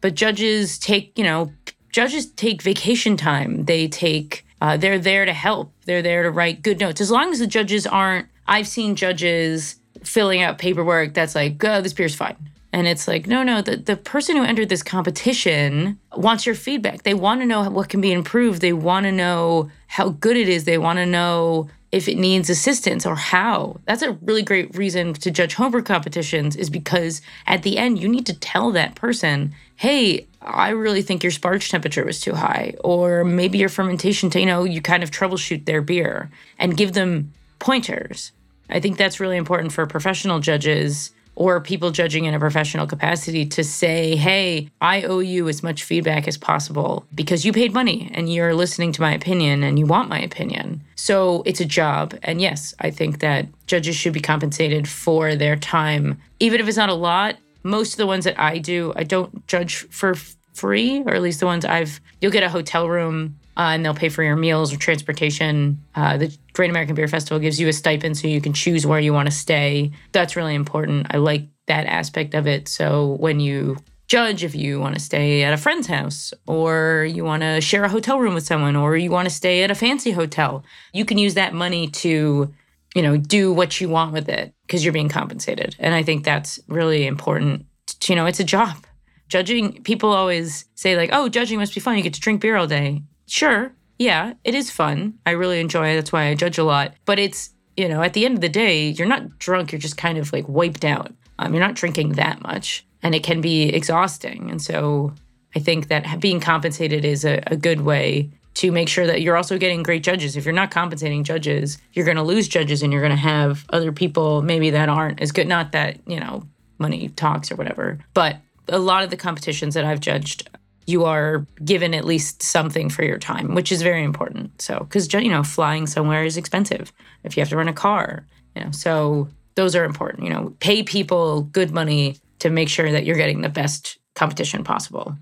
But 0.00 0.16
judges 0.16 0.76
take, 0.76 1.16
you 1.16 1.22
know, 1.22 1.52
judges 1.92 2.32
take 2.32 2.62
vacation 2.62 3.16
time. 3.16 3.66
They 3.66 3.86
take, 3.86 4.44
uh, 4.60 4.76
they're 4.76 4.98
there 4.98 5.24
to 5.24 5.32
help. 5.32 5.72
They're 5.84 6.02
there 6.02 6.24
to 6.24 6.32
write 6.32 6.62
good 6.62 6.80
notes. 6.80 7.00
As 7.00 7.12
long 7.12 7.30
as 7.30 7.38
the 7.38 7.46
judges 7.46 7.86
aren't, 7.86 8.26
I've 8.48 8.66
seen 8.66 8.96
judges 8.96 9.76
filling 10.02 10.42
out 10.42 10.58
paperwork 10.58 11.14
that's 11.14 11.36
like, 11.36 11.62
oh, 11.62 11.80
this 11.80 11.92
beer's 11.92 12.16
fine. 12.16 12.50
And 12.72 12.88
it's 12.88 13.06
like, 13.06 13.28
no, 13.28 13.44
no, 13.44 13.62
the, 13.62 13.76
the 13.76 13.96
person 13.96 14.34
who 14.34 14.42
entered 14.42 14.68
this 14.68 14.82
competition 14.82 15.96
wants 16.16 16.44
your 16.44 16.56
feedback. 16.56 17.04
They 17.04 17.14
want 17.14 17.40
to 17.40 17.46
know 17.46 17.70
what 17.70 17.88
can 17.88 18.00
be 18.00 18.10
improved. 18.12 18.60
They 18.60 18.72
want 18.72 19.04
to 19.04 19.12
know 19.12 19.70
how 19.86 20.08
good 20.08 20.36
it 20.36 20.48
is. 20.48 20.64
They 20.64 20.78
want 20.78 20.96
to 20.98 21.06
know 21.06 21.68
if 21.92 22.08
it 22.08 22.16
needs 22.16 22.48
assistance 22.48 23.04
or 23.04 23.16
how. 23.16 23.80
That's 23.84 24.02
a 24.02 24.12
really 24.22 24.42
great 24.42 24.76
reason 24.76 25.14
to 25.14 25.30
judge 25.30 25.54
homebrew 25.54 25.82
competitions 25.82 26.56
is 26.56 26.70
because 26.70 27.20
at 27.46 27.62
the 27.62 27.78
end 27.78 27.98
you 27.98 28.08
need 28.08 28.26
to 28.26 28.38
tell 28.38 28.70
that 28.72 28.94
person, 28.94 29.54
"Hey, 29.76 30.26
I 30.40 30.70
really 30.70 31.02
think 31.02 31.22
your 31.22 31.32
sparge 31.32 31.68
temperature 31.68 32.04
was 32.04 32.20
too 32.20 32.34
high 32.34 32.74
or 32.84 33.24
maybe 33.24 33.58
your 33.58 33.68
fermentation, 33.68 34.30
you 34.34 34.46
know, 34.46 34.64
you 34.64 34.80
kind 34.80 35.02
of 35.02 35.10
troubleshoot 35.10 35.64
their 35.64 35.82
beer 35.82 36.30
and 36.58 36.76
give 36.76 36.92
them 36.92 37.32
pointers." 37.58 38.32
I 38.68 38.78
think 38.78 38.96
that's 38.96 39.18
really 39.20 39.36
important 39.36 39.72
for 39.72 39.84
professional 39.86 40.38
judges 40.38 41.10
or 41.40 41.58
people 41.58 41.90
judging 41.90 42.26
in 42.26 42.34
a 42.34 42.38
professional 42.38 42.86
capacity 42.86 43.46
to 43.46 43.64
say, 43.64 44.14
hey, 44.14 44.68
I 44.82 45.00
owe 45.04 45.20
you 45.20 45.48
as 45.48 45.62
much 45.62 45.84
feedback 45.84 46.28
as 46.28 46.36
possible 46.36 47.06
because 47.14 47.46
you 47.46 47.52
paid 47.54 47.72
money 47.72 48.10
and 48.12 48.30
you're 48.30 48.54
listening 48.54 48.92
to 48.92 49.00
my 49.00 49.14
opinion 49.14 49.62
and 49.62 49.78
you 49.78 49.86
want 49.86 50.10
my 50.10 50.20
opinion. 50.20 50.82
So 50.96 51.42
it's 51.46 51.58
a 51.58 51.64
job. 51.64 52.14
And 52.22 52.42
yes, 52.42 52.74
I 52.80 52.90
think 52.90 53.20
that 53.20 53.46
judges 53.66 53.96
should 53.96 54.12
be 54.12 54.20
compensated 54.20 54.86
for 54.86 55.34
their 55.34 55.56
time, 55.56 56.20
even 56.40 56.60
if 56.60 56.68
it's 56.68 56.76
not 56.76 56.90
a 56.90 56.94
lot. 56.94 57.38
Most 57.62 57.94
of 57.94 57.96
the 57.96 58.06
ones 58.06 58.26
that 58.26 58.38
I 58.38 58.58
do, 58.58 58.92
I 58.94 59.04
don't 59.04 59.46
judge 59.46 59.76
for 59.88 60.14
free, 60.52 61.02
or 61.06 61.14
at 61.14 61.22
least 61.22 61.40
the 61.40 61.46
ones 61.46 61.64
I've, 61.64 62.02
you'll 62.20 62.32
get 62.32 62.42
a 62.42 62.50
hotel 62.50 62.86
room 62.86 63.39
uh, 63.60 63.74
and 63.74 63.84
they'll 63.84 63.92
pay 63.92 64.08
for 64.08 64.22
your 64.22 64.36
meals 64.36 64.72
or 64.72 64.78
transportation. 64.78 65.78
Uh, 65.94 66.16
the 66.16 66.34
Great 66.54 66.70
American 66.70 66.94
Beer 66.94 67.08
Festival 67.08 67.38
gives 67.38 67.60
you 67.60 67.68
a 67.68 67.74
stipend 67.74 68.16
so 68.16 68.26
you 68.26 68.40
can 68.40 68.54
choose 68.54 68.86
where 68.86 68.98
you 68.98 69.12
want 69.12 69.26
to 69.26 69.34
stay. 69.34 69.92
That's 70.12 70.34
really 70.34 70.54
important. 70.54 71.08
I 71.10 71.18
like 71.18 71.46
that 71.66 71.84
aspect 71.84 72.32
of 72.32 72.46
it. 72.46 72.68
So 72.68 73.16
when 73.20 73.38
you 73.38 73.76
judge 74.08 74.44
if 74.44 74.54
you 74.54 74.80
want 74.80 74.94
to 74.94 75.00
stay 75.00 75.42
at 75.42 75.52
a 75.52 75.58
friend's 75.58 75.86
house 75.86 76.32
or 76.46 77.06
you 77.12 77.22
want 77.22 77.42
to 77.42 77.60
share 77.60 77.84
a 77.84 77.88
hotel 77.90 78.18
room 78.18 78.32
with 78.32 78.46
someone 78.46 78.76
or 78.76 78.96
you 78.96 79.10
want 79.10 79.28
to 79.28 79.34
stay 79.34 79.62
at 79.62 79.70
a 79.70 79.74
fancy 79.74 80.12
hotel, 80.12 80.64
you 80.94 81.04
can 81.04 81.18
use 81.18 81.34
that 81.34 81.52
money 81.52 81.86
to, 81.88 82.50
you 82.94 83.02
know, 83.02 83.18
do 83.18 83.52
what 83.52 83.78
you 83.78 83.90
want 83.90 84.14
with 84.14 84.30
it 84.30 84.54
because 84.66 84.82
you're 84.82 84.94
being 84.94 85.10
compensated. 85.10 85.76
And 85.78 85.94
I 85.94 86.02
think 86.02 86.24
that's 86.24 86.58
really 86.66 87.06
important. 87.06 87.66
To, 88.00 88.14
you 88.14 88.16
know, 88.16 88.24
it's 88.24 88.40
a 88.40 88.44
job. 88.44 88.86
Judging, 89.28 89.82
people 89.82 90.12
always 90.12 90.64
say, 90.76 90.96
like, 90.96 91.10
oh, 91.12 91.28
judging 91.28 91.58
must 91.58 91.74
be 91.74 91.80
fun. 91.80 91.98
You 91.98 92.02
get 92.02 92.14
to 92.14 92.20
drink 92.20 92.40
beer 92.40 92.56
all 92.56 92.66
day 92.66 93.02
sure, 93.30 93.72
yeah, 93.98 94.34
it 94.44 94.54
is 94.54 94.70
fun. 94.70 95.18
I 95.26 95.32
really 95.32 95.60
enjoy 95.60 95.90
it. 95.90 95.96
That's 95.96 96.12
why 96.12 96.28
I 96.28 96.34
judge 96.34 96.58
a 96.58 96.64
lot. 96.64 96.94
But 97.04 97.18
it's, 97.18 97.50
you 97.76 97.88
know, 97.88 98.02
at 98.02 98.14
the 98.14 98.24
end 98.24 98.34
of 98.34 98.40
the 98.40 98.48
day, 98.48 98.88
you're 98.88 99.06
not 99.06 99.38
drunk. 99.38 99.72
You're 99.72 99.78
just 99.78 99.96
kind 99.96 100.18
of 100.18 100.32
like 100.32 100.48
wiped 100.48 100.84
out. 100.84 101.12
Um, 101.38 101.54
you're 101.54 101.62
not 101.62 101.74
drinking 101.74 102.12
that 102.12 102.42
much. 102.42 102.86
And 103.02 103.14
it 103.14 103.22
can 103.22 103.40
be 103.40 103.64
exhausting. 103.64 104.50
And 104.50 104.60
so 104.60 105.14
I 105.54 105.58
think 105.58 105.88
that 105.88 106.20
being 106.20 106.40
compensated 106.40 107.04
is 107.04 107.24
a, 107.24 107.42
a 107.46 107.56
good 107.56 107.80
way 107.80 108.30
to 108.54 108.72
make 108.72 108.88
sure 108.88 109.06
that 109.06 109.22
you're 109.22 109.36
also 109.36 109.56
getting 109.58 109.82
great 109.82 110.02
judges. 110.02 110.36
If 110.36 110.44
you're 110.44 110.52
not 110.52 110.70
compensating 110.70 111.24
judges, 111.24 111.78
you're 111.92 112.04
going 112.04 112.16
to 112.16 112.22
lose 112.22 112.48
judges 112.48 112.82
and 112.82 112.92
you're 112.92 113.00
going 113.00 113.10
to 113.10 113.16
have 113.16 113.64
other 113.70 113.92
people 113.92 114.42
maybe 114.42 114.70
that 114.70 114.88
aren't 114.88 115.20
as 115.20 115.32
good. 115.32 115.46
Not 115.48 115.72
that, 115.72 115.98
you 116.06 116.20
know, 116.20 116.46
money 116.78 117.08
talks 117.10 117.50
or 117.50 117.56
whatever. 117.56 117.98
But 118.12 118.36
a 118.68 118.78
lot 118.78 119.04
of 119.04 119.10
the 119.10 119.16
competitions 119.16 119.74
that 119.74 119.84
I've 119.84 120.00
judged, 120.00 120.49
you 120.86 121.04
are 121.04 121.46
given 121.64 121.94
at 121.94 122.04
least 122.04 122.42
something 122.42 122.88
for 122.88 123.04
your 123.04 123.18
time, 123.18 123.54
which 123.54 123.70
is 123.70 123.82
very 123.82 124.02
important. 124.02 124.60
So, 124.60 124.80
because 124.80 125.12
you 125.12 125.30
know, 125.30 125.42
flying 125.42 125.86
somewhere 125.86 126.24
is 126.24 126.36
expensive. 126.36 126.92
If 127.24 127.36
you 127.36 127.42
have 127.42 127.50
to 127.50 127.56
rent 127.56 127.68
a 127.68 127.72
car, 127.72 128.26
you 128.56 128.64
know, 128.64 128.70
so 128.70 129.28
those 129.54 129.76
are 129.76 129.84
important. 129.84 130.24
You 130.24 130.30
know, 130.30 130.54
pay 130.60 130.82
people 130.82 131.42
good 131.42 131.70
money 131.70 132.16
to 132.40 132.50
make 132.50 132.68
sure 132.68 132.90
that 132.90 133.04
you're 133.04 133.16
getting 133.16 133.42
the 133.42 133.48
best 133.48 133.98
competition 134.14 134.64
possible. 134.64 135.16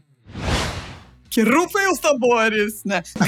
Que 1.30 1.44
rufem 1.44 1.86
os 1.92 1.98
tambores, 1.98 2.82
né? 2.84 3.02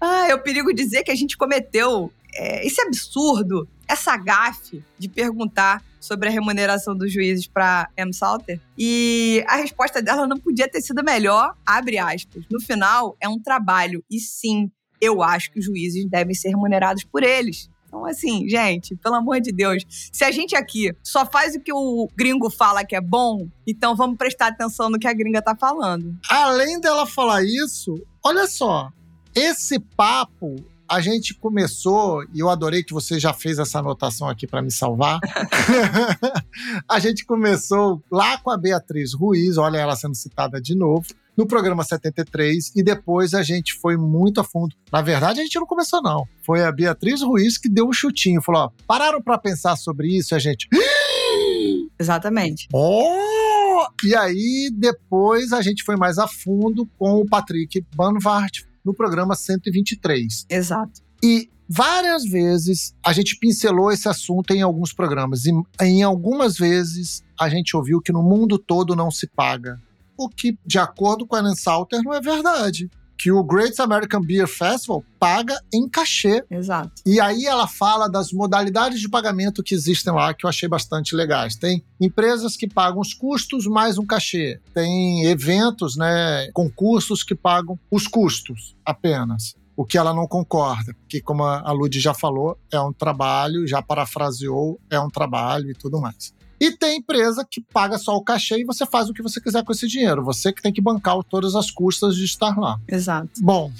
ah, 0.00 0.28
é 0.28 0.34
o 0.34 0.40
perigo 0.40 0.74
dizer 0.74 1.04
que 1.04 1.12
a 1.12 1.14
gente 1.14 1.36
cometeu 1.36 2.12
é, 2.34 2.66
esse 2.66 2.80
absurdo, 2.80 3.68
essa 3.86 4.16
gafe 4.16 4.82
de 4.98 5.08
perguntar 5.08 5.80
sobre 6.00 6.28
a 6.28 6.32
remuneração 6.32 6.96
dos 6.96 7.12
juízes 7.12 7.46
para 7.46 7.88
M. 7.96 8.12
Salter. 8.12 8.60
E 8.76 9.44
a 9.46 9.56
resposta 9.56 10.02
dela 10.02 10.26
não 10.26 10.38
podia 10.38 10.68
ter 10.68 10.80
sido 10.80 11.02
melhor, 11.02 11.54
abre 11.66 11.98
aspas. 11.98 12.44
No 12.50 12.60
final, 12.60 13.16
é 13.20 13.28
um 13.28 13.40
trabalho 13.40 14.04
e 14.10 14.18
sim, 14.18 14.70
eu 15.00 15.22
acho 15.22 15.50
que 15.52 15.58
os 15.58 15.64
juízes 15.64 16.08
devem 16.08 16.34
ser 16.34 16.48
remunerados 16.48 17.04
por 17.04 17.22
eles. 17.22 17.68
Então, 17.88 18.04
assim, 18.04 18.46
gente, 18.48 18.94
pelo 18.96 19.14
amor 19.14 19.40
de 19.40 19.50
Deus, 19.50 19.82
se 19.88 20.22
a 20.22 20.30
gente 20.30 20.54
aqui 20.54 20.94
só 21.02 21.24
faz 21.24 21.54
o 21.54 21.60
que 21.60 21.72
o 21.72 22.06
gringo 22.14 22.50
fala 22.50 22.84
que 22.84 22.94
é 22.94 23.00
bom, 23.00 23.48
então 23.66 23.96
vamos 23.96 24.18
prestar 24.18 24.48
atenção 24.48 24.90
no 24.90 24.98
que 24.98 25.08
a 25.08 25.12
gringa 25.12 25.40
tá 25.40 25.56
falando. 25.56 26.14
Além 26.28 26.78
dela 26.80 27.06
falar 27.06 27.42
isso, 27.42 27.94
olha 28.22 28.46
só, 28.46 28.90
esse 29.34 29.80
papo 29.80 30.56
a 30.88 31.00
gente 31.00 31.34
começou, 31.34 32.24
e 32.34 32.40
eu 32.40 32.48
adorei 32.48 32.82
que 32.82 32.94
você 32.94 33.20
já 33.20 33.32
fez 33.32 33.58
essa 33.58 33.78
anotação 33.78 34.28
aqui 34.28 34.46
para 34.46 34.62
me 34.62 34.70
salvar. 34.70 35.20
a 36.88 36.98
gente 36.98 37.24
começou 37.24 38.02
lá 38.10 38.38
com 38.38 38.50
a 38.50 38.56
Beatriz 38.56 39.12
Ruiz, 39.12 39.58
olha 39.58 39.78
ela 39.78 39.96
sendo 39.96 40.14
citada 40.14 40.60
de 40.60 40.74
novo, 40.74 41.06
no 41.36 41.46
programa 41.46 41.84
73, 41.84 42.72
e 42.74 42.82
depois 42.82 43.32
a 43.32 43.44
gente 43.44 43.74
foi 43.74 43.96
muito 43.96 44.40
a 44.40 44.44
fundo. 44.44 44.74
Na 44.90 45.00
verdade, 45.00 45.40
a 45.40 45.42
gente 45.44 45.58
não 45.58 45.66
começou, 45.66 46.02
não. 46.02 46.26
Foi 46.44 46.64
a 46.64 46.72
Beatriz 46.72 47.22
Ruiz 47.22 47.56
que 47.56 47.68
deu 47.68 47.86
um 47.86 47.92
chutinho, 47.92 48.42
falou: 48.42 48.62
ó, 48.62 48.70
pararam 48.88 49.22
para 49.22 49.38
pensar 49.38 49.76
sobre 49.76 50.08
isso, 50.08 50.34
e 50.34 50.36
a 50.36 50.38
gente. 50.38 50.68
Exatamente. 51.96 52.66
Oh! 52.72 53.86
E 54.04 54.16
aí, 54.16 54.70
depois 54.72 55.52
a 55.52 55.62
gente 55.62 55.84
foi 55.84 55.96
mais 55.96 56.18
a 56.18 56.26
fundo 56.26 56.86
com 56.98 57.20
o 57.20 57.26
Patrick 57.26 57.84
Banvart, 57.94 58.62
no 58.84 58.94
programa 58.94 59.34
123. 59.34 60.46
Exato. 60.48 61.00
E 61.22 61.50
várias 61.68 62.24
vezes 62.24 62.94
a 63.04 63.12
gente 63.12 63.36
pincelou 63.36 63.92
esse 63.92 64.08
assunto 64.08 64.52
em 64.52 64.62
alguns 64.62 64.92
programas. 64.92 65.44
E 65.44 65.52
em 65.80 66.02
algumas 66.02 66.56
vezes 66.56 67.22
a 67.38 67.48
gente 67.48 67.76
ouviu 67.76 68.00
que 68.00 68.12
no 68.12 68.22
mundo 68.22 68.58
todo 68.58 68.96
não 68.96 69.10
se 69.10 69.26
paga. 69.26 69.80
O 70.16 70.28
que, 70.28 70.58
de 70.66 70.78
acordo 70.78 71.26
com 71.26 71.36
a 71.36 71.40
Ann 71.40 71.54
Salter, 71.54 72.02
não 72.02 72.12
é 72.12 72.20
verdade. 72.20 72.90
Que 73.18 73.32
o 73.32 73.42
Great 73.42 73.80
American 73.82 74.20
Beer 74.22 74.46
Festival 74.46 75.04
paga 75.18 75.60
em 75.74 75.88
cachê. 75.88 76.44
Exato. 76.48 77.02
E 77.04 77.20
aí 77.20 77.44
ela 77.46 77.66
fala 77.66 78.08
das 78.08 78.32
modalidades 78.32 79.00
de 79.00 79.08
pagamento 79.08 79.62
que 79.62 79.74
existem 79.74 80.12
lá, 80.12 80.32
que 80.32 80.46
eu 80.46 80.48
achei 80.48 80.68
bastante 80.68 81.16
legais. 81.16 81.56
Tem 81.56 81.82
empresas 82.00 82.56
que 82.56 82.68
pagam 82.68 83.00
os 83.00 83.12
custos 83.12 83.66
mais 83.66 83.98
um 83.98 84.06
cachê. 84.06 84.60
Tem 84.72 85.24
eventos, 85.24 85.96
né, 85.96 86.48
concursos 86.52 87.24
que 87.24 87.34
pagam 87.34 87.78
os 87.90 88.06
custos 88.06 88.76
apenas. 88.84 89.56
O 89.76 89.84
que 89.84 89.96
ela 89.96 90.12
não 90.12 90.26
concorda, 90.26 90.94
que 91.08 91.20
como 91.20 91.44
a 91.44 91.70
Lud 91.70 92.00
já 92.00 92.12
falou, 92.12 92.58
é 92.72 92.80
um 92.80 92.92
trabalho, 92.92 93.66
já 93.66 93.80
parafraseou, 93.80 94.80
é 94.90 94.98
um 94.98 95.08
trabalho 95.08 95.70
e 95.70 95.74
tudo 95.74 96.00
mais. 96.00 96.32
E 96.60 96.72
tem 96.72 96.98
empresa 96.98 97.46
que 97.48 97.60
paga 97.60 97.98
só 97.98 98.16
o 98.16 98.22
cachê 98.22 98.60
e 98.60 98.64
você 98.64 98.84
faz 98.84 99.08
o 99.08 99.14
que 99.14 99.22
você 99.22 99.40
quiser 99.40 99.64
com 99.64 99.72
esse 99.72 99.86
dinheiro. 99.86 100.24
Você 100.24 100.52
que 100.52 100.62
tem 100.62 100.72
que 100.72 100.80
bancar 100.80 101.22
todas 101.24 101.54
as 101.54 101.70
custas 101.70 102.16
de 102.16 102.24
estar 102.24 102.58
lá. 102.58 102.80
Exato. 102.88 103.30
Bom. 103.40 103.70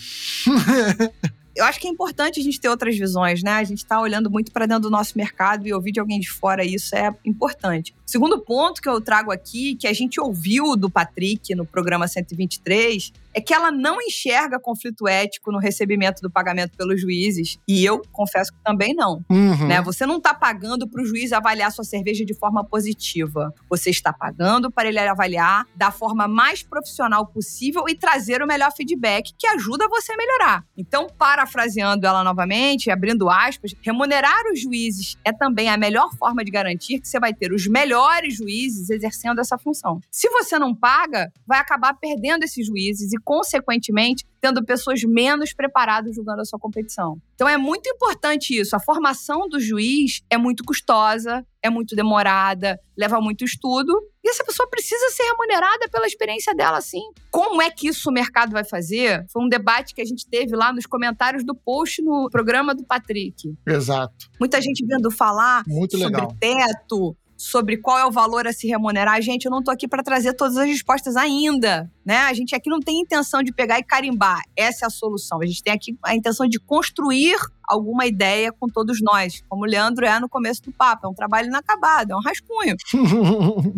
eu 1.57 1.65
acho 1.65 1.81
que 1.81 1.89
é 1.89 1.91
importante 1.91 2.39
a 2.39 2.43
gente 2.43 2.61
ter 2.61 2.69
outras 2.69 2.97
visões, 2.97 3.43
né? 3.43 3.53
A 3.53 3.65
gente 3.65 3.79
está 3.79 4.01
olhando 4.01 4.31
muito 4.31 4.53
para 4.53 4.67
dentro 4.67 4.85
do 4.85 4.91
nosso 4.91 5.19
mercado 5.19 5.67
e 5.67 5.73
ouvir 5.73 5.93
de 5.93 6.01
alguém 6.01 6.21
de 6.21 6.31
fora 6.31 6.65
isso 6.65 6.95
é 6.95 7.13
importante. 7.25 7.95
Segundo 8.09 8.41
ponto 8.41 8.81
que 8.81 8.89
eu 8.89 9.03
trago 9.03 9.31
aqui, 9.31 9.75
que 9.75 9.87
a 9.87 9.93
gente 9.93 10.19
ouviu 10.19 10.75
do 10.75 10.89
Patrick 10.89 11.55
no 11.55 11.67
programa 11.67 12.09
123, 12.09 13.13
é 13.35 13.41
que 13.41 13.53
ela 13.53 13.71
não 13.71 14.01
enxerga 14.01 14.59
conflito 14.59 15.07
ético 15.07 15.53
no 15.53 15.59
recebimento 15.59 16.23
do 16.23 16.31
pagamento 16.31 16.75
pelos 16.75 16.99
juízes. 16.99 17.59
E 17.69 17.85
eu 17.85 18.01
confesso 18.11 18.51
que 18.51 18.59
também 18.65 18.95
não. 18.95 19.23
Uhum. 19.29 19.69
Né? 19.69 19.83
Você 19.83 20.07
não 20.07 20.17
está 20.17 20.33
pagando 20.33 20.89
para 20.89 21.03
o 21.03 21.05
juiz 21.05 21.33
avaliar 21.35 21.71
sua 21.71 21.85
cerveja 21.85 22.25
de 22.25 22.33
forma 22.33 22.65
positiva. 22.65 23.53
Você 23.69 23.91
está 23.91 24.11
pagando 24.11 24.71
para 24.71 24.89
ele 24.89 24.99
avaliar 25.01 25.67
da 25.77 25.91
forma 25.91 26.27
mais 26.27 26.63
profissional 26.63 27.27
possível 27.27 27.85
e 27.91 27.95
trazer 27.95 28.43
o 28.43 28.47
melhor 28.47 28.73
feedback 28.75 29.35
que 29.39 29.47
ajuda 29.49 29.87
você 29.87 30.15
a 30.15 30.17
melhorar. 30.17 30.65
Então, 30.75 31.09
parafraseando 31.19 32.07
ela 32.07 32.25
novamente, 32.25 32.91
abrindo 32.91 33.29
aspas, 33.29 33.75
remunerar 33.83 34.51
os 34.51 34.63
juízes 34.63 35.19
é 35.23 35.31
também 35.31 35.69
a 35.69 35.77
melhor 35.77 36.11
forma 36.17 36.43
de 36.43 36.51
garantir 36.51 37.01
que 37.01 37.07
você 37.07 37.21
vai 37.21 37.35
ter 37.35 37.53
os 37.53 37.67
melhores 37.67 37.98
juízes 38.31 38.91
exercendo 38.91 39.41
essa 39.41 39.59
função. 39.59 40.01
Se 40.11 40.29
você 40.31 40.59
não 40.59 40.75
paga, 40.75 41.33
vai 41.47 41.59
acabar 41.59 41.95
perdendo 41.95 42.45
esses 42.45 42.67
juízes 42.67 43.13
e 43.13 43.19
consequentemente, 43.19 44.27
tendo 44.41 44.65
pessoas 44.65 45.03
menos 45.03 45.53
preparadas 45.53 46.15
julgando 46.15 46.43
a 46.43 46.45
sua 46.45 46.59
competição. 46.59 47.21
Então 47.35 47.49
é 47.49 47.57
muito 47.57 47.89
importante 47.89 48.59
isso. 48.59 48.77
A 48.77 48.81
formação 48.81 49.49
do 49.49 49.61
juiz 49.61 50.23
é 50.31 50.37
muito 50.37 50.65
custosa, 50.65 51.45
é 51.63 51.69
muito 51.71 51.95
demorada, 51.95 52.79
leva 52.97 53.21
muito 53.21 53.45
estudo. 53.45 53.93
E 54.25 54.29
essa 54.29 54.45
pessoa 54.45 54.69
precisa 54.69 55.09
ser 55.11 55.23
remunerada 55.25 55.89
pela 55.89 56.07
experiência 56.07 56.55
dela, 56.55 56.81
sim. 56.81 57.03
Como 57.31 57.63
é 57.63 57.71
que 57.71 57.89
isso 57.89 58.11
o 58.11 58.13
mercado 58.13 58.53
vai 58.53 58.65
fazer? 58.65 59.25
Foi 59.33 59.43
um 59.43 59.49
debate 59.49 59.95
que 59.95 60.01
a 60.01 60.05
gente 60.05 60.29
teve 60.29 60.55
lá 60.55 60.73
nos 60.73 60.87
comentários 60.87 61.45
do 61.45 61.55
post 61.55 62.03
no 62.03 62.29
programa 62.31 62.75
do 62.75 62.85
Patrick. 62.85 63.55
Exato. 63.67 64.29
Muita 64.39 64.61
gente 64.61 64.85
vendo 64.85 65.11
falar 65.11 65.65
muito 65.67 65.97
sobre 65.99 66.17
legal. 66.17 66.37
teto, 66.39 67.17
sobre 67.39 67.77
qual 67.77 67.97
é 67.97 68.05
o 68.05 68.11
valor 68.11 68.49
a 68.49 68.53
se 68.53 68.67
remunerar. 68.67 69.23
Gente, 69.23 69.45
eu 69.45 69.51
não 69.51 69.63
tô 69.63 69.71
aqui 69.71 69.87
para 69.87 70.03
trazer 70.03 70.35
todas 70.35 70.57
as 70.57 70.67
respostas 70.67 71.15
ainda, 71.15 71.89
né? 72.05 72.17
A 72.23 72.35
gente 72.35 72.53
aqui 72.53 72.69
não 72.69 72.81
tem 72.81 73.01
intenção 73.01 73.45
de 73.45 73.53
pegar 73.53 73.79
e 73.79 73.85
carimbar. 73.85 74.43
Essa 74.57 74.85
é 74.85 74.89
a 74.89 74.91
solução. 74.91 75.41
A 75.41 75.47
gente 75.47 75.63
tem 75.63 75.73
aqui 75.73 75.97
a 76.05 76.17
intenção 76.17 76.49
de 76.49 76.59
construir 76.59 77.37
alguma 77.63 78.07
ideia 78.07 78.51
com 78.51 78.67
todos 78.67 79.01
nós, 79.01 79.41
como 79.49 79.63
o 79.63 79.67
Leandro 79.67 80.05
é 80.05 80.19
no 80.19 80.29
começo 80.29 80.63
do 80.63 80.73
papo. 80.73 81.07
É 81.07 81.11
um 81.11 81.15
trabalho 81.15 81.47
inacabado, 81.47 82.13
é 82.13 82.17
um 82.17 82.21
rascunho. 82.21 82.75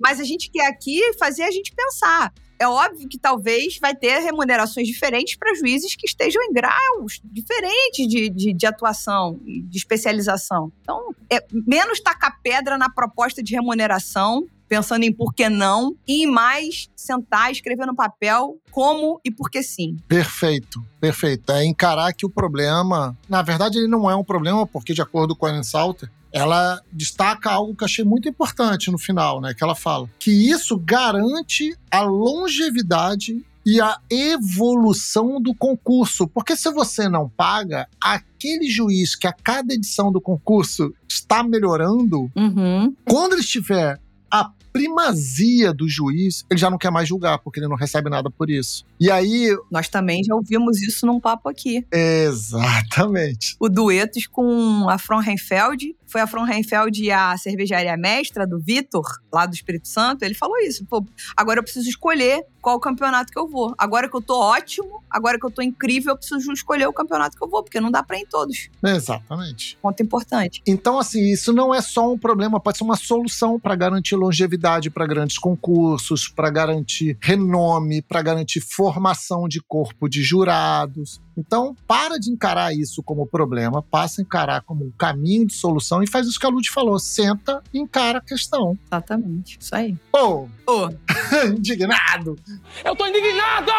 Mas 0.00 0.18
a 0.18 0.24
gente 0.24 0.50
quer 0.50 0.66
aqui 0.66 1.00
fazer 1.16 1.44
a 1.44 1.50
gente 1.52 1.72
pensar. 1.72 2.32
É 2.58 2.66
óbvio 2.66 3.08
que 3.08 3.18
talvez 3.18 3.78
vai 3.78 3.94
ter 3.94 4.18
remunerações 4.20 4.86
diferentes 4.86 5.36
para 5.36 5.54
juízes 5.54 5.94
que 5.94 6.06
estejam 6.06 6.42
em 6.42 6.52
graus 6.52 7.20
diferentes 7.24 8.08
de, 8.08 8.28
de, 8.28 8.52
de 8.52 8.66
atuação, 8.66 9.38
de 9.44 9.78
especialização. 9.78 10.72
Então, 10.82 11.14
é 11.30 11.44
menos 11.52 12.00
tacar 12.00 12.40
pedra 12.42 12.76
na 12.76 12.90
proposta 12.90 13.42
de 13.42 13.54
remuneração 13.54 14.46
pensando 14.68 15.04
em 15.04 15.12
por 15.12 15.32
que 15.32 15.48
não, 15.48 15.96
e 16.06 16.26
mais 16.26 16.88
sentar 16.94 17.48
e 17.48 17.52
escrever 17.52 17.86
no 17.86 17.96
papel 17.96 18.60
como 18.70 19.18
e 19.24 19.30
por 19.30 19.50
que 19.50 19.62
sim. 19.62 19.96
Perfeito, 20.06 20.84
perfeito. 21.00 21.50
É 21.50 21.64
encarar 21.64 22.12
que 22.12 22.26
o 22.26 22.30
problema, 22.30 23.16
na 23.28 23.40
verdade, 23.40 23.78
ele 23.78 23.88
não 23.88 24.10
é 24.10 24.14
um 24.14 24.22
problema, 24.22 24.66
porque, 24.66 24.92
de 24.92 25.00
acordo 25.00 25.34
com 25.34 25.46
a 25.46 25.50
Anne 25.50 25.64
Salter, 25.64 26.10
ela 26.32 26.80
destaca 26.92 27.50
algo 27.50 27.74
que 27.74 27.82
eu 27.82 27.86
achei 27.86 28.04
muito 28.04 28.28
importante 28.28 28.90
no 28.90 28.98
final, 28.98 29.40
né? 29.40 29.54
Que 29.54 29.64
ela 29.64 29.74
fala 29.74 30.08
que 30.18 30.30
isso 30.30 30.76
garante 30.78 31.76
a 31.90 32.02
longevidade 32.02 33.44
e 33.64 33.80
a 33.80 33.98
evolução 34.10 35.40
do 35.40 35.54
concurso. 35.54 36.26
Porque 36.26 36.56
se 36.56 36.70
você 36.70 37.08
não 37.08 37.28
paga, 37.28 37.86
aquele 38.02 38.70
juiz 38.70 39.14
que 39.14 39.26
a 39.26 39.32
cada 39.32 39.74
edição 39.74 40.10
do 40.10 40.20
concurso 40.20 40.94
está 41.06 41.42
melhorando, 41.42 42.30
uhum. 42.34 42.94
quando 43.04 43.34
ele 43.34 43.42
estiver 43.42 44.00
a 44.30 44.50
primazia 44.72 45.72
do 45.72 45.88
juiz, 45.88 46.44
ele 46.50 46.60
já 46.60 46.70
não 46.70 46.78
quer 46.78 46.90
mais 46.90 47.08
julgar, 47.08 47.38
porque 47.38 47.58
ele 47.60 47.68
não 47.68 47.76
recebe 47.76 48.08
nada 48.08 48.30
por 48.30 48.48
isso. 48.48 48.84
E 49.00 49.10
aí. 49.10 49.54
Nós 49.70 49.88
também 49.88 50.22
já 50.22 50.34
ouvimos 50.34 50.80
isso 50.80 51.04
num 51.04 51.18
papo 51.20 51.48
aqui. 51.48 51.84
Exatamente. 51.92 53.56
O 53.58 53.68
duetos 53.68 54.26
com 54.26 54.88
a 54.88 54.98
From 54.98 55.18
Reinfeld. 55.18 55.96
Foi 56.08 56.20
a 56.20 56.26
From 56.26 56.44
Reinfeld 56.44 57.02
e 57.02 57.10
a 57.10 57.36
cervejaria 57.36 57.96
mestra 57.96 58.46
do 58.46 58.58
Vitor, 58.58 59.04
lá 59.32 59.46
do 59.46 59.54
Espírito 59.54 59.88
Santo. 59.88 60.22
Ele 60.22 60.34
falou 60.34 60.56
isso. 60.58 60.84
Pô, 60.86 61.04
agora 61.36 61.60
eu 61.60 61.62
preciso 61.62 61.88
escolher 61.88 62.44
qual 62.60 62.80
campeonato 62.80 63.32
que 63.32 63.38
eu 63.38 63.48
vou. 63.48 63.74
Agora 63.78 64.08
que 64.08 64.16
eu 64.16 64.20
tô 64.20 64.38
ótimo, 64.38 65.02
agora 65.10 65.38
que 65.38 65.46
eu 65.46 65.50
tô 65.50 65.62
incrível, 65.62 66.12
eu 66.12 66.16
preciso 66.16 66.52
escolher 66.52 66.86
o 66.86 66.92
campeonato 66.92 67.36
que 67.36 67.44
eu 67.44 67.48
vou, 67.48 67.62
porque 67.62 67.80
não 67.80 67.90
dá 67.90 68.02
pra 68.02 68.18
ir 68.18 68.22
em 68.22 68.26
todos. 68.26 68.68
Exatamente. 68.82 69.78
Ponto 69.80 70.02
importante. 70.02 70.62
Então, 70.66 70.98
assim, 70.98 71.30
isso 71.30 71.52
não 71.52 71.74
é 71.74 71.80
só 71.80 72.12
um 72.12 72.18
problema, 72.18 72.60
pode 72.60 72.78
ser 72.78 72.84
uma 72.84 72.96
solução 72.96 73.58
para 73.58 73.74
garantir 73.74 74.16
longevidade 74.16 74.90
para 74.90 75.06
grandes 75.06 75.38
concursos, 75.38 76.28
para 76.28 76.50
garantir 76.50 77.16
renome, 77.20 78.02
para 78.02 78.22
garantir 78.22 78.60
formação 78.60 79.48
de 79.48 79.60
corpo 79.60 80.08
de 80.08 80.22
jurados. 80.22 81.20
Então, 81.38 81.76
para 81.86 82.18
de 82.18 82.32
encarar 82.32 82.74
isso 82.74 83.00
como 83.00 83.24
problema, 83.24 83.80
passa 83.80 84.20
a 84.20 84.22
encarar 84.22 84.62
como 84.62 84.84
um 84.84 84.90
caminho 84.90 85.46
de 85.46 85.54
solução 85.54 86.02
e 86.02 86.06
faz 86.06 86.26
isso 86.26 86.38
que 86.38 86.44
a 86.44 86.48
Lud 86.48 86.68
falou. 86.68 86.98
Senta 86.98 87.62
e 87.72 87.78
encara 87.78 88.18
a 88.18 88.20
questão. 88.20 88.76
Exatamente. 88.86 89.56
Isso 89.60 89.72
aí. 89.74 89.96
Ô! 90.12 90.48
Ô! 90.66 90.88
indignado! 91.46 92.36
Eu 92.84 92.96
tô 92.96 93.06
indignado! 93.06 93.70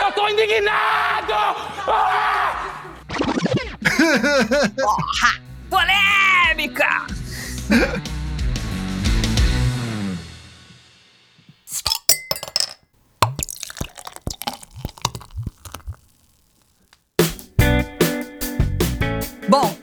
Eu 0.00 0.12
tô 0.12 0.26
indignado! 0.28 1.32
Ah! 1.86 2.82
Porra! 4.80 5.42
Polêmica! 5.68 7.06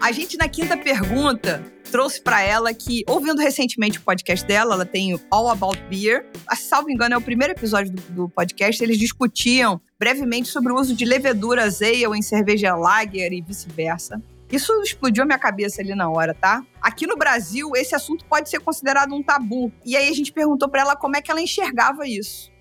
a 0.10 0.12
gente 0.12 0.40
na 0.40 0.50
quinta 0.50 0.76
pergunta 0.76 1.64
trouxe 1.92 2.20
para 2.20 2.42
ela 2.42 2.74
que, 2.74 3.04
ouvindo 3.08 3.40
recentemente 3.40 4.00
o 4.00 4.02
podcast 4.02 4.44
dela, 4.44 4.74
ela 4.74 4.86
tem 4.86 5.14
o 5.14 5.22
All 5.30 5.52
About 5.52 5.80
Beer. 5.84 6.26
A, 6.48 6.56
salvo 6.56 6.90
engano, 6.90 7.14
é 7.14 7.18
o 7.20 7.22
primeiro 7.22 7.54
episódio 7.54 7.94
do, 7.94 8.02
do, 8.14 8.30
podcast. 8.30 8.84
Eles 8.84 8.98
discutiam 8.98 9.80
brevemente 10.00 10.48
sobre 10.48 10.74
o 10.74 10.76
uso 10.76 10.96
de 10.96 11.06
leveduras 11.06 11.80
ale 11.84 12.18
em 12.18 12.24
cerveja 12.24 12.76
lager 12.76 13.32
e 13.32 13.40
vice-versa. 13.40 14.20
Isso 14.52 14.74
explodiu 14.82 15.22
a 15.22 15.26
minha 15.28 15.38
cabeça 15.38 15.80
ali 15.80 15.94
na 15.94 16.10
hora, 16.10 16.34
tá? 16.34 16.66
Aqui 16.82 17.06
no 17.06 17.16
Brasil, 17.16 17.74
esse 17.76 17.94
assunto 17.94 18.26
pode 18.26 18.50
ser 18.50 18.62
considerado 18.62 19.14
um 19.14 19.22
tabu. 19.22 19.72
E 19.86 19.96
aí 19.96 20.10
a 20.10 20.14
gente 20.14 20.32
perguntou 20.32 20.68
para 20.68 20.82
ela 20.82 20.96
como 20.96 21.18
é 21.18 21.22
que 21.22 21.30
ela 21.30 21.40
enxergava 21.40 22.08
isso. 22.08 22.52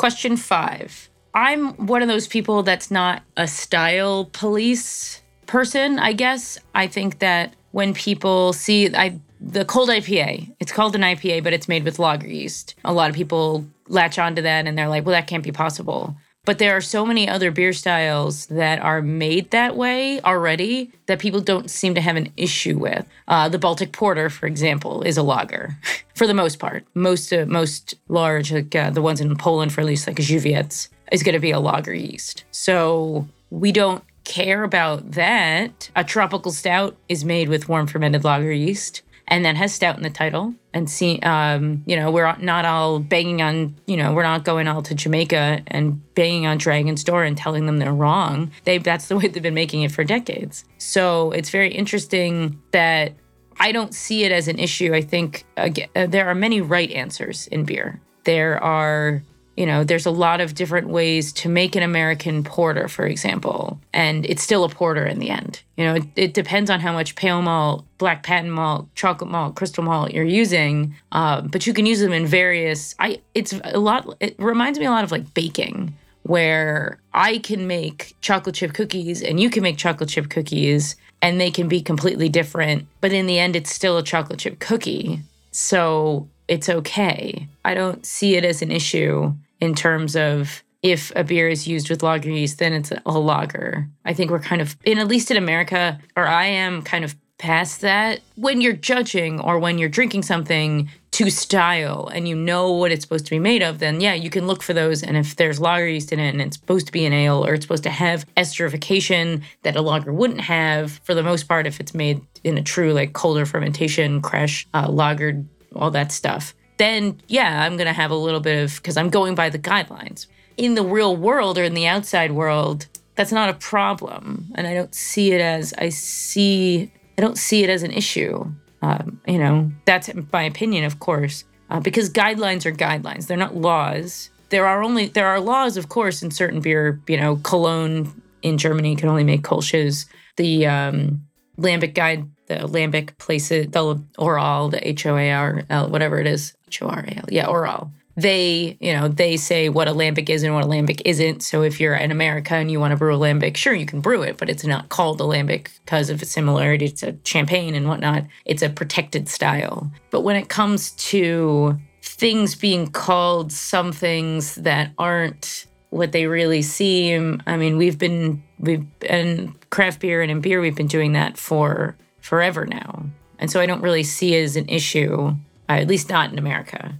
Question 0.00 0.36
five. 0.36 1.10
I'm 1.34 1.74
one 1.76 2.04
of 2.04 2.08
those 2.08 2.28
people 2.28 2.62
that's 2.62 2.88
not 2.88 3.22
a 3.36 3.48
style 3.48 4.26
police 4.32 5.20
person, 5.50 5.98
I 5.98 6.12
guess. 6.12 6.58
I 6.74 6.86
think 6.86 7.18
that 7.18 7.54
when 7.72 7.92
people 7.92 8.52
see 8.52 8.94
I 8.94 9.20
the 9.40 9.64
cold 9.64 9.88
IPA, 9.88 10.54
it's 10.60 10.70
called 10.70 10.94
an 10.94 11.00
IPA, 11.00 11.42
but 11.42 11.52
it's 11.52 11.66
made 11.66 11.84
with 11.84 11.98
lager 11.98 12.28
yeast. 12.28 12.74
A 12.84 12.92
lot 12.92 13.10
of 13.10 13.16
people 13.16 13.66
latch 13.88 14.18
onto 14.18 14.42
that 14.42 14.66
and 14.66 14.78
they're 14.78 14.88
like, 14.88 15.04
well, 15.04 15.14
that 15.14 15.26
can't 15.26 15.42
be 15.42 15.52
possible. 15.52 16.14
But 16.44 16.58
there 16.58 16.76
are 16.76 16.80
so 16.80 17.04
many 17.04 17.28
other 17.28 17.50
beer 17.50 17.72
styles 17.72 18.46
that 18.46 18.80
are 18.80 19.02
made 19.02 19.50
that 19.50 19.76
way 19.76 20.20
already 20.22 20.90
that 21.06 21.18
people 21.18 21.40
don't 21.40 21.70
seem 21.70 21.94
to 21.94 22.00
have 22.00 22.16
an 22.16 22.32
issue 22.36 22.78
with. 22.78 23.06
Uh, 23.28 23.48
the 23.48 23.58
Baltic 23.58 23.92
Porter, 23.92 24.30
for 24.30 24.46
example, 24.46 25.02
is 25.02 25.18
a 25.18 25.22
lager 25.22 25.76
for 26.14 26.26
the 26.26 26.34
most 26.34 26.58
part. 26.58 26.84
Most 26.94 27.32
uh, 27.32 27.44
most 27.46 27.94
large, 28.08 28.52
like 28.52 28.74
uh, 28.74 28.90
the 28.90 29.02
ones 29.02 29.20
in 29.20 29.36
Poland, 29.36 29.72
for 29.72 29.80
at 29.82 29.86
least 29.86 30.06
like 30.06 30.16
Juviets, 30.16 30.88
is 31.12 31.22
going 31.22 31.34
to 31.34 31.40
be 31.40 31.50
a 31.50 31.60
lager 31.60 31.94
yeast. 31.94 32.44
So 32.52 33.28
we 33.50 33.72
don't 33.72 34.02
care 34.24 34.62
about 34.62 35.12
that. 35.12 35.90
A 35.96 36.04
tropical 36.04 36.52
stout 36.52 36.96
is 37.08 37.24
made 37.24 37.48
with 37.48 37.68
warm 37.68 37.86
fermented 37.86 38.24
lager 38.24 38.52
yeast. 38.52 39.02
and 39.30 39.44
that 39.44 39.56
has 39.56 39.72
stout 39.72 39.96
in 39.96 40.02
the 40.02 40.10
title. 40.10 40.52
And 40.74 40.90
see, 40.90 41.20
um, 41.20 41.82
you 41.86 41.96
know, 41.96 42.10
we're 42.10 42.36
not 42.38 42.64
all 42.64 42.98
banging 42.98 43.40
on, 43.40 43.76
you 43.86 43.96
know, 43.96 44.12
we're 44.12 44.24
not 44.24 44.44
going 44.44 44.66
all 44.68 44.82
to 44.82 44.94
Jamaica 44.94 45.62
and 45.68 46.02
banging 46.14 46.46
on 46.46 46.58
Dragon's 46.58 47.04
Door 47.04 47.24
and 47.24 47.36
telling 47.36 47.66
them 47.66 47.78
they're 47.78 47.94
wrong. 47.94 48.50
They 48.64 48.78
that's 48.78 49.06
the 49.06 49.16
way 49.16 49.28
they've 49.28 49.42
been 49.42 49.54
making 49.54 49.82
it 49.82 49.92
for 49.92 50.04
decades. 50.04 50.64
So 50.78 51.30
it's 51.30 51.50
very 51.50 51.72
interesting 51.72 52.60
that 52.72 53.14
I 53.60 53.72
don't 53.72 53.94
see 53.94 54.24
it 54.24 54.32
as 54.32 54.48
an 54.48 54.58
issue. 54.58 54.94
I 54.94 55.00
think 55.00 55.44
uh, 55.56 55.70
there 55.94 56.28
are 56.28 56.34
many 56.34 56.60
right 56.60 56.90
answers 56.90 57.46
in 57.48 57.64
beer. 57.64 58.00
There 58.24 58.62
are 58.62 59.22
you 59.56 59.66
know, 59.66 59.84
there's 59.84 60.06
a 60.06 60.10
lot 60.10 60.40
of 60.40 60.54
different 60.54 60.88
ways 60.88 61.32
to 61.34 61.48
make 61.48 61.76
an 61.76 61.82
American 61.82 62.44
porter, 62.44 62.88
for 62.88 63.06
example, 63.06 63.78
and 63.92 64.24
it's 64.26 64.42
still 64.42 64.64
a 64.64 64.68
porter 64.68 65.04
in 65.04 65.18
the 65.18 65.30
end. 65.30 65.62
You 65.76 65.84
know, 65.84 65.94
it, 65.96 66.04
it 66.16 66.34
depends 66.34 66.70
on 66.70 66.80
how 66.80 66.92
much 66.92 67.14
pale 67.16 67.42
malt, 67.42 67.84
black 67.98 68.22
patent 68.22 68.52
malt, 68.52 68.88
chocolate 68.94 69.30
malt, 69.30 69.56
crystal 69.56 69.84
malt 69.84 70.12
you're 70.12 70.24
using, 70.24 70.94
uh, 71.12 71.42
but 71.42 71.66
you 71.66 71.74
can 71.74 71.86
use 71.86 72.00
them 72.00 72.12
in 72.12 72.26
various. 72.26 72.94
I 72.98 73.20
it's 73.34 73.52
a 73.64 73.78
lot. 73.78 74.16
It 74.20 74.36
reminds 74.38 74.78
me 74.78 74.86
a 74.86 74.90
lot 74.90 75.04
of 75.04 75.12
like 75.12 75.34
baking, 75.34 75.94
where 76.22 76.98
I 77.12 77.38
can 77.38 77.66
make 77.66 78.14
chocolate 78.20 78.54
chip 78.54 78.72
cookies 78.72 79.22
and 79.22 79.40
you 79.40 79.50
can 79.50 79.62
make 79.62 79.76
chocolate 79.76 80.08
chip 80.08 80.30
cookies, 80.30 80.96
and 81.22 81.40
they 81.40 81.50
can 81.50 81.68
be 81.68 81.80
completely 81.80 82.28
different, 82.28 82.86
but 83.00 83.12
in 83.12 83.26
the 83.26 83.38
end, 83.38 83.56
it's 83.56 83.74
still 83.74 83.98
a 83.98 84.02
chocolate 84.02 84.38
chip 84.38 84.58
cookie. 84.58 85.20
So 85.52 86.28
it's 86.50 86.68
okay. 86.68 87.46
I 87.64 87.74
don't 87.74 88.04
see 88.04 88.34
it 88.34 88.44
as 88.44 88.60
an 88.60 88.72
issue 88.72 89.32
in 89.60 89.74
terms 89.74 90.16
of 90.16 90.64
if 90.82 91.12
a 91.14 91.22
beer 91.22 91.48
is 91.48 91.68
used 91.68 91.88
with 91.88 92.02
lager 92.02 92.30
yeast, 92.30 92.58
then 92.58 92.72
it's 92.72 92.90
a 93.06 93.18
lager. 93.18 93.86
I 94.04 94.14
think 94.14 94.32
we're 94.32 94.40
kind 94.40 94.60
of, 94.60 94.76
in 94.84 94.98
at 94.98 95.06
least 95.06 95.30
in 95.30 95.36
America, 95.36 96.00
or 96.16 96.26
I 96.26 96.46
am 96.46 96.82
kind 96.82 97.04
of 97.04 97.14
past 97.38 97.82
that. 97.82 98.20
When 98.34 98.60
you're 98.60 98.72
judging 98.72 99.40
or 99.40 99.60
when 99.60 99.78
you're 99.78 99.88
drinking 99.88 100.24
something 100.24 100.90
to 101.12 101.30
style 101.30 102.10
and 102.12 102.26
you 102.26 102.34
know 102.34 102.72
what 102.72 102.90
it's 102.90 103.02
supposed 103.02 103.26
to 103.26 103.30
be 103.30 103.38
made 103.38 103.62
of, 103.62 103.78
then 103.78 104.00
yeah, 104.00 104.14
you 104.14 104.28
can 104.28 104.48
look 104.48 104.62
for 104.62 104.72
those. 104.72 105.04
And 105.04 105.16
if 105.16 105.36
there's 105.36 105.60
lager 105.60 105.86
yeast 105.86 106.12
in 106.12 106.18
it 106.18 106.30
and 106.30 106.42
it's 106.42 106.58
supposed 106.58 106.86
to 106.86 106.92
be 106.92 107.06
an 107.06 107.12
ale 107.12 107.46
or 107.46 107.54
it's 107.54 107.64
supposed 107.64 107.84
to 107.84 107.90
have 107.90 108.26
esterification 108.36 109.42
that 109.62 109.76
a 109.76 109.82
lager 109.82 110.12
wouldn't 110.12 110.40
have, 110.40 110.92
for 111.04 111.14
the 111.14 111.22
most 111.22 111.46
part, 111.46 111.68
if 111.68 111.78
it's 111.78 111.94
made 111.94 112.20
in 112.42 112.58
a 112.58 112.62
true 112.62 112.92
like 112.92 113.12
colder 113.12 113.46
fermentation, 113.46 114.20
crash, 114.20 114.66
uh, 114.74 114.88
lagered, 114.88 115.46
all 115.74 115.90
that 115.90 116.12
stuff 116.12 116.54
then 116.80 117.20
yeah, 117.28 117.62
I'm 117.62 117.76
going 117.76 117.88
to 117.88 117.92
have 117.92 118.10
a 118.10 118.16
little 118.16 118.40
bit 118.40 118.64
of, 118.64 118.76
because 118.76 118.96
I'm 118.96 119.10
going 119.10 119.34
by 119.34 119.50
the 119.50 119.58
guidelines. 119.58 120.26
In 120.56 120.76
the 120.76 120.82
real 120.82 121.14
world 121.14 121.58
or 121.58 121.62
in 121.62 121.74
the 121.74 121.86
outside 121.86 122.32
world, 122.32 122.86
that's 123.16 123.32
not 123.32 123.50
a 123.50 123.54
problem. 123.54 124.50
And 124.54 124.66
I 124.66 124.72
don't 124.72 124.94
see 124.94 125.32
it 125.32 125.42
as, 125.42 125.74
I 125.76 125.90
see, 125.90 126.90
I 127.18 127.20
don't 127.20 127.36
see 127.36 127.62
it 127.62 127.68
as 127.68 127.82
an 127.82 127.90
issue. 127.90 128.50
Um, 128.80 129.20
you 129.28 129.36
know, 129.36 129.70
that's 129.84 130.08
my 130.32 130.42
opinion, 130.44 130.84
of 130.84 131.00
course, 131.00 131.44
uh, 131.68 131.80
because 131.80 132.08
guidelines 132.08 132.64
are 132.64 132.72
guidelines. 132.72 133.26
They're 133.26 133.36
not 133.36 133.56
laws. 133.56 134.30
There 134.48 134.64
are 134.64 134.82
only, 134.82 135.08
there 135.08 135.26
are 135.26 135.38
laws, 135.38 135.76
of 135.76 135.90
course, 135.90 136.22
in 136.22 136.30
certain 136.30 136.62
beer, 136.62 136.98
you 137.08 137.18
know, 137.18 137.36
Cologne 137.36 138.22
in 138.40 138.56
Germany 138.56 138.96
can 138.96 139.10
only 139.10 139.24
make 139.24 139.42
Kolsch's. 139.42 140.06
The 140.36 140.66
um, 140.66 141.26
Lambic 141.60 141.94
guide, 141.94 142.28
the 142.46 142.56
Lambic 142.56 143.16
places, 143.18 143.68
the 143.68 144.02
Oral, 144.18 144.70
the 144.70 144.86
H 144.86 145.06
O 145.06 145.16
A 145.16 145.30
R 145.30 145.62
L, 145.70 145.90
whatever 145.90 146.20
it 146.20 146.26
is, 146.26 146.54
H 146.68 146.82
O 146.82 146.88
R 146.88 147.04
A 147.06 147.16
L. 147.18 147.24
Yeah, 147.28 147.46
oral. 147.46 147.92
They, 148.16 148.76
you 148.80 148.92
know, 148.92 149.08
they 149.08 149.36
say 149.36 149.68
what 149.68 149.88
a 149.88 149.92
lambic 149.92 150.28
is 150.28 150.42
and 150.42 150.52
what 150.54 150.64
a 150.64 150.66
lambic 150.66 151.00
isn't. 151.04 151.42
So 151.42 151.62
if 151.62 151.80
you're 151.80 151.94
in 151.94 152.10
America 152.10 152.54
and 152.54 152.70
you 152.70 152.80
want 152.80 152.90
to 152.90 152.96
brew 152.96 153.14
a 153.14 153.18
lambic, 153.18 153.56
sure 153.56 153.72
you 153.72 153.86
can 153.86 154.00
brew 154.00 154.22
it, 154.22 154.36
but 154.36 154.50
it's 154.50 154.64
not 154.64 154.88
called 154.88 155.20
a 155.20 155.24
lambic 155.24 155.68
because 155.84 156.10
of 156.10 156.20
its 156.20 156.32
similarity 156.32 156.88
to 156.88 157.16
champagne 157.24 157.74
and 157.74 157.88
whatnot. 157.88 158.24
It's 158.44 158.62
a 158.62 158.68
protected 158.68 159.28
style. 159.28 159.90
But 160.10 160.20
when 160.20 160.36
it 160.36 160.48
comes 160.48 160.90
to 160.92 161.78
things 162.02 162.54
being 162.54 162.88
called 162.88 163.52
some 163.52 163.92
things 163.92 164.56
that 164.56 164.92
aren't 164.98 165.66
what 165.90 166.12
they 166.12 166.26
really 166.26 166.62
seem, 166.62 167.42
I 167.46 167.56
mean, 167.56 167.78
we've 167.78 167.98
been 167.98 168.42
we've 168.60 168.86
in 169.08 169.54
craft 169.70 170.00
beer 170.00 170.22
and 170.22 170.30
in 170.30 170.40
beer 170.40 170.60
we've 170.60 170.76
been 170.76 170.86
doing 170.86 171.12
that 171.12 171.36
for 171.36 171.96
forever 172.20 172.66
now. 172.66 173.06
And 173.38 173.50
so 173.50 173.60
I 173.60 173.66
don't 173.66 173.80
really 173.80 174.04
see 174.04 174.34
it 174.34 174.44
as 174.44 174.56
an 174.56 174.68
issue 174.68 175.34
at 175.68 175.88
least 175.88 176.10
not 176.10 176.32
in 176.32 176.38
America. 176.38 176.98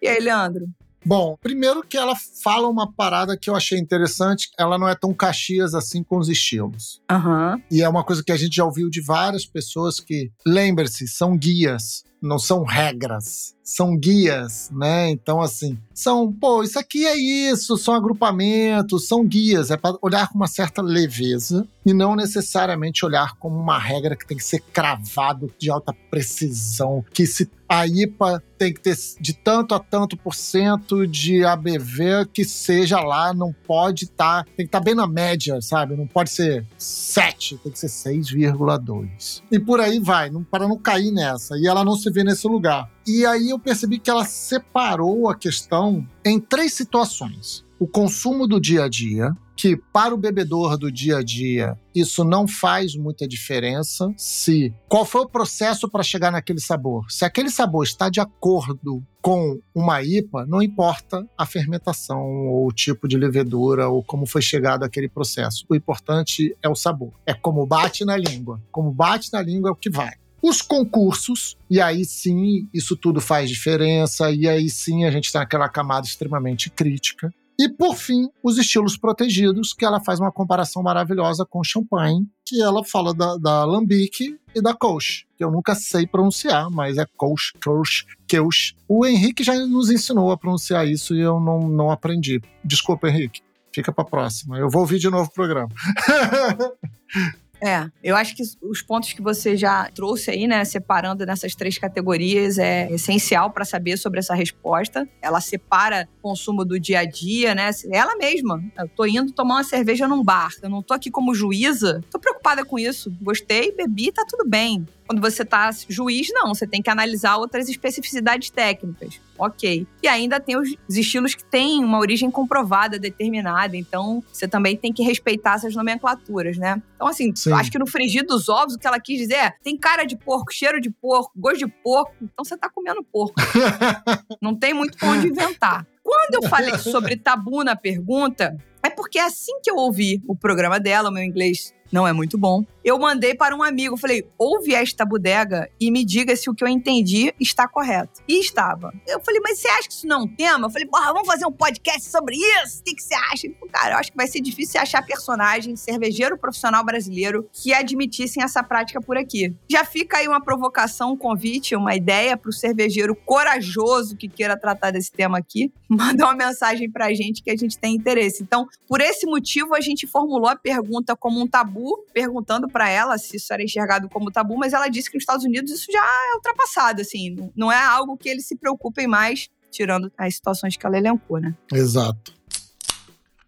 E 0.00 0.08
aí, 0.08 0.20
Leandro? 0.20 0.66
Bom, 1.04 1.36
primeiro 1.40 1.82
que 1.82 1.96
ela 1.96 2.14
fala 2.42 2.68
uma 2.68 2.92
parada 2.92 3.36
que 3.36 3.48
eu 3.48 3.56
achei 3.56 3.78
interessante, 3.78 4.50
ela 4.58 4.76
não 4.76 4.88
é 4.88 4.94
tão 4.94 5.14
caxias 5.14 5.74
assim 5.74 6.02
com 6.02 6.18
os 6.18 6.28
estilos. 6.28 7.00
Uhum. 7.10 7.62
E 7.70 7.82
é 7.82 7.88
uma 7.88 8.04
coisa 8.04 8.22
que 8.22 8.32
a 8.32 8.36
gente 8.36 8.56
já 8.56 8.64
ouviu 8.64 8.90
de 8.90 9.00
várias 9.00 9.46
pessoas 9.46 10.00
que, 10.00 10.30
lembre-se, 10.46 11.08
são 11.08 11.36
guias, 11.36 12.02
não 12.20 12.38
são 12.38 12.64
regras 12.64 13.56
são 13.68 13.94
guias, 13.94 14.70
né? 14.72 15.10
Então, 15.10 15.42
assim, 15.42 15.78
são, 15.92 16.32
pô, 16.32 16.62
isso 16.62 16.78
aqui 16.78 17.06
é 17.06 17.14
isso, 17.14 17.76
são 17.76 17.92
agrupamentos, 17.92 19.06
são 19.06 19.22
guias, 19.22 19.70
é 19.70 19.76
para 19.76 19.94
olhar 20.00 20.28
com 20.28 20.36
uma 20.36 20.46
certa 20.46 20.80
leveza 20.80 21.68
e 21.84 21.92
não 21.92 22.16
necessariamente 22.16 23.04
olhar 23.04 23.36
como 23.36 23.58
uma 23.58 23.78
regra 23.78 24.16
que 24.16 24.26
tem 24.26 24.38
que 24.38 24.44
ser 24.44 24.60
cravado 24.72 25.52
de 25.58 25.70
alta 25.70 25.94
precisão, 26.10 27.04
que 27.12 27.26
se 27.26 27.44
a 27.68 27.86
IPA 27.86 28.42
tem 28.56 28.72
que 28.72 28.80
ter 28.80 28.96
de 29.20 29.32
tanto 29.34 29.74
a 29.74 29.78
tanto 29.78 30.16
por 30.16 30.34
cento 30.34 31.06
de 31.06 31.44
ABV 31.44 32.26
que 32.32 32.44
seja 32.44 32.98
lá, 33.00 33.32
não 33.34 33.52
pode 33.52 34.04
estar, 34.04 34.44
tá, 34.44 34.50
tem 34.56 34.64
que 34.66 34.68
estar 34.68 34.78
tá 34.78 34.84
bem 34.84 34.94
na 34.94 35.06
média, 35.06 35.60
sabe? 35.60 35.94
Não 35.94 36.06
pode 36.06 36.30
ser 36.30 36.66
7, 36.76 37.58
tem 37.58 37.70
que 37.70 37.78
ser 37.78 37.88
6,2. 37.88 39.42
E 39.50 39.58
por 39.58 39.80
aí 39.80 40.00
vai, 40.00 40.30
não, 40.30 40.42
para 40.42 40.66
não 40.66 40.78
cair 40.78 41.12
nessa. 41.12 41.56
E 41.58 41.66
ela 41.66 41.84
não 41.84 41.96
se 41.96 42.10
vê 42.10 42.24
nesse 42.24 42.48
lugar. 42.48 42.90
E 43.06 43.24
aí 43.26 43.50
eu 43.50 43.58
percebi 43.58 43.98
que 43.98 44.10
ela 44.10 44.24
separou 44.24 45.28
a 45.28 45.36
questão 45.36 46.06
em 46.24 46.40
três 46.40 46.72
situações. 46.72 47.67
O 47.80 47.86
consumo 47.86 48.48
do 48.48 48.60
dia 48.60 48.84
a 48.84 48.88
dia, 48.88 49.30
que 49.56 49.76
para 49.76 50.14
o 50.14 50.18
bebedor 50.18 50.76
do 50.76 50.90
dia 50.90 51.18
a 51.18 51.22
dia 51.22 51.78
isso 51.94 52.24
não 52.24 52.46
faz 52.46 52.96
muita 52.96 53.26
diferença 53.26 54.12
se 54.16 54.72
qual 54.88 55.04
foi 55.04 55.22
o 55.22 55.28
processo 55.28 55.88
para 55.88 56.02
chegar 56.02 56.32
naquele 56.32 56.60
sabor. 56.60 57.10
Se 57.10 57.24
aquele 57.24 57.50
sabor 57.50 57.84
está 57.84 58.08
de 58.08 58.20
acordo 58.20 59.02
com 59.20 59.60
uma 59.74 60.02
IPA, 60.02 60.46
não 60.46 60.62
importa 60.62 61.24
a 61.36 61.46
fermentação 61.46 62.48
ou 62.48 62.66
o 62.68 62.72
tipo 62.72 63.06
de 63.06 63.16
levedura 63.16 63.88
ou 63.88 64.02
como 64.02 64.26
foi 64.26 64.42
chegado 64.42 64.84
aquele 64.84 65.08
processo. 65.08 65.64
O 65.68 65.74
importante 65.74 66.56
é 66.62 66.68
o 66.68 66.74
sabor. 66.74 67.12
É 67.26 67.34
como 67.34 67.66
bate 67.66 68.04
na 68.04 68.16
língua. 68.16 68.60
Como 68.72 68.92
bate 68.92 69.32
na 69.32 69.42
língua 69.42 69.70
é 69.70 69.72
o 69.72 69.76
que 69.76 69.90
vai 69.90 70.14
os 70.40 70.62
concursos, 70.62 71.56
e 71.68 71.80
aí 71.80 72.04
sim 72.04 72.68
isso 72.72 72.96
tudo 72.96 73.20
faz 73.20 73.50
diferença, 73.50 74.30
e 74.30 74.48
aí 74.48 74.70
sim 74.70 75.04
a 75.04 75.10
gente 75.10 75.24
está 75.24 75.40
naquela 75.40 75.68
camada 75.68 76.06
extremamente 76.06 76.70
crítica. 76.70 77.28
E 77.60 77.68
por 77.68 77.96
fim, 77.96 78.28
os 78.40 78.56
estilos 78.56 78.96
protegidos, 78.96 79.72
que 79.72 79.84
ela 79.84 79.98
faz 80.00 80.20
uma 80.20 80.30
comparação 80.30 80.80
maravilhosa 80.80 81.44
com 81.44 81.64
champanhe, 81.64 82.24
que 82.46 82.62
ela 82.62 82.84
fala 82.84 83.12
da, 83.12 83.36
da 83.36 83.64
Lambic 83.64 84.38
e 84.54 84.62
da 84.62 84.72
Kolsch, 84.74 85.24
que 85.36 85.42
eu 85.42 85.50
nunca 85.50 85.74
sei 85.74 86.06
pronunciar, 86.06 86.70
mas 86.70 86.98
é 86.98 87.04
Kolsch, 87.16 87.52
Kolsch, 87.62 88.04
Kelsch. 88.28 88.76
O 88.86 89.04
Henrique 89.04 89.42
já 89.42 89.54
nos 89.66 89.90
ensinou 89.90 90.30
a 90.30 90.38
pronunciar 90.38 90.86
isso 90.86 91.16
e 91.16 91.20
eu 91.20 91.40
não, 91.40 91.68
não 91.68 91.90
aprendi. 91.90 92.40
Desculpa, 92.64 93.08
Henrique. 93.08 93.42
Fica 93.74 93.92
para 93.92 94.04
próxima. 94.04 94.56
Eu 94.56 94.70
vou 94.70 94.82
ouvir 94.82 94.98
de 94.98 95.10
novo 95.10 95.28
o 95.28 95.32
programa. 95.32 95.68
É, 97.60 97.88
eu 98.02 98.16
acho 98.16 98.36
que 98.36 98.42
os 98.62 98.82
pontos 98.82 99.12
que 99.12 99.22
você 99.22 99.56
já 99.56 99.90
trouxe 99.94 100.30
aí, 100.30 100.46
né, 100.46 100.64
separando 100.64 101.26
nessas 101.26 101.54
três 101.54 101.78
categorias, 101.78 102.58
é 102.58 102.90
essencial 102.92 103.50
para 103.50 103.64
saber 103.64 103.96
sobre 103.96 104.20
essa 104.20 104.34
resposta. 104.34 105.08
Ela 105.20 105.40
separa 105.40 106.08
o 106.18 106.22
consumo 106.22 106.64
do 106.64 106.78
dia 106.78 107.00
a 107.00 107.04
dia, 107.04 107.54
né? 107.54 107.70
Ela 107.90 108.16
mesma. 108.16 108.62
Eu 108.78 108.88
tô 108.88 109.06
indo 109.06 109.32
tomar 109.32 109.56
uma 109.56 109.64
cerveja 109.64 110.06
num 110.06 110.22
bar. 110.22 110.50
Eu 110.62 110.70
não 110.70 110.82
tô 110.82 110.94
aqui 110.94 111.10
como 111.10 111.34
juíza. 111.34 112.02
Tô 112.10 112.18
preocupada 112.18 112.64
com 112.64 112.78
isso. 112.78 113.12
Gostei, 113.20 113.72
bebi, 113.72 114.12
tá 114.12 114.24
tudo 114.28 114.48
bem. 114.48 114.86
Quando 115.08 115.22
você 115.22 115.42
tá 115.42 115.70
juiz, 115.88 116.28
não, 116.30 116.54
você 116.54 116.66
tem 116.66 116.82
que 116.82 116.90
analisar 116.90 117.38
outras 117.38 117.66
especificidades 117.66 118.50
técnicas. 118.50 119.18
Ok. 119.38 119.86
E 120.02 120.06
ainda 120.06 120.38
tem 120.38 120.54
os 120.58 120.76
estilos 120.90 121.34
que 121.34 121.42
têm 121.42 121.82
uma 121.82 121.98
origem 121.98 122.30
comprovada, 122.30 122.98
determinada. 122.98 123.74
Então, 123.74 124.22
você 124.30 124.46
também 124.46 124.76
tem 124.76 124.92
que 124.92 125.02
respeitar 125.02 125.54
essas 125.54 125.74
nomenclaturas, 125.74 126.58
né? 126.58 126.82
Então, 126.94 127.06
assim, 127.06 127.34
Sim. 127.34 127.52
acho 127.52 127.70
que 127.70 127.78
no 127.78 127.86
frigir 127.86 128.26
dos 128.26 128.50
ovos, 128.50 128.74
o 128.74 128.78
que 128.78 128.86
ela 128.86 129.00
quis 129.00 129.16
dizer 129.16 129.36
é: 129.36 129.54
tem 129.62 129.78
cara 129.78 130.04
de 130.04 130.14
porco, 130.14 130.52
cheiro 130.52 130.78
de 130.78 130.90
porco, 130.90 131.32
gosto 131.34 131.58
de 131.60 131.68
porco. 131.68 132.12
Então, 132.20 132.44
você 132.44 132.56
tá 132.58 132.68
comendo 132.68 133.02
porco. 133.02 133.40
não 134.42 134.54
tem 134.54 134.74
muito 134.74 134.98
pra 134.98 135.08
onde 135.08 135.28
inventar. 135.28 135.86
Quando 136.02 136.42
eu 136.42 136.50
falei 136.50 136.76
sobre 136.78 137.16
tabu 137.16 137.64
na 137.64 137.76
pergunta, 137.76 138.56
é 138.82 138.90
porque 138.90 139.18
é 139.18 139.24
assim 139.24 139.60
que 139.62 139.70
eu 139.70 139.76
ouvi 139.76 140.22
o 140.26 140.34
programa 140.34 140.78
dela, 140.80 141.10
o 141.10 141.12
meu 141.12 141.22
inglês 141.22 141.74
não 141.90 142.06
é 142.06 142.12
muito 142.12 142.38
bom. 142.38 142.64
Eu 142.84 142.98
mandei 142.98 143.34
para 143.34 143.54
um 143.54 143.62
amigo, 143.62 143.98
falei, 143.98 144.26
ouve 144.38 144.74
esta 144.74 145.04
bodega 145.04 145.68
e 145.78 145.90
me 145.90 146.04
diga 146.04 146.34
se 146.34 146.48
o 146.48 146.54
que 146.54 146.64
eu 146.64 146.68
entendi 146.68 147.34
está 147.38 147.68
correto. 147.68 148.22
E 148.26 148.40
estava. 148.40 148.94
Eu 149.06 149.20
falei, 149.20 149.40
mas 149.42 149.58
você 149.58 149.68
acha 149.68 149.88
que 149.88 149.92
isso 149.92 150.06
não 150.06 150.20
é 150.20 150.22
um 150.22 150.26
tema? 150.26 150.66
Eu 150.66 150.70
falei, 150.70 150.88
porra, 150.88 151.12
vamos 151.12 151.26
fazer 151.26 151.46
um 151.46 151.52
podcast 151.52 152.08
sobre 152.08 152.36
isso? 152.36 152.80
O 152.80 152.84
que, 152.84 152.94
que 152.94 153.02
você 153.02 153.14
acha? 153.14 153.46
Ele 153.46 153.54
falou, 153.54 153.70
cara, 153.70 153.94
eu 153.94 153.98
acho 153.98 154.10
que 154.10 154.16
vai 154.16 154.26
ser 154.26 154.40
difícil 154.40 154.80
achar 154.80 155.04
personagem, 155.04 155.76
cervejeiro 155.76 156.38
profissional 156.38 156.82
brasileiro 156.82 157.46
que 157.52 157.74
admitissem 157.74 158.42
essa 158.42 158.62
prática 158.62 159.00
por 159.02 159.18
aqui. 159.18 159.54
Já 159.68 159.84
fica 159.84 160.18
aí 160.18 160.28
uma 160.28 160.40
provocação, 160.40 161.12
um 161.12 161.16
convite, 161.16 161.76
uma 161.76 161.94
ideia 161.94 162.38
para 162.38 162.48
o 162.48 162.52
cervejeiro 162.54 163.14
corajoso 163.14 164.16
que 164.16 164.28
queira 164.28 164.58
tratar 164.58 164.92
desse 164.92 165.12
tema 165.12 165.36
aqui, 165.36 165.70
mandar 165.88 166.26
uma 166.26 166.34
mensagem 166.34 166.90
para 166.90 167.06
a 167.06 167.14
gente 167.14 167.42
que 167.42 167.50
a 167.50 167.56
gente 167.56 167.78
tem 167.78 167.94
interesse. 167.94 168.42
Então, 168.42 168.66
por 168.88 169.02
esse 169.02 169.26
motivo, 169.26 169.74
a 169.74 169.80
gente 169.80 170.06
formulou 170.06 170.48
a 170.48 170.56
pergunta 170.56 171.14
como 171.14 171.38
um 171.38 171.46
tabu, 171.46 171.77
perguntando 172.12 172.68
para 172.68 172.88
ela 172.88 173.18
se 173.18 173.36
isso 173.36 173.52
era 173.52 173.62
enxergado 173.62 174.08
como 174.08 174.30
tabu, 174.30 174.56
mas 174.56 174.72
ela 174.72 174.88
disse 174.88 175.10
que 175.10 175.16
nos 175.16 175.22
Estados 175.22 175.44
Unidos 175.44 175.72
isso 175.72 175.86
já 175.90 176.00
é 176.00 176.36
ultrapassado, 176.36 177.00
assim, 177.00 177.50
não 177.56 177.70
é 177.70 177.80
algo 177.80 178.16
que 178.16 178.28
eles 178.28 178.46
se 178.46 178.56
preocupem 178.56 179.06
mais, 179.06 179.48
tirando 179.70 180.12
as 180.16 180.34
situações 180.34 180.76
que 180.76 180.86
ela 180.86 180.98
elencou, 180.98 181.38
né? 181.38 181.54
Exato. 181.72 182.36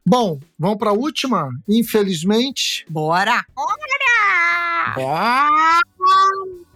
Bom, 0.07 0.41
vamos 0.59 0.79
para 0.79 0.91
a 0.91 0.95
última, 0.95 1.51
infelizmente. 1.69 2.87
Bora! 2.89 3.45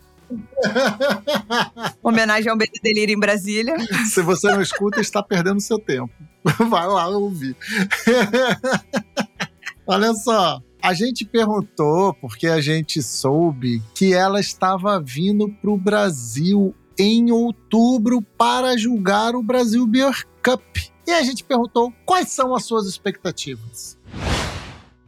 Homenagem 2.02 2.50
ao 2.50 2.56
BT 2.56 2.80
Delírio 2.82 3.14
em 3.14 3.18
Brasília. 3.18 3.76
Se 4.12 4.22
você 4.22 4.50
não 4.50 4.60
escuta, 4.60 5.00
está 5.00 5.22
perdendo 5.22 5.60
seu 5.60 5.78
tempo. 5.78 6.12
Vai 6.68 6.86
lá 6.86 7.08
ouvir. 7.08 7.56
Olha 9.86 10.12
só, 10.14 10.60
a 10.84 10.92
gente 10.92 11.24
perguntou 11.24 12.12
porque 12.12 12.46
a 12.46 12.60
gente 12.60 13.02
soube 13.02 13.82
que 13.94 14.12
ela 14.12 14.38
estava 14.38 15.00
vindo 15.00 15.48
para 15.48 15.70
o 15.70 15.78
Brasil 15.78 16.74
em 16.98 17.32
outubro 17.32 18.20
para 18.20 18.76
julgar 18.76 19.34
o 19.34 19.42
Brasil 19.42 19.86
Beer 19.86 20.12
Cup. 20.42 20.60
E 21.06 21.10
a 21.10 21.22
gente 21.22 21.42
perguntou 21.42 21.90
quais 22.04 22.28
são 22.28 22.54
as 22.54 22.66
suas 22.66 22.86
expectativas. 22.86 23.98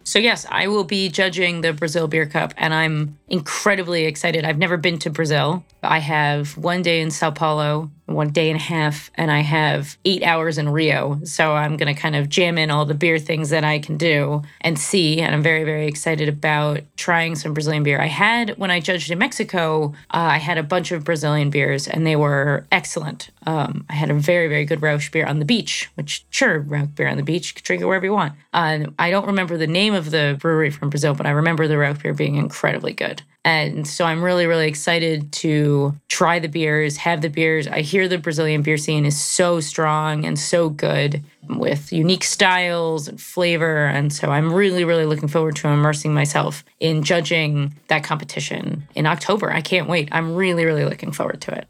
So, 0.02 0.18
yes, 0.18 0.46
I 0.50 0.66
will 0.66 0.84
be 0.84 1.10
judging 1.10 1.60
the 1.60 1.72
Brazil 1.72 2.08
Beer 2.08 2.26
Cup, 2.26 2.54
and 2.56 2.72
I'm 2.72 3.18
incredibly 3.28 4.06
excited. 4.06 4.46
I've 4.46 4.58
never 4.58 4.78
been 4.78 4.98
to 5.00 5.10
Brazil. 5.10 5.62
I 5.82 5.98
have 5.98 6.56
one 6.56 6.80
day 6.80 7.02
in 7.02 7.10
Sao 7.10 7.32
Paulo, 7.32 7.90
one 8.06 8.30
day 8.30 8.50
and 8.50 8.58
a 8.58 8.62
half, 8.62 9.10
and 9.16 9.30
I 9.30 9.40
have 9.40 9.96
eight 10.04 10.22
hours 10.22 10.58
in 10.58 10.68
Rio. 10.68 11.20
So, 11.24 11.54
I'm 11.54 11.76
going 11.76 11.92
to 11.92 12.00
kind 12.00 12.16
of 12.16 12.28
jam 12.28 12.58
in 12.58 12.70
all 12.70 12.84
the 12.84 12.94
beer 12.94 13.18
things 13.18 13.50
that 13.50 13.64
I 13.64 13.78
can 13.78 13.96
do 13.96 14.42
and 14.60 14.78
see. 14.78 15.20
And 15.20 15.34
I'm 15.34 15.42
very, 15.42 15.64
very 15.64 15.86
excited 15.86 16.28
about 16.28 16.80
trying 16.96 17.34
some 17.34 17.54
Brazilian 17.54 17.82
beer. 17.82 18.00
I 18.00 18.06
had, 18.06 18.56
when 18.58 18.70
I 18.70 18.80
judged 18.80 19.10
in 19.10 19.18
Mexico, 19.18 19.94
uh, 20.10 20.30
I 20.32 20.38
had 20.38 20.58
a 20.58 20.62
bunch 20.62 20.92
of 20.92 21.04
Brazilian 21.04 21.50
beers, 21.50 21.88
and 21.88 22.06
they 22.06 22.16
were 22.16 22.66
excellent. 22.72 23.30
Um, 23.46 23.84
I 23.88 23.94
had 23.94 24.10
a 24.10 24.14
very, 24.14 24.48
very 24.48 24.64
good 24.64 24.82
Rauch 24.82 25.10
beer 25.12 25.26
on 25.26 25.38
the 25.38 25.44
beach, 25.44 25.88
which, 25.94 26.24
sure, 26.30 26.60
Rauch 26.60 26.94
beer 26.94 27.08
on 27.08 27.16
the 27.16 27.22
beach, 27.22 27.48
you 27.48 27.54
can 27.54 27.62
drink 27.64 27.82
it 27.82 27.86
wherever 27.86 28.04
you 28.04 28.12
want. 28.12 28.34
Uh, 28.52 28.86
I 28.98 29.10
don't 29.10 29.26
remember 29.26 29.56
the 29.56 29.66
name 29.66 29.94
of 29.94 30.10
the 30.10 30.36
brewery 30.40 30.70
from 30.70 30.90
Brazil, 30.90 31.14
but 31.14 31.26
I 31.26 31.30
remember 31.30 31.68
the 31.68 31.78
Rauch 31.78 32.02
beer 32.02 32.14
being 32.14 32.36
incredibly 32.36 32.92
good. 32.92 33.22
And 33.46 33.86
so 33.86 34.04
I'm 34.04 34.24
really, 34.24 34.44
really 34.46 34.66
excited 34.66 35.30
to 35.34 35.94
try 36.08 36.40
the 36.40 36.48
beers, 36.48 36.96
have 36.96 37.20
the 37.20 37.30
beers. 37.30 37.68
I 37.68 37.82
hear 37.82 38.08
the 38.08 38.18
Brazilian 38.18 38.62
beer 38.62 38.76
scene 38.76 39.06
is 39.06 39.22
so 39.22 39.60
strong 39.60 40.24
and 40.24 40.36
so 40.36 40.68
good 40.68 41.22
with 41.48 41.92
unique 41.92 42.24
styles 42.24 43.06
and 43.06 43.20
flavor. 43.20 43.86
And 43.86 44.12
so 44.12 44.32
I'm 44.32 44.52
really, 44.52 44.82
really 44.82 45.06
looking 45.06 45.28
forward 45.28 45.54
to 45.56 45.68
immersing 45.68 46.12
myself 46.12 46.64
in 46.80 47.04
judging 47.04 47.72
that 47.86 48.02
competition 48.02 48.88
in 48.96 49.06
October. 49.06 49.52
I 49.52 49.60
can't 49.60 49.88
wait. 49.88 50.08
I'm 50.10 50.34
really, 50.34 50.64
really 50.64 50.84
looking 50.84 51.12
forward 51.12 51.40
to 51.42 51.54
it. 51.54 51.68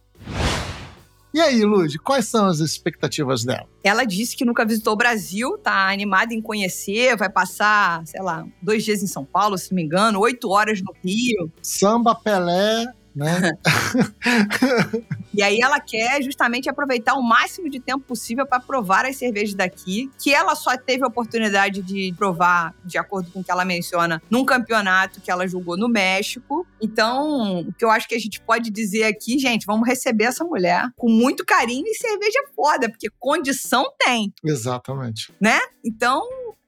E 1.35 1.41
aí, 1.41 1.63
Lud, 1.65 1.99
quais 1.99 2.27
são 2.27 2.47
as 2.47 2.61
expectativas 2.61 3.45
dela? 3.45 3.69
Ela 3.85 4.05
disse 4.05 4.37
que 4.37 4.45
nunca 4.45 4.65
visitou 4.65 4.95
o 4.95 4.97
Brasil, 4.97 5.59
tá 5.59 5.91
animada 5.91 6.33
em 6.33 6.41
conhecer, 6.41 7.17
vai 7.17 7.29
passar, 7.29 8.07
sei 8.07 8.23
lá, 8.23 8.47
dois 8.63 8.85
dias 8.85 9.03
em 9.03 9.07
São 9.07 9.25
Paulo, 9.25 9.59
se 9.59 9.71
não 9.71 9.77
me 9.77 9.83
engano, 9.83 10.19
oito 10.21 10.49
horas 10.49 10.81
no 10.81 10.95
Rio. 11.05 11.53
Samba 11.61 12.15
Pelé, 12.15 12.87
né? 13.17 13.53
E 15.37 15.43
aí 15.43 15.61
ela 15.61 15.79
quer 15.79 16.23
justamente 16.23 16.67
aproveitar 16.67 17.13
o 17.13 17.23
máximo 17.23 17.69
de 17.69 17.79
tempo 17.79 18.03
possível 18.07 18.47
para 18.47 18.59
provar 18.59 19.05
as 19.05 19.17
cervejas 19.17 19.55
daqui, 19.55 20.11
que 20.19 20.33
ela 20.33 20.55
só 20.55 20.75
teve 20.79 21.05
a 21.05 21.09
oportunidade 21.09 21.83
de 21.83 22.15
provar, 22.17 22.75
de 22.83 22.97
acordo 22.97 23.31
com 23.31 23.41
o 23.41 23.45
que 23.45 23.51
ela 23.51 23.63
menciona, 23.63 24.23
num 24.31 24.47
campeonato 24.47 25.21
que 25.21 25.31
ela 25.31 25.47
jogou 25.47 25.77
no 25.77 25.91
México. 25.91 26.67
Então, 26.81 27.61
o 27.61 27.73
que 27.75 27.85
eu 27.85 27.91
acho 27.91 28.09
que 28.09 28.15
a 28.15 28.19
gente 28.19 28.41
pode 28.41 28.71
dizer 28.71 29.05
aqui, 29.05 29.39
gente, 29.39 29.67
vamos 29.67 29.87
receber 29.87 30.25
essa 30.25 30.43
mulher 30.43 30.89
com 30.97 31.11
muito 31.11 31.45
carinho 31.45 31.85
e 31.87 31.95
cerveja 31.95 32.41
foda, 32.55 32.89
porque 32.89 33.09
condição 33.19 33.85
tem, 33.99 34.33
Exatamente. 34.43 35.35
né? 35.39 35.59
Então, 35.85 36.23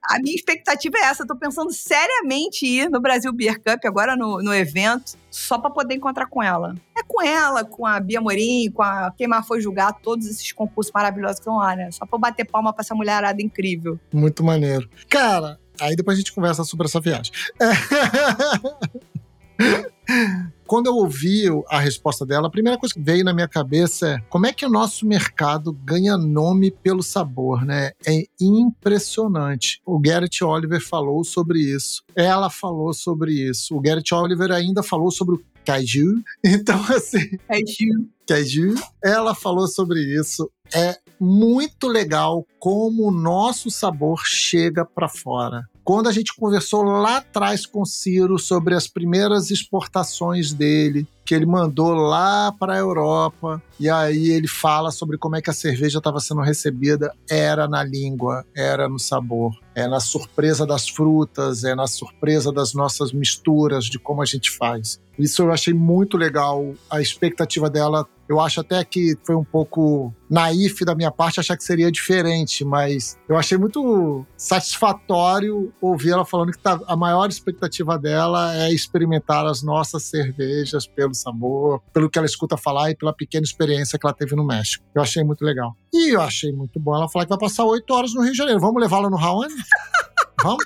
a 0.08 0.18
minha 0.18 0.34
expectativa 0.34 0.96
é 0.98 1.02
essa. 1.02 1.26
Tô 1.26 1.36
pensando 1.36 1.72
seriamente 1.72 2.66
ir 2.66 2.88
no 2.88 3.00
Brasil 3.00 3.32
Beer 3.32 3.56
Cup 3.56 3.84
agora 3.84 4.16
no, 4.16 4.42
no 4.42 4.54
evento, 4.54 5.16
só 5.30 5.58
para 5.58 5.70
poder 5.70 5.94
encontrar 5.94 6.26
com 6.26 6.42
ela. 6.42 6.74
É 6.96 7.02
com 7.02 7.22
ela, 7.22 7.64
com 7.64 7.86
a 7.86 8.00
Bia 8.00 8.20
Morim, 8.20 8.70
com 8.70 8.82
a 8.82 9.12
Quem 9.16 9.28
Mais 9.28 9.46
Foi 9.46 9.60
Julgar, 9.60 9.92
todos 10.00 10.26
esses 10.26 10.50
concursos 10.52 10.92
maravilhosos 10.92 11.36
que 11.36 11.42
estão 11.42 11.58
lá, 11.58 11.76
né? 11.76 11.90
Só 11.90 12.06
pra 12.06 12.16
eu 12.16 12.20
bater 12.20 12.44
palma 12.44 12.72
pra 12.72 12.82
essa 12.82 12.94
mulherada 12.94 13.42
incrível. 13.42 14.00
Muito 14.12 14.42
maneiro. 14.42 14.88
Cara, 15.10 15.60
aí 15.78 15.94
depois 15.94 16.16
a 16.16 16.20
gente 16.20 16.32
conversa 16.32 16.64
sobre 16.64 16.86
essa 16.86 17.00
viagem. 17.00 17.32
Quando 20.68 20.86
eu 20.86 20.96
ouvi 20.96 21.44
a 21.70 21.80
resposta 21.80 22.26
dela, 22.26 22.46
a 22.46 22.50
primeira 22.50 22.78
coisa 22.78 22.94
que 22.94 23.00
veio 23.00 23.24
na 23.24 23.32
minha 23.32 23.48
cabeça 23.48 24.10
é 24.10 24.18
como 24.28 24.46
é 24.46 24.52
que 24.52 24.66
o 24.66 24.70
nosso 24.70 25.06
mercado 25.06 25.72
ganha 25.72 26.14
nome 26.18 26.70
pelo 26.70 27.02
sabor, 27.02 27.64
né? 27.64 27.92
É 28.06 28.24
impressionante. 28.38 29.80
O 29.86 29.98
Garrett 29.98 30.44
Oliver 30.44 30.86
falou 30.86 31.24
sobre 31.24 31.58
isso. 31.58 32.04
Ela 32.14 32.50
falou 32.50 32.92
sobre 32.92 33.32
isso. 33.32 33.74
O 33.74 33.80
Garrett 33.80 34.14
Oliver 34.14 34.52
ainda 34.52 34.82
falou 34.82 35.10
sobre 35.10 35.36
o 35.36 35.42
Kaiju. 35.64 36.22
Então, 36.44 36.78
assim, 36.94 37.38
Gil. 37.66 38.08
Kaiju, 38.26 38.74
ela 39.02 39.34
falou 39.34 39.66
sobre 39.66 40.00
isso. 40.00 40.50
É 40.74 40.98
muito 41.18 41.88
legal 41.88 42.46
como 42.58 43.08
o 43.08 43.10
nosso 43.10 43.70
sabor 43.70 44.20
chega 44.26 44.84
para 44.84 45.08
fora. 45.08 45.62
Quando 45.88 46.06
a 46.06 46.12
gente 46.12 46.34
conversou 46.36 46.82
lá 46.82 47.16
atrás 47.16 47.64
com 47.64 47.82
Ciro 47.82 48.38
sobre 48.38 48.74
as 48.74 48.86
primeiras 48.86 49.50
exportações 49.50 50.52
dele, 50.52 51.08
que 51.28 51.34
ele 51.34 51.44
mandou 51.44 51.92
lá 51.92 52.50
para 52.58 52.72
a 52.72 52.78
Europa, 52.78 53.62
e 53.78 53.90
aí 53.90 54.30
ele 54.30 54.48
fala 54.48 54.90
sobre 54.90 55.18
como 55.18 55.36
é 55.36 55.42
que 55.42 55.50
a 55.50 55.52
cerveja 55.52 55.98
estava 55.98 56.20
sendo 56.20 56.40
recebida, 56.40 57.14
era 57.28 57.68
na 57.68 57.84
língua, 57.84 58.46
era 58.56 58.88
no 58.88 58.98
sabor, 58.98 59.52
é 59.74 59.86
na 59.86 60.00
surpresa 60.00 60.64
das 60.66 60.88
frutas, 60.88 61.64
é 61.64 61.74
na 61.74 61.86
surpresa 61.86 62.50
das 62.50 62.72
nossas 62.72 63.12
misturas, 63.12 63.84
de 63.84 63.98
como 63.98 64.22
a 64.22 64.24
gente 64.24 64.50
faz. 64.50 64.98
Isso 65.18 65.42
eu 65.42 65.52
achei 65.52 65.74
muito 65.74 66.16
legal, 66.16 66.72
a 66.88 66.98
expectativa 66.98 67.68
dela 67.68 68.06
eu 68.28 68.38
acho 68.40 68.60
até 68.60 68.84
que 68.84 69.16
foi 69.24 69.34
um 69.34 69.42
pouco 69.44 70.12
naif 70.28 70.84
da 70.84 70.94
minha 70.94 71.10
parte 71.10 71.40
achar 71.40 71.56
que 71.56 71.64
seria 71.64 71.90
diferente, 71.90 72.62
mas 72.62 73.16
eu 73.26 73.38
achei 73.38 73.56
muito 73.56 74.24
satisfatório 74.36 75.72
ouvir 75.80 76.10
ela 76.10 76.26
falando 76.26 76.52
que 76.52 76.58
tá- 76.58 76.78
a 76.86 76.94
maior 76.94 77.28
expectativa 77.30 77.98
dela 77.98 78.54
é 78.54 78.70
experimentar 78.70 79.46
as 79.46 79.62
nossas 79.62 80.02
cervejas 80.02 80.86
pelo 80.86 81.14
sabor, 81.18 81.82
pelo 81.92 82.08
que 82.08 82.18
ela 82.18 82.26
escuta 82.26 82.56
falar 82.56 82.90
e 82.90 82.96
pela 82.96 83.12
pequena 83.12 83.44
experiência 83.44 83.98
que 83.98 84.06
ela 84.06 84.14
teve 84.14 84.34
no 84.34 84.46
México. 84.46 84.84
Eu 84.94 85.02
achei 85.02 85.22
muito 85.22 85.44
legal. 85.44 85.76
E 85.92 86.14
eu 86.14 86.20
achei 86.20 86.52
muito 86.52 86.78
bom 86.78 86.94
ela 86.94 87.08
falar 87.08 87.24
que 87.24 87.30
vai 87.30 87.38
passar 87.38 87.64
oito 87.64 87.92
horas 87.92 88.14
no 88.14 88.22
Rio 88.22 88.32
de 88.32 88.38
Janeiro. 88.38 88.60
Vamos 88.60 88.80
levá-la 88.80 89.10
no 89.10 89.16
Raoni? 89.16 89.54
Vamos? 90.42 90.64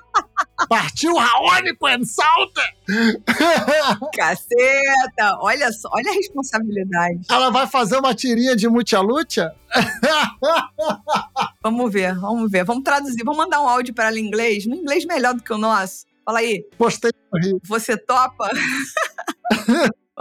Partiu 0.68 1.14
Raoni, 1.16 1.76
Salta! 2.04 2.62
Caceta! 4.14 5.38
Olha 5.40 5.72
só, 5.72 5.88
olha 5.92 6.10
a 6.10 6.14
responsabilidade. 6.14 7.20
Ela 7.30 7.50
vai 7.50 7.66
fazer 7.66 7.98
uma 7.98 8.14
tirinha 8.14 8.54
de 8.54 8.68
mucha-lucha? 8.68 9.52
Vamos 11.62 11.92
ver, 11.92 12.14
vamos 12.18 12.50
ver. 12.50 12.64
Vamos 12.64 12.82
traduzir, 12.82 13.22
vamos 13.24 13.38
mandar 13.38 13.60
um 13.60 13.68
áudio 13.68 13.94
para 13.94 14.08
ela 14.08 14.18
em 14.18 14.26
inglês, 14.26 14.66
no 14.66 14.74
inglês 14.74 15.04
melhor 15.04 15.34
do 15.34 15.42
que 15.42 15.52
o 15.52 15.58
nosso. 15.58 16.04
Fala 16.24 16.38
aí, 16.40 16.62
Postei 16.76 17.10
no 17.32 17.40
Rio. 17.40 17.60
você 17.64 17.96
topa? 17.96 18.50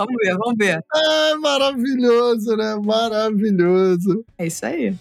Vamos 0.05 0.15
ver, 0.23 0.37
vamos 0.37 0.57
ver. 0.57 0.83
É 0.93 1.35
maravilhoso, 1.35 2.55
né? 2.55 2.75
Maravilhoso. 2.75 4.25
É 4.37 4.47
isso 4.47 4.65
aí. 4.65 4.95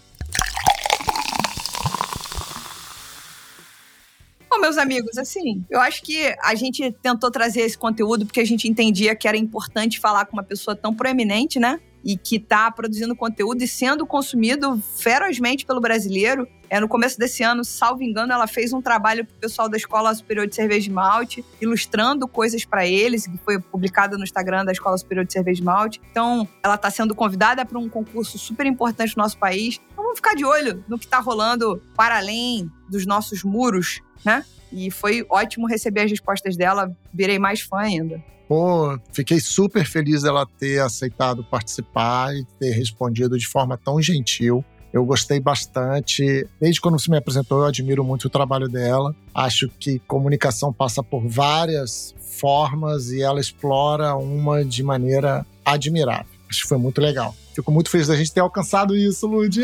Bom, 4.49 4.59
meus 4.59 4.77
amigos, 4.77 5.17
assim, 5.17 5.63
eu 5.69 5.79
acho 5.79 6.03
que 6.03 6.35
a 6.43 6.53
gente 6.55 6.91
tentou 7.01 7.31
trazer 7.31 7.61
esse 7.61 7.77
conteúdo 7.77 8.25
porque 8.25 8.41
a 8.41 8.45
gente 8.45 8.67
entendia 8.67 9.15
que 9.15 9.27
era 9.27 9.37
importante 9.37 9.99
falar 9.99 10.25
com 10.25 10.33
uma 10.33 10.43
pessoa 10.43 10.75
tão 10.75 10.93
proeminente, 10.93 11.59
né? 11.59 11.79
E 12.03 12.17
que 12.17 12.37
está 12.37 12.69
produzindo 12.71 13.15
conteúdo 13.15 13.61
e 13.63 13.67
sendo 13.67 14.05
consumido 14.05 14.81
ferozmente 14.97 15.65
pelo 15.65 15.79
brasileiro. 15.79 16.47
É, 16.69 16.79
no 16.79 16.87
começo 16.87 17.19
desse 17.19 17.43
ano, 17.43 17.65
salvo 17.65 18.01
engano, 18.01 18.31
ela 18.31 18.47
fez 18.47 18.71
um 18.71 18.81
trabalho 18.81 19.25
para 19.25 19.35
o 19.35 19.39
pessoal 19.39 19.67
da 19.67 19.75
Escola 19.75 20.13
Superior 20.15 20.47
de 20.47 20.55
Cerveja 20.55 20.85
de 20.85 20.91
Malte, 20.91 21.43
ilustrando 21.59 22.27
coisas 22.27 22.63
para 22.63 22.87
eles, 22.87 23.27
que 23.27 23.37
foi 23.43 23.59
publicado 23.59 24.17
no 24.17 24.23
Instagram 24.23 24.63
da 24.63 24.71
Escola 24.71 24.97
Superior 24.97 25.25
de 25.25 25.33
Cerveja 25.33 25.57
de 25.57 25.65
Malte. 25.65 26.01
Então, 26.11 26.47
ela 26.63 26.75
está 26.75 26.89
sendo 26.89 27.13
convidada 27.13 27.65
para 27.65 27.77
um 27.77 27.89
concurso 27.89 28.39
super 28.39 28.65
importante 28.65 29.17
no 29.17 29.23
nosso 29.23 29.37
país. 29.37 29.81
Então, 29.91 30.03
vamos 30.03 30.19
ficar 30.19 30.33
de 30.33 30.45
olho 30.45 30.83
no 30.87 30.97
que 30.97 31.05
está 31.05 31.19
rolando 31.19 31.81
para 31.95 32.17
além 32.17 32.71
dos 32.89 33.05
nossos 33.05 33.43
muros, 33.43 33.99
né? 34.23 34.45
E 34.71 34.89
foi 34.89 35.25
ótimo 35.29 35.67
receber 35.67 36.01
as 36.01 36.11
respostas 36.11 36.55
dela, 36.55 36.95
virei 37.13 37.37
mais 37.37 37.59
fã 37.59 37.79
ainda. 37.79 38.23
Pô, 38.51 38.99
fiquei 39.13 39.39
super 39.39 39.85
feliz 39.85 40.23
dela 40.23 40.45
ter 40.45 40.81
aceitado 40.81 41.41
participar 41.41 42.35
e 42.35 42.43
ter 42.59 42.71
respondido 42.71 43.37
de 43.37 43.47
forma 43.47 43.77
tão 43.77 44.01
gentil. 44.01 44.61
Eu 44.91 45.05
gostei 45.05 45.39
bastante. 45.39 46.45
Desde 46.59 46.81
quando 46.81 46.99
você 46.99 47.09
me 47.09 47.15
apresentou, 47.15 47.59
eu 47.59 47.67
admiro 47.67 48.03
muito 48.03 48.25
o 48.25 48.29
trabalho 48.29 48.67
dela. 48.67 49.15
Acho 49.33 49.69
que 49.79 49.99
comunicação 49.99 50.73
passa 50.73 51.01
por 51.01 51.25
várias 51.25 52.13
formas 52.19 53.09
e 53.11 53.21
ela 53.21 53.39
explora 53.39 54.17
uma 54.17 54.65
de 54.65 54.83
maneira 54.83 55.45
admirável. 55.63 56.25
Acho 56.49 56.63
que 56.63 56.67
foi 56.67 56.77
muito 56.77 56.99
legal. 56.99 57.33
Fico 57.55 57.71
muito 57.71 57.89
feliz 57.89 58.07
da 58.07 58.17
gente 58.17 58.33
ter 58.33 58.41
alcançado 58.41 58.97
isso, 58.97 59.27
Lud. 59.27 59.61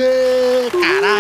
Caralho! 0.71 1.16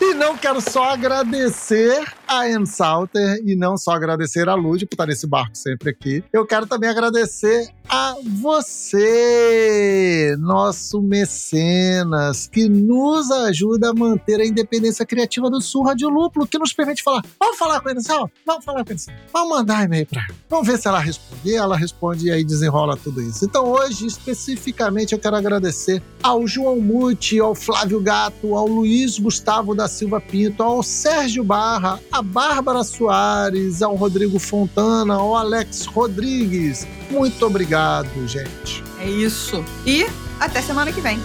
E 0.00 0.14
não 0.14 0.36
quero 0.36 0.60
só 0.60 0.90
agradecer 0.90 2.04
a 2.26 2.42
Ann 2.42 2.66
Salter 2.66 3.40
e 3.44 3.54
não 3.54 3.76
só 3.76 3.92
agradecer 3.92 4.48
a 4.48 4.54
Lud 4.54 4.84
por 4.86 4.94
estar 4.94 5.06
nesse 5.06 5.28
barco 5.28 5.56
sempre 5.56 5.90
aqui. 5.90 6.24
Eu 6.32 6.44
quero 6.44 6.66
também 6.66 6.90
agradecer 6.90 7.68
a 7.88 8.16
você, 8.40 10.34
nosso 10.40 11.00
mecenas, 11.00 12.48
que 12.48 12.68
nos 12.68 13.30
ajuda 13.30 13.90
a 13.90 13.94
manter 13.94 14.40
a 14.40 14.46
independência 14.46 15.06
criativa 15.06 15.48
do 15.48 15.60
Surra 15.60 15.94
de 15.94 16.04
Lúpulo, 16.04 16.48
que 16.48 16.58
nos 16.58 16.72
permite 16.72 17.02
falar. 17.02 17.22
Vamos 17.38 17.56
falar 17.56 17.80
com 17.80 17.90
a 17.90 18.00
Sal? 18.00 18.28
Vamos 18.44 18.64
falar 18.64 18.84
com 18.84 18.92
a 18.92 18.98
Sal. 18.98 19.14
Vamos 19.32 19.50
mandar 19.50 19.84
e-mail 19.84 20.06
para 20.06 20.22
ela. 20.22 20.34
Vamos 20.48 20.66
ver 20.66 20.78
se 20.78 20.88
ela 20.88 20.98
responder. 20.98 21.54
Ela 21.54 21.76
responde 21.76 22.26
e 22.26 22.32
aí 22.32 22.42
desenrola 22.42 22.96
tudo 22.96 23.22
isso. 23.22 23.44
Então 23.44 23.66
hoje, 23.66 24.06
especificamente, 24.06 25.12
eu 25.12 25.18
quero 25.18 25.36
agradecer 25.36 26.02
ao 26.22 26.46
João 26.46 26.80
Muti, 26.80 27.38
ao 27.38 27.54
Flávio 27.54 28.00
Gato, 28.00 28.56
ao 28.56 28.66
Luiz 28.66 29.18
Gustavo 29.18 29.43
da 29.74 29.86
Silva 29.86 30.20
Pinto, 30.20 30.62
ao 30.62 30.82
Sérgio 30.82 31.44
Barra, 31.44 32.00
a 32.10 32.22
Bárbara 32.22 32.82
Soares, 32.82 33.82
ao 33.82 33.94
Rodrigo 33.94 34.38
Fontana, 34.38 35.14
ao 35.14 35.36
Alex 35.36 35.86
Rodrigues. 35.86 36.86
Muito 37.10 37.44
obrigado, 37.44 38.08
gente. 38.26 38.82
É 38.98 39.08
isso. 39.08 39.64
E 39.86 40.06
até 40.40 40.62
semana 40.62 40.92
que 40.92 41.00
vem. 41.00 41.18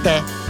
Até. 0.00 0.49